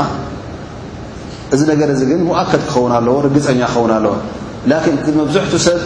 እዚ 1.53 1.61
ነገር 1.72 1.89
እዚ 1.93 2.01
ግን 2.11 2.22
ؤከድ 2.32 2.61
ክኸውን 2.68 2.91
ኣለዎ 2.97 3.16
ርግፀኛ 3.26 3.59
ክኸውን 3.72 3.91
ኣለዎ 3.97 4.14
ን 4.70 5.14
መብዝሕቱ 5.20 5.53
ሰብ 5.66 5.80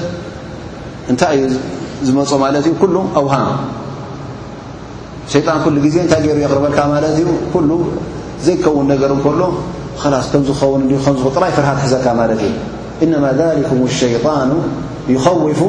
እንታይ 1.12 1.36
እዩ 1.48 1.54
ዝመፁ 2.08 2.30
ማለት 2.44 2.64
እዩ 2.70 2.74
ኩሉ 2.82 2.96
ኣውሃ 3.20 3.34
ሸጣን 5.34 5.60
ኩሉ 5.66 5.76
ጊዜ 5.86 5.96
እታይ 6.08 6.20
ገይሩ 6.28 6.38
የቕርበልካ 6.46 6.80
ማለት 6.94 7.14
እዩ 7.22 7.30
ሉ 7.70 7.72
ዘይከውን 8.46 8.86
ነገር 8.94 9.12
እከሎ 9.18 9.42
ስ 10.26 10.28
ከም 10.32 10.42
ዝኸውን 10.50 10.82
ጥራይ 11.36 11.52
ፍርሃ 11.60 11.70
ሕዘካ 11.86 12.06
ማለት 12.22 12.42
እዩ 12.50 12.54
እነማ 13.06 13.26
ذኩም 13.40 13.80
ሸይጣኑ 14.02 14.52
ይኸውፉ 15.14 15.62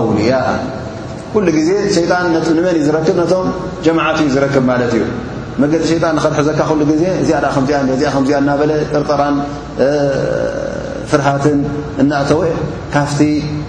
ኣውልያء 0.00 0.46
ኩሉ 1.34 1.46
ግዜ 1.58 1.68
ሸጣን 1.96 2.26
ንመን 2.56 2.74
እዩ 2.78 2.82
ዝረክብ 2.86 3.16
ነቶም 3.20 3.46
ጀማዓት 3.84 4.18
ዩ 4.24 4.26
ዝረክብ 4.34 4.64
ማለት 4.70 4.92
እዩ 4.98 5.04
መገዲ 5.62 5.82
ሸጣን 5.92 6.16
ከድሐዘካ 6.24 6.60
ሉ 6.80 6.84
ዜ 7.02 7.04
እዚኣ 7.22 7.38
ኣ 7.50 7.62
ዚኣዚኣ 7.68 8.10
ከዚኣ 8.16 8.38
እናበለ 8.42 8.70
ጥርጠራን 8.92 9.36
ፍርሃትን 11.12 11.58
እናእተወ 12.02 12.40
ካፍቲ 12.94 13.20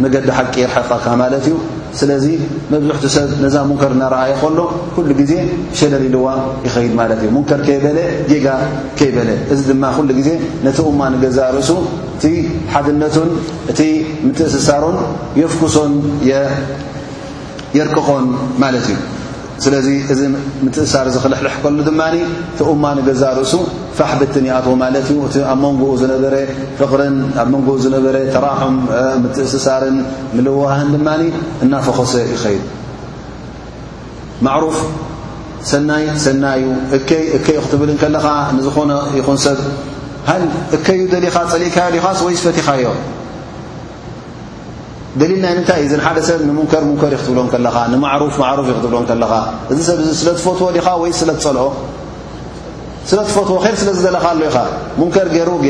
መገዲ 0.03 0.25
ሓቂርሓቀካ 0.37 1.05
ማለት 1.23 1.43
እዩ 1.49 1.55
ስለዚ 1.99 2.25
መብዝሕቲ 2.73 3.05
ሰብ 3.15 3.27
ነዛ 3.43 3.55
ሙንከር 3.69 3.91
እናረእየ 3.95 4.33
ከሎ 4.41 4.59
ኩሉ 4.95 5.07
ጊዜ 5.19 5.33
ሸለሊልዋ 5.79 6.27
ይኸይድ 6.67 6.93
ማለት 6.99 7.19
እዩ 7.23 7.29
ሙንከር 7.35 7.59
ከይበለ 7.67 7.99
ጋ 8.45 8.55
ከይበለ 8.99 9.29
እዚ 9.53 9.59
ድማ 9.69 9.83
ኩሉ 9.97 10.09
ግዜ 10.19 10.29
ነቲ 10.67 10.77
እማ 10.93 11.01
ንገዛ 11.15 11.37
ርእሱ 11.55 11.71
እቲ 12.15 12.23
ሓድነቱን 12.73 13.29
እቲ 13.73 13.79
ምትእስሳሩን 14.25 14.97
የፍክሶን 15.41 15.91
የ 16.31 16.33
የርክኾን 17.77 18.25
ማለት 18.63 18.85
እዩ 18.93 18.97
ስለዚ 19.63 19.87
እዚ 20.13 20.21
ምትእስሳር 20.65 21.07
ዚ 21.13 21.17
ኽልሕልሕ 21.23 21.53
ከሉ 21.63 21.77
ድማኒ 21.87 22.15
ቲ 22.57 22.61
እማን 22.73 22.97
ገዛ 23.07 23.23
ርእሱ 23.37 23.53
ፋሕብትን 23.97 24.45
ኣት 24.57 24.65
ማለት 24.81 25.05
እዩ 25.11 25.17
እቲ 25.27 25.35
ኣብ 25.51 25.59
መንጎኡ 25.65 25.91
ዝነበረ 26.01 26.35
ፍቕርን 26.79 27.15
ኣብ 27.41 27.47
መንግኡ 27.53 27.75
ዝነበረ 27.85 28.15
ተራም 28.35 28.75
ምትእስሳርን 29.23 29.97
ምልውዋህን 30.35 30.89
ድማኒ 30.95 31.23
እናፈኾሰ 31.65 32.13
ይኸይድ 32.33 32.63
ማዕሩፍ 34.47 34.77
ሰናይ 35.71 36.05
ሰናይዩ 36.25 36.65
እይ 36.95 37.01
እከኡ 37.37 37.57
ክትብልን 37.65 37.97
ከለኻ 38.03 38.25
ንዝኾነ 38.55 38.91
ይኹን 39.19 39.37
ሰብ 39.45 39.59
ሃ 40.29 40.33
እከዩ 40.75 41.01
ደሊኻ 41.13 41.35
ፀሊእካዮ 41.53 41.89
ሊኻስ 41.95 42.19
ወይ 42.25 42.33
ዝፈቲኻዮ 42.39 42.85
ሊል 45.21 45.33
ይ 45.47 45.61
ታይ 45.69 45.79
እዩ 45.81 45.87
ዘ 45.91 45.93
ሓሰብ 46.05 46.39
ብሎ 46.99 47.07
ብ 48.85 48.87
ዚ 49.73 49.77
ሰብ 49.87 49.97
ስፈትዎ 50.41 50.67
ይስፀልኦ 51.09 51.65
ስፈትዎ 53.09 53.57
ስለዝዘለካ 53.81 54.25
ኢ 55.37 55.39
ሩ 55.49 55.51
ዩ 55.67 55.69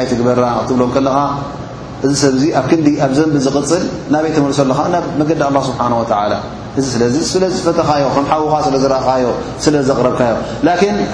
ኣይትግበ 0.00 0.28
እዚ 2.04 2.12
ሰብ 2.22 2.34
ኣብ 2.60 2.64
ክ 2.70 2.72
ኣብ 3.04 3.12
ዘን 3.18 3.30
ዝፅል 3.44 3.82
ናበይ 4.16 4.30
መልሶ 4.46 4.60
ናብ 4.96 5.04
መዲ 5.22 5.30
እዚ 6.80 6.84
ስለ 7.32 7.42
ዝፈተኻዮ 7.54 8.04
ዉ 8.20 8.22
ዮ 8.66 8.70
ዘረብካዮ 8.84 9.26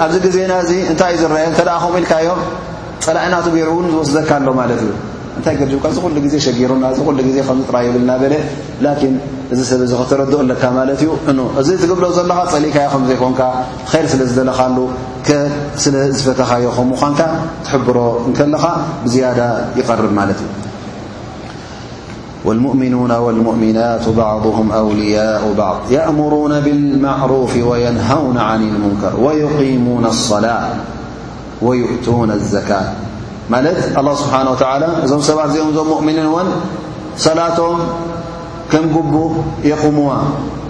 ኣብዚ 0.07 0.23
ዜና 0.37 0.53
ታይ 1.01 1.13
ዩ 1.23 1.25
የ 1.39 1.41
ተኣኹም 1.59 1.95
ኢልካዮም 2.01 2.41
ፀላእና 3.07 3.35
ገሩ 3.57 3.71
ን 3.85 3.87
ዝወስዘካ 3.95 4.31
ኣሎ 4.41 4.47
እዩ 4.77 4.85
ታይ 5.47 5.57
እዚ 5.67 5.75
ሉ 6.13 6.23
ዜ 6.33 6.37
ሸሩና 6.47 6.85
እዚ 6.93 7.01
ዜ 7.37 7.43
ከጥራ 7.49 7.77
ይብልና 7.87 8.13
በለ 8.23 8.35
እዚ 9.55 9.61
ሰብ 9.71 9.81
ዚ 9.91 9.95
ክረድኦ 10.11 10.41
ለካ 10.51 10.63
ማለት 10.79 11.01
እዩ 11.05 11.11
እዚ 11.61 11.69
ትግብዶ 11.83 12.05
ዘለኻ 12.17 12.39
ፀሊካዮ 12.55 12.93
ዘይኮን 13.11 13.35
ይር 13.93 14.07
ስለ 14.13 14.23
ዝደለኻሉ 14.31 14.77
ስለ 15.85 15.95
ዝፈተኻዮ 16.17 16.67
ምን 16.93 17.15
ትብሮ 17.69 17.99
ከለኻ 18.39 18.65
ብዝያ 19.05 19.27
ይقርብ 19.81 20.13
ማለት 20.21 20.41
እዩ 20.47 20.51
ؤ 22.47 22.49
الؤና 22.57 23.13
بعضه 24.23 24.59
أውያء 24.81 25.43
بعض 25.63 25.81
يأምرون 25.97 26.53
ብالمعرፍ 26.65 27.53
وينهው 27.71 28.25
عن 28.49 28.61
الንከር 28.73 29.13
ويقمن 29.25 30.05
الصላة 30.15 30.61
ويؤ 31.67 31.89
الዘካ 32.39 32.71
ማ 33.53 33.57
الله 34.01 34.15
ስሓه 34.21 34.39
و 34.49 34.87
እዞም 35.05 35.21
ሰባት 35.29 35.49
እዚኦም 35.53 35.71
ዞም 35.77 35.89
ؤምኒ 35.99 36.19
ን 36.47 36.49
ሰላቶም 37.25 37.79
ከም 38.71 38.85
ጉቡ 38.95 39.13
يقሙዋ 39.71 40.11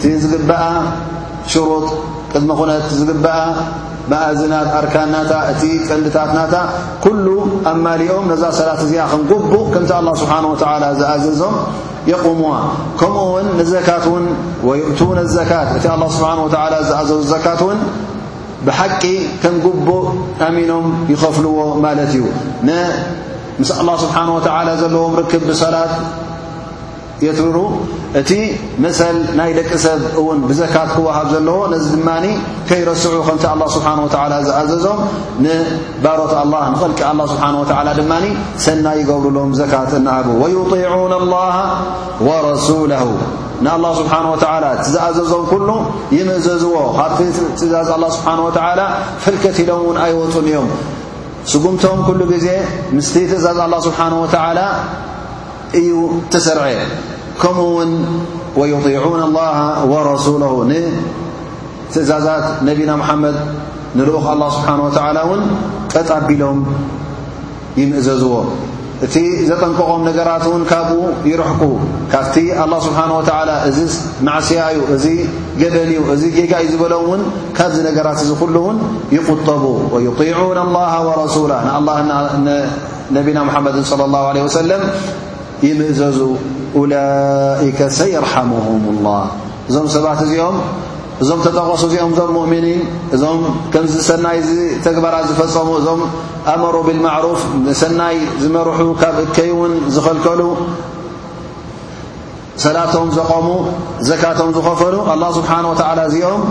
ቲ 0.00 0.02
ዝግበኣ 0.22 0.62
ሽሩጥ 1.52 1.86
ቅድم 2.32 2.50
ነት 2.70 2.86
ዝግኣ 2.98 3.26
መእዝናት 4.10 4.68
ኣርካን 4.78 5.08
ናታ 5.14 5.32
እቲ 5.52 5.62
ቀንዲታት 5.88 6.30
ና 6.36 6.40
كل 7.04 7.26
ኣማሊኦም 7.70 8.24
ነዛ 8.32 8.42
ሰላት 8.58 8.80
እዚ 8.86 8.92
ጉቡ 9.52 9.52
الله 10.00 10.14
ስه 10.22 10.30
و 10.52 10.52
ዝኣዘዞም 11.00 11.54
يقምዋ 12.12 12.52
ከምኡ 13.00 13.16
ው 13.34 13.36
ዘካት 13.74 14.04
ويؤن 14.68 15.16
الዘካት 15.26 15.68
እቲ 15.76 15.84
له 16.00 16.06
ه 16.12 16.38
و 16.44 16.48
ዝኣዘ 16.54 16.74
ዘት 17.32 17.44
بحቂ 18.66 19.02
كم 19.42 19.54
قب 19.66 19.88
أمኖም 20.48 20.84
يخፍلዎ 21.12 21.58
مለت 21.84 22.10
ዩ 22.18 22.22
مس 23.60 23.70
الله 23.82 23.96
سبحنه 24.04 24.32
وتعلى 24.36 24.72
ዘለዎم 24.82 25.12
ركب 25.20 25.42
بصلة 25.48 25.82
የትሩ 27.26 27.56
እቲ 28.20 28.30
መሰል 28.84 29.16
ናይ 29.38 29.50
ደቂ 29.56 29.70
ሰብ 29.84 30.00
እውን 30.20 30.38
ብዘካት 30.50 30.88
ክወሃብ 30.94 31.26
ዘለዎ 31.32 31.56
ነዚ 31.72 31.84
ድማ 31.94 32.08
ከይረስዑ 32.68 33.12
ከምቲ 33.26 33.44
ኣه 33.52 33.66
ስብሓه 33.74 33.96
ዝኣዘዞም 34.46 34.98
ንባሮት 35.44 36.32
ንቐልቂ 36.50 37.00
ስብሓه 37.32 37.90
ድማ 37.98 38.12
ሰናይ 38.66 38.96
ይገብሩሎም 39.02 39.52
ዘካት 39.60 39.92
እናሃብ 40.00 40.26
ወዩጢعና 40.42 41.12
لላሃ 41.24 41.56
ወረሱላ 42.28 42.92
ንኣه 43.66 43.90
ስብሓه 44.00 44.32
ዝኣዘዞም 44.94 45.44
ኩሉ 45.52 45.68
ይመዘዝዎ 46.18 46.74
ካብቲ 46.98 47.20
ትእዛዝ 47.58 47.88
ኣ 47.96 47.98
ስብሓه 48.16 48.86
ፍልከት 49.24 49.56
ኢሎም 49.64 49.82
ውን 49.88 49.98
ኣይወፁን 50.06 50.46
እዮም 50.52 50.68
ስጉምቶም 51.50 52.00
ኩሉ 52.08 52.20
ጊዜ 52.34 52.48
ምስቲ 52.96 53.14
ትእዛዝ 53.32 53.58
ኣ 53.66 53.70
ስብሓነه 53.86 54.18
ወላ 54.24 54.58
እዩ 55.78 55.90
ተሰርዐ 56.32 56.64
ከምኡ 57.40 57.66
ውን 57.78 57.92
ويጢيعና 58.60 59.20
الله 59.28 59.54
وረሱله 59.92 60.52
ንትእዛዛት 60.70 62.44
ነቢና 62.68 62.90
ሓመድ 63.08 63.36
ንልኡኽ 63.98 64.24
لله 64.36 64.48
ስብሓه 64.56 64.78
و 64.86 64.88
እውን 65.26 65.42
ጠጣ 65.92 66.08
ቢሎም 66.28 66.58
ይምእዘዝዎ 67.80 68.34
እቲ 69.04 69.14
ዘጠንቀቖም 69.50 70.00
ነገራት 70.08 70.42
እውን 70.48 70.62
ካብኡ 70.72 70.98
ይርሕኩ 71.30 71.62
ካብቲ 72.12 72.36
الله 72.64 72.78
ስብሓነه 72.86 73.14
و 73.20 73.22
እዚ 73.70 73.78
ማዕስያእዩ 74.26 74.78
እዚ 74.94 75.04
ገበን 75.60 75.88
እዩ 75.92 75.98
እዚ 76.14 76.22
ጌጋእዩ 76.38 76.66
ዝበሎም 76.74 77.06
ውን 77.12 77.22
ካብዚ 77.58 77.76
ነገራት 77.88 78.18
እዚ 78.24 78.30
ኩሉ 78.42 78.54
ውን 78.66 78.76
ይقጠቡ 79.16 79.62
ويعና 79.94 80.58
لله 80.68 80.92
وረሱላ 81.08 81.52
ነቢና 83.16 83.38
ሓመድ 83.54 83.76
صለى 83.90 84.04
له 84.14 84.20
عله 84.30 84.40
وሰለም 84.48 84.82
ይምእዘዙ 85.68 86.18
ላይከ 86.92 87.80
ሰየርሓሙሁምላ 87.98 89.06
እዞም 89.68 89.86
ሰባት 89.94 90.20
እዚኦም 90.26 90.56
እዞም 91.22 91.40
ተጠቐሱ 91.46 91.82
እዚኦም 91.88 92.12
እዞም 92.14 92.30
ሙእሚኒን 92.36 92.80
እዞም 93.16 93.40
ከምዚ 93.72 93.94
ሰናይ 94.10 94.38
ዚ 94.46 94.54
ተግባራት 94.86 95.24
ዝፈፀሙ 95.30 95.68
እዞም 95.80 96.00
ኣመሮ 96.52 96.74
ብልማዕሩፍ 96.88 97.40
ንሰናይ 97.66 98.16
ዝመርሑ 98.42 98.78
ካብ 99.02 99.16
እከይ 99.24 99.50
እውን 99.56 99.74
ዝኸልከሉ 99.96 100.40
ሰላቶም 102.64 103.08
ዘቐሙ 103.18 103.46
ዘካቶም 104.10 104.50
ዝኸፈኑ 104.56 104.96
ኣ 105.12 105.14
ስብሓ 105.38 105.50
ወተ 105.70 105.82
እዚኦም 106.10 106.42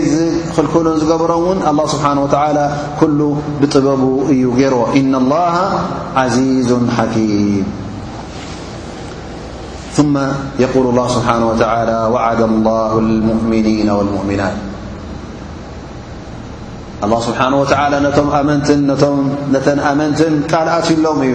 ክልሉን 0.55 0.95
ዝገብሮም 1.01 1.43
ን 1.55 1.59
الله 1.71 1.85
سሓنه 1.95 2.21
وع 2.29 2.37
كل 2.99 3.19
ብጥበቡ 3.61 4.03
እዩ 4.33 4.43
ገርዎ 4.59 4.81
إن 4.99 5.11
الله 5.21 5.53
عዚ 6.21 6.37
حكم 6.97 7.31
ث 9.97 9.97
يقل 10.63 10.85
الله 10.93 11.05
سሓنه 11.17 11.45
وعى 11.53 11.87
وعد 12.13 12.41
الله 12.51 12.91
الؤن 13.13 13.87
والؤናት 13.97 14.55
الله 17.03 17.19
سሓنه 17.29 17.57
ولى 17.61 18.05
ተ 19.67 19.73
ኣመትን 19.89 20.33
ቃል 20.51 20.67
ኣትሎም 20.77 21.19
እዩ 21.25 21.33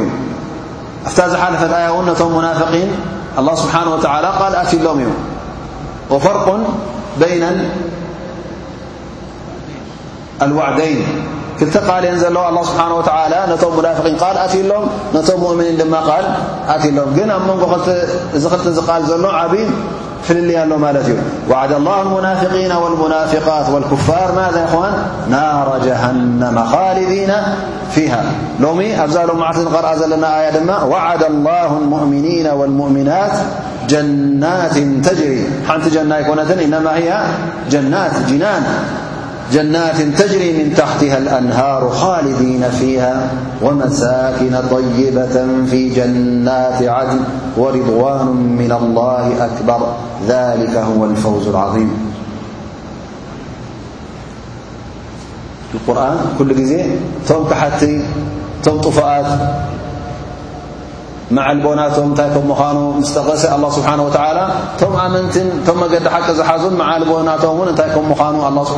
ኣف 1.09 1.17
ሓፈ 1.43 1.63
ኣያ 1.79 1.87
ውን 1.97 2.07
لله 2.07 2.17
سنه 2.23 2.37
و 3.95 3.99
ል 4.53 4.57
ኣትሎም 4.63 4.99
እዩ 5.05 5.11
وفرق 6.13 6.47
بن 7.21 7.43
لوዕدይን 10.51 11.01
ክ 11.59 11.63
قልን 11.89 12.17
ዘ 12.23 12.25
لله 12.37 12.55
ስه 12.71 12.83
و 12.99 13.03
ቶ 13.63 13.67
ን 13.79 14.19
ል 14.19 14.19
ኣት 14.43 14.53
ሎም 14.71 14.85
ነም 15.15 15.43
ؤን 15.49 15.59
ድ 15.79 15.83
ኣትሎም 16.75 17.11
ግን 17.19 17.29
ኣ 17.37 17.39
ን 17.49 17.83
ዚ 18.43 18.47
ል 18.87 19.05
ዘሎ 19.11 19.27
ل 20.31 20.68
لمالت 20.70 21.16
وعد 21.51 21.73
الله 21.73 22.03
المنافقين 22.03 22.73
والمنافقات 22.73 23.68
والكفار 23.68 24.33
ماذا 24.37 24.61
ا 24.61 24.64
إخوان 24.64 24.93
نار 25.31 25.81
جهنم 25.87 26.64
خالدين 26.64 27.33
فيها 27.95 28.23
لومي 28.61 29.05
أفزالمع 29.05 29.51
قر 29.51 29.93
أزل 29.93 30.16
لنا 30.16 30.41
آيا 30.41 30.51
دما 30.51 30.83
وعد 30.83 31.23
الله 31.23 31.79
المؤمنين 31.83 32.47
والمؤمنات 32.47 33.33
جنات 33.89 34.77
تجري 35.07 35.41
نت 35.77 35.87
جنايكنة 35.97 36.51
إنما 36.64 36.93
هي 36.97 37.11
جنات 37.70 38.16
جنان 38.31 38.62
جنات 39.53 40.00
تجري 40.00 40.64
من 40.64 40.74
تحتها 40.74 41.18
الأنهار 41.18 41.90
خالدين 41.90 42.70
فيها 42.70 43.32
ومساكن 43.62 44.55
طيبة 44.70 45.46
في 45.70 45.88
جنات 45.88 46.82
عدن 46.82 47.20
ورضوان 47.57 48.26
من 48.61 48.72
الله 48.80 49.44
أكبر 49.46 49.80
ذلك 50.28 50.76
هو 50.76 51.05
الفوز 51.05 51.48
العظيم 51.48 51.90
القرآن 55.74 56.16
كل 56.38 56.66
ز 56.66 56.72
تمكت 57.28 57.88
طف 58.64 58.98
ዓልቦናቶም 61.49 62.09
ታይ 62.18 62.28
ም 62.49 62.53
ኑ 62.76 62.80
ስተቐሰ 63.09 63.43
ስه 63.76 64.16
ቶም 64.80 64.93
ኣመንት 65.03 65.35
ቶም 65.66 65.76
መገዲ 65.83 66.07
ሓቂ 66.14 66.26
ዝሓዙን 66.39 66.74
ዓልቦናቶምን 66.89 67.68
እታይ 67.72 67.91
ም 68.09 68.11
ኑ 68.57 68.64
ስ 68.68 68.70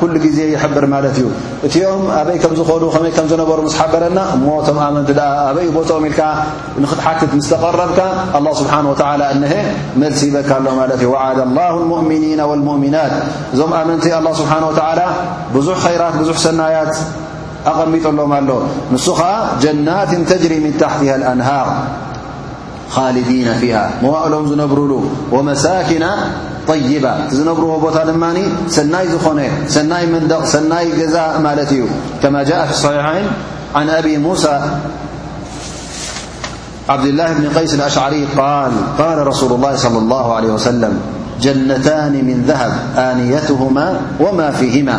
ኩ 0.00 0.08
ግዜ 0.24 0.38
يብር 0.54 0.84
ማለ 0.94 1.04
እዩ 1.14 1.20
እትም 1.66 2.02
ኣበይ 2.20 2.36
ከም 2.42 2.52
ዝኾዱ 2.58 2.82
መይ 3.04 3.12
ዝነበሩ 3.32 3.58
ስሓበረና 3.74 4.18
እሞ 4.36 4.46
ቶም 4.68 4.78
ኣመንቲ 4.86 5.10
ኣበ 5.48 5.56
ቦኦም 5.76 6.04
ኢል 6.10 6.16
ንክትሓት 6.84 7.20
ስቐረብካ 7.50 8.00
ስه 8.60 9.54
መሲበካሎ 10.02 10.66
እ 10.84 10.88
ደ 11.02 11.04
ه 11.12 11.72
ؤኒ 11.98 12.12
وؤናት 12.70 13.12
እዞም 13.54 13.72
ኣመቲ 13.80 14.04
ስه 14.40 14.82
ብዙ 15.56 15.66
ራት 16.02 16.16
ዙ 16.28 16.30
ሰናያት 16.44 16.94
له 17.66 18.60
نس 18.92 19.10
جنات 19.62 20.12
تجري 20.14 20.58
من 20.62 20.72
تحتها 20.78 21.14
الأنهار 21.16 21.68
خالدين 22.90 23.48
فيها 23.54 23.90
موالم 24.02 24.46
زنبرل 24.46 24.92
ومساكن 25.32 26.04
طيبة 26.68 27.12
نبرت 27.32 27.96
لمان 28.06 28.38
سناي 28.68 29.06
ن 29.10 29.40
سناي 29.68 30.06
مندق 30.06 30.42
سناي 30.44 30.86
جزاء 30.94 31.38
مالت 31.42 31.72
ي 31.72 31.82
كما 32.22 32.42
جاء 32.46 32.66
في 32.66 32.70
الصحيحين 32.72 33.24
عن 33.74 33.86
أبي 33.90 34.18
موسى 34.18 34.54
عبدالله 36.88 37.32
بن 37.32 37.44
قيس 37.58 37.74
الأشعري 37.74 38.24
اال 38.38 39.26
رسول 39.26 39.52
الله 39.52 39.76
صلى 39.76 39.98
الله 39.98 40.34
عليه 40.34 40.48
وسلم 40.52 40.94
جنتان 41.40 42.12
من 42.12 42.44
ذهب 42.46 42.72
آنيتهما 42.96 44.00
وما 44.20 44.50
فيهما 44.50 44.98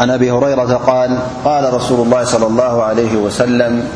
عن 0.00 0.10
أبي 0.10 0.30
هريرة 0.30 0.78
-قال 0.86 1.12
قال 1.44 1.74
رسول 1.74 2.00
الله 2.06 2.24
صلى 2.24 2.46
الله 2.46 2.82
عليه 2.82 3.16
وسلم 3.16 3.88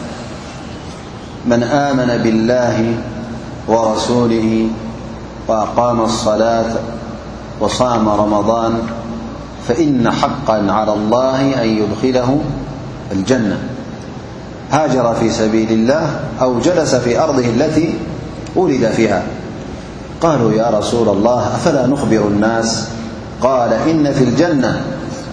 من 1.47 1.63
آمن 1.63 2.23
بالله 2.23 2.95
ورسوله 3.69 4.69
وأقام 5.49 6.01
الصلاة 6.01 6.73
وصام 7.61 8.09
رمضان 8.09 8.79
فإن 9.69 10.11
حقا 10.11 10.73
على 10.73 10.93
الله 10.93 11.63
أن 11.63 11.69
يدخله 11.69 12.41
الجنة 13.13 13.59
هاجر 14.73 15.15
في 15.15 15.31
سبيل 15.31 15.73
الله 15.73 16.11
أو 16.43 16.59
جلس 16.59 16.95
في 16.95 17.21
أرضه 17.21 17.45
التي 17.45 17.95
ولد 18.57 18.87
فيها 18.89 19.23
قالوا 20.21 20.53
يا 20.53 20.71
رسول 20.71 21.09
الله 21.09 21.41
أفلا 21.47 21.87
نخبر 21.87 22.29
الناس 22.29 22.89
قال 23.41 23.73
إن 23.73 24.13
في 24.13 24.25
الجنة 24.25 24.81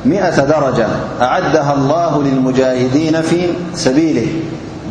مئة 0.05 0.43
درجة 0.45 0.87
أعدها 1.21 1.73
الله 1.73 2.23
للمجاهدين 2.23 3.21
في 3.21 3.41
سبيله 3.75 4.27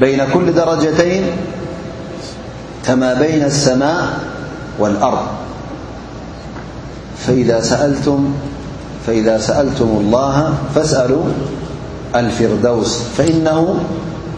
بين 0.00 0.20
كل 0.34 0.52
درجتين 0.54 1.22
كما 2.86 3.14
بين 3.14 3.44
السماء 3.44 4.06
والأرض 4.78 5.26
فإذا 7.18 7.60
سألتم 9.38 9.88
الله 10.00 10.54
فاسألوا 10.74 11.24
الفردوس 12.14 12.98
فإنه 13.02 13.74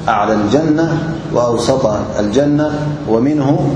أعلى 0.09 0.35
الجنة 0.35 0.99
وأوسط 1.33 1.91
الجنة 2.21 2.71
ومنه 3.09 3.75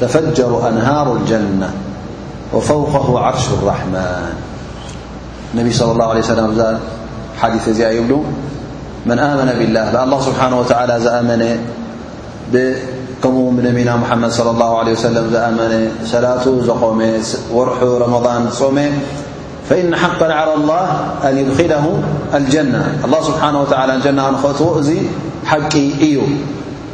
تفجر 0.00 0.68
أنهار 0.68 1.16
الجنة 1.16 1.70
وفوقه 2.52 3.18
عرش 3.20 3.48
الرحمن 3.62 4.34
انبي 5.54 5.72
صلى 5.72 5.92
الله 5.92 6.04
عليه 6.10 6.20
وسلم 6.20 6.56
حديث 7.42 7.68
እ 7.68 7.90
يبل 7.98 8.12
من 9.06 9.18
آمن 9.18 9.48
بالله 9.58 10.04
الله 10.04 10.20
سبحانه 10.20 10.60
وتعالى 10.60 10.94
زأمن 11.06 11.40
كم 13.22 13.34
نبنا 13.68 13.96
محمد 13.96 14.30
صلى 14.38 14.50
الله 14.50 14.78
عليه 14.78 14.92
وسلم 14.98 15.24
زآمن 15.36 15.72
سلت 16.14 16.44
ዝقم 16.68 16.98
ورح 17.56 17.78
رمضان 18.02 18.42
صم 18.60 18.78
فإن 19.68 19.90
حقا 20.02 20.28
على 20.40 20.54
الله 20.58 20.86
أن 21.26 21.32
يدخله 21.40 21.84
الجنة 22.38 22.82
الله 23.06 23.20
سبحانه 23.28 23.58
وتعالى 23.62 23.92
اجنة 24.00 24.22
نخطዎ 24.36 24.68
እዚ 24.80 24.90
حቂ 25.52 25.72
እዩ 26.08 26.16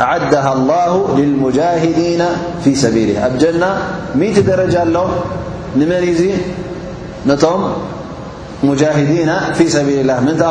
أعدها 0.00 0.52
الله 0.52 1.14
للمجاهدين 1.18 2.22
في 2.64 2.74
سيله 2.74 3.16
ب 3.34 3.38
جنة 3.38 3.70
م 4.16 4.22
درج 4.50 4.74
ل 4.96 4.96
نمن 5.76 6.04
ن 7.28 7.32
مجاهدي 8.70 9.26
في 9.56 9.64
سيل 9.76 10.10
اله 10.10 10.16
ه 10.18 10.20
بنه 10.20 10.50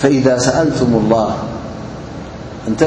فإذا 0.01 0.35
سألتم 0.39 0.91
الله 1.01 1.29
أنت 2.69 2.83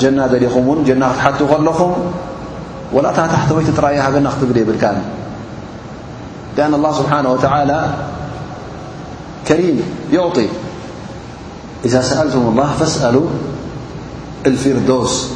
جن 0.00 0.20
دلخم 0.32 0.68
و 0.68 0.82
جن 0.88 1.02
تت 1.38 1.42
لخم 1.52 1.92
ول 2.94 3.04
تتحت 3.12 3.52
ويتريهبنا 3.52 4.30
تل 4.40 4.56
يبلك 4.62 4.84
لأن 6.56 6.72
الله 6.74 6.92
سبحانه 7.00 7.30
وتعالى 7.32 7.78
كريم 9.48 9.76
يعطي 10.12 10.46
إذا 11.84 12.00
سألتم 12.00 12.42
الله 12.50 12.66
فسأل 12.80 13.16
الفردوس 14.46 15.35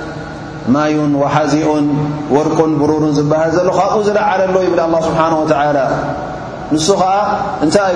ማዩን 0.73 1.13
ወሓዚኡን 1.21 1.85
ወርቁን 2.35 2.71
ብሩሩን 2.81 3.13
ዝበሃል 3.17 3.51
ዘሎ 3.57 3.67
ካብኡ 3.77 3.97
ዝለዓለሎ 4.07 4.55
ይብል 4.65 4.79
ኣلله 4.85 4.99
ስብሓነه 5.07 5.37
وላ 5.41 5.79
ንሱ 6.73 6.87
ኸዓ 7.01 7.13
እንታይ 7.63 7.93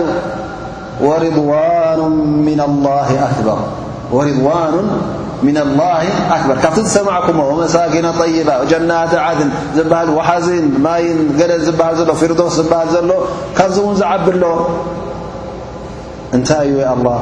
እዩ 0.98 1.06
رضዋኑ 1.26 2.00
ምና 5.46 5.60
الላه 5.62 6.00
ኣክበር 6.38 6.58
ካብቲ 6.66 6.78
ዝሰማዕኩሞ 6.88 7.40
መሳኪና 7.62 8.06
طይባ 8.20 8.50
ጀናት 8.70 9.12
ዓድን 9.28 9.50
ዝሃ 9.78 10.00
ሓዚን 10.30 10.66
ማይን 10.86 11.20
ገደን 11.40 11.62
ዝሃ 11.68 11.80
ዘሎ 12.00 12.10
ፊርዶስ 12.22 12.54
ዝበሃል 12.60 12.90
ዘሎ 12.96 13.10
ካብዚ 13.58 13.76
እውን 13.84 13.96
ዝዓብሎ 14.02 14.44
እንታይ 16.36 16.68
እዩ 16.74 16.78
ኣه 16.92 17.22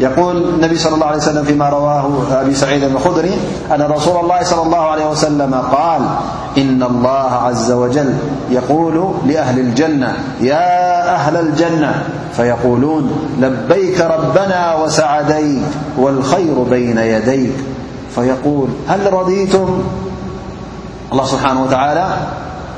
يقول 0.00 0.36
النبي 0.48 0.76
صلى 0.78 0.94
الله 0.94 1.06
عليه 1.06 1.16
وسلم 1.18 1.44
فيما 1.44 1.68
رواه 1.68 2.08
أبي 2.40 2.54
سعيد 2.54 2.82
الخدر 2.84 3.28
أن 3.74 3.82
رسول 3.82 4.16
الله 4.20 4.42
صلى 4.42 4.62
الله 4.62 4.78
عليه 4.80 5.10
وسلم- 5.10 5.54
قال 5.76 6.00
إن 6.58 6.82
الله 6.82 7.30
عز 7.44 7.72
وجل 7.72 8.14
يقول 8.50 9.14
لأهل 9.26 9.58
الجنة 9.58 10.16
يا 10.40 11.14
أهل 11.14 11.36
الجنة 11.36 12.08
فيقولون 12.32 13.10
لبيك 13.40 14.00
ربنا 14.00 14.74
وسعديك 14.84 15.62
والخير 15.98 16.54
بين 16.70 16.98
يديك 16.98 17.52
فيقول 18.14 18.68
هل 18.88 19.12
رضيتم 19.12 19.78
الله 21.12 21.24
سبحانه 21.24 21.62
وتعالى 21.62 22.06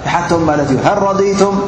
يحت 0.06 0.32
ملت 0.32 0.78
هل 0.84 1.02
رضيتم 1.02 1.58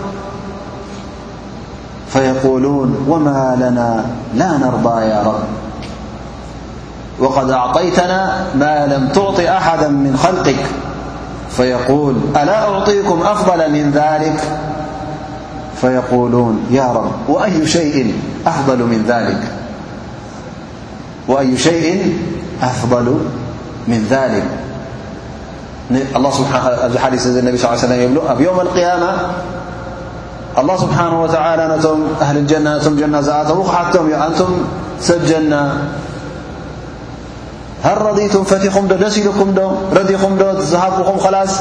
فيقولون 2.12 3.04
وما 3.08 3.56
لنا 3.60 4.04
لا 4.34 4.58
نرضى 4.58 5.00
يا 5.02 5.22
رب 5.22 5.40
وقد 7.18 7.50
أعطيتنا 7.50 8.46
ما 8.54 8.86
لم 8.86 9.08
تعط 9.08 9.40
أحدا 9.40 9.88
من 9.88 10.16
خلقك 10.16 10.56
فيقول 11.50 12.14
ألا 12.36 12.62
أعطيكم 12.68 13.20
أفضل 13.22 13.72
من 13.72 13.90
ذلك 13.90 14.40
فيقولون 15.80 16.60
يا 16.70 16.92
رب 16.92 17.10
وأي 17.28 17.66
شيء 17.66 18.14
أفضل 18.46 18.78
من 18.78 19.02
ذلك 19.08 19.38
الله 26.16 26.30
احث 26.96 27.26
الني 27.26 27.56
صل 27.58 27.68
لي 27.68 27.74
وسلم 27.76 28.00
يبلؤها 28.00 28.40
يوم 28.40 28.60
القيامة 28.60 29.12
الله 30.62 30.74
ስብሓنه 30.82 31.18
و 31.24 31.28
ه 32.18 32.56
ና 32.66 32.70
ዝኣተዉ 32.84 33.60
ሓቶም 33.74 34.04
እዩ 34.10 34.16
ንቱ 34.30 34.40
ሰብ 35.08 35.20
جና 35.30 35.54
ሃ 37.86 37.88
ረضቱም 38.06 38.42
ፈትኹም 38.50 38.86
ዶ 38.90 38.94
ደስ 39.02 39.16
ልኩም 39.26 39.50
ዶ 39.58 39.60
ረዲኹም 39.98 40.32
ዶ 40.40 40.44
ሃኹም 40.98 41.18
ላስ 41.34 41.52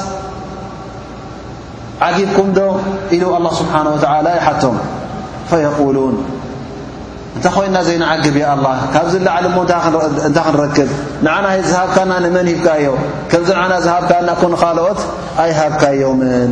ዓዲبኩም 2.07 2.47
ዶ 2.57 2.59
ኢሉ 3.15 3.23
الله 3.37 3.51
ስብሓنه 3.61 3.89
و 4.01 4.03
ይ 4.35 4.39
ሓቶም 4.47 4.75
فيقሉوን 5.49 6.15
እንታይ 7.35 7.51
ኮይና 7.57 7.77
ዘይنዓግብ 7.87 8.35
الله 8.55 8.77
ካብዚ 8.93 9.13
ላዓሊ 9.27 9.45
ሞ 9.57 9.59
እታ 9.65 10.37
ክንረክብ 10.47 10.89
ንና 11.25 11.45
ዝሃብካመን 11.69 12.23
ሂብካዮ 12.53 12.85
ከዚ 13.31 13.49
ና 13.71 13.73
ዝሃብካ 13.85 14.11
ካልኦት 14.61 14.99
ኣይሃብካዮምን 15.45 16.51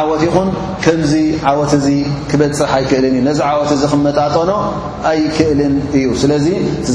ዓወት 0.00 0.22
ይኹን 0.28 0.48
ከምዚ 0.84 1.12
ዓወት 1.52 1.72
እዚ 1.78 1.86
ክበፅሕ 2.30 2.70
ኣይክእልን 2.78 3.14
እዩ 3.18 3.22
ነዚ 3.28 3.38
ዓወት 3.52 3.70
እዚ 3.76 3.82
ክመጣጠኖ 3.92 4.50
ኣይክእልን 5.12 5.74
እዩ 5.98 6.06
ስለዚ 6.22 6.46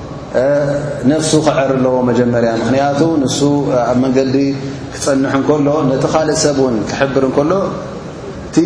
ነፍሱ 1.11 1.31
ክዕር 1.45 1.69
ኣለዎ 1.77 1.95
መጀመርያ 2.09 2.51
ምክንያቱ 2.61 2.99
ንሱ 3.21 3.39
ኣብ 3.91 3.97
መንገዲ 4.03 4.35
ክፀንሕ 4.93 5.33
ከሎ 5.47 5.67
ነቲ 5.89 6.03
ካልእ 6.13 6.37
ሰብ 6.43 6.57
እውን 6.63 6.75
ክሕብር 6.89 7.23
እከሎ 7.29 7.51
እቲ 8.47 8.57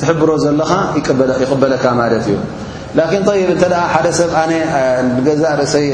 ትሕብሮ 0.00 0.30
ዘለኻ 0.44 0.70
ይقበለካ 1.42 1.84
ማለት 2.00 2.24
እዩ 2.28 2.36
ላን 2.98 3.12
ይ 3.40 3.42
እተ 3.54 3.62
ሓደ 3.94 4.06
ሰብ 4.20 4.30
ኣነ 4.42 4.52
ገዛእ 5.26 5.54
ርእሰይ 5.62 5.86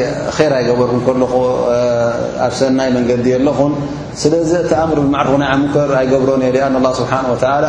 ራ 0.52 0.52
ኣይገበርኩ 0.60 0.94
ከለ 1.09 1.22
ኣብ 2.47 2.52
ሰናይ 2.60 2.90
መንገዲ 2.97 3.26
ኣለኹን 3.39 3.72
ስለዚ 4.22 4.52
እቲኣእምር 4.64 4.98
ብማዕርፍ 5.06 5.32
ሙከር 5.64 5.90
ኣይገብሮ 6.02 6.30
ነያ 6.43 6.64
ه 6.85 6.94
ስብሓ 7.01 7.12
ላ 7.64 7.68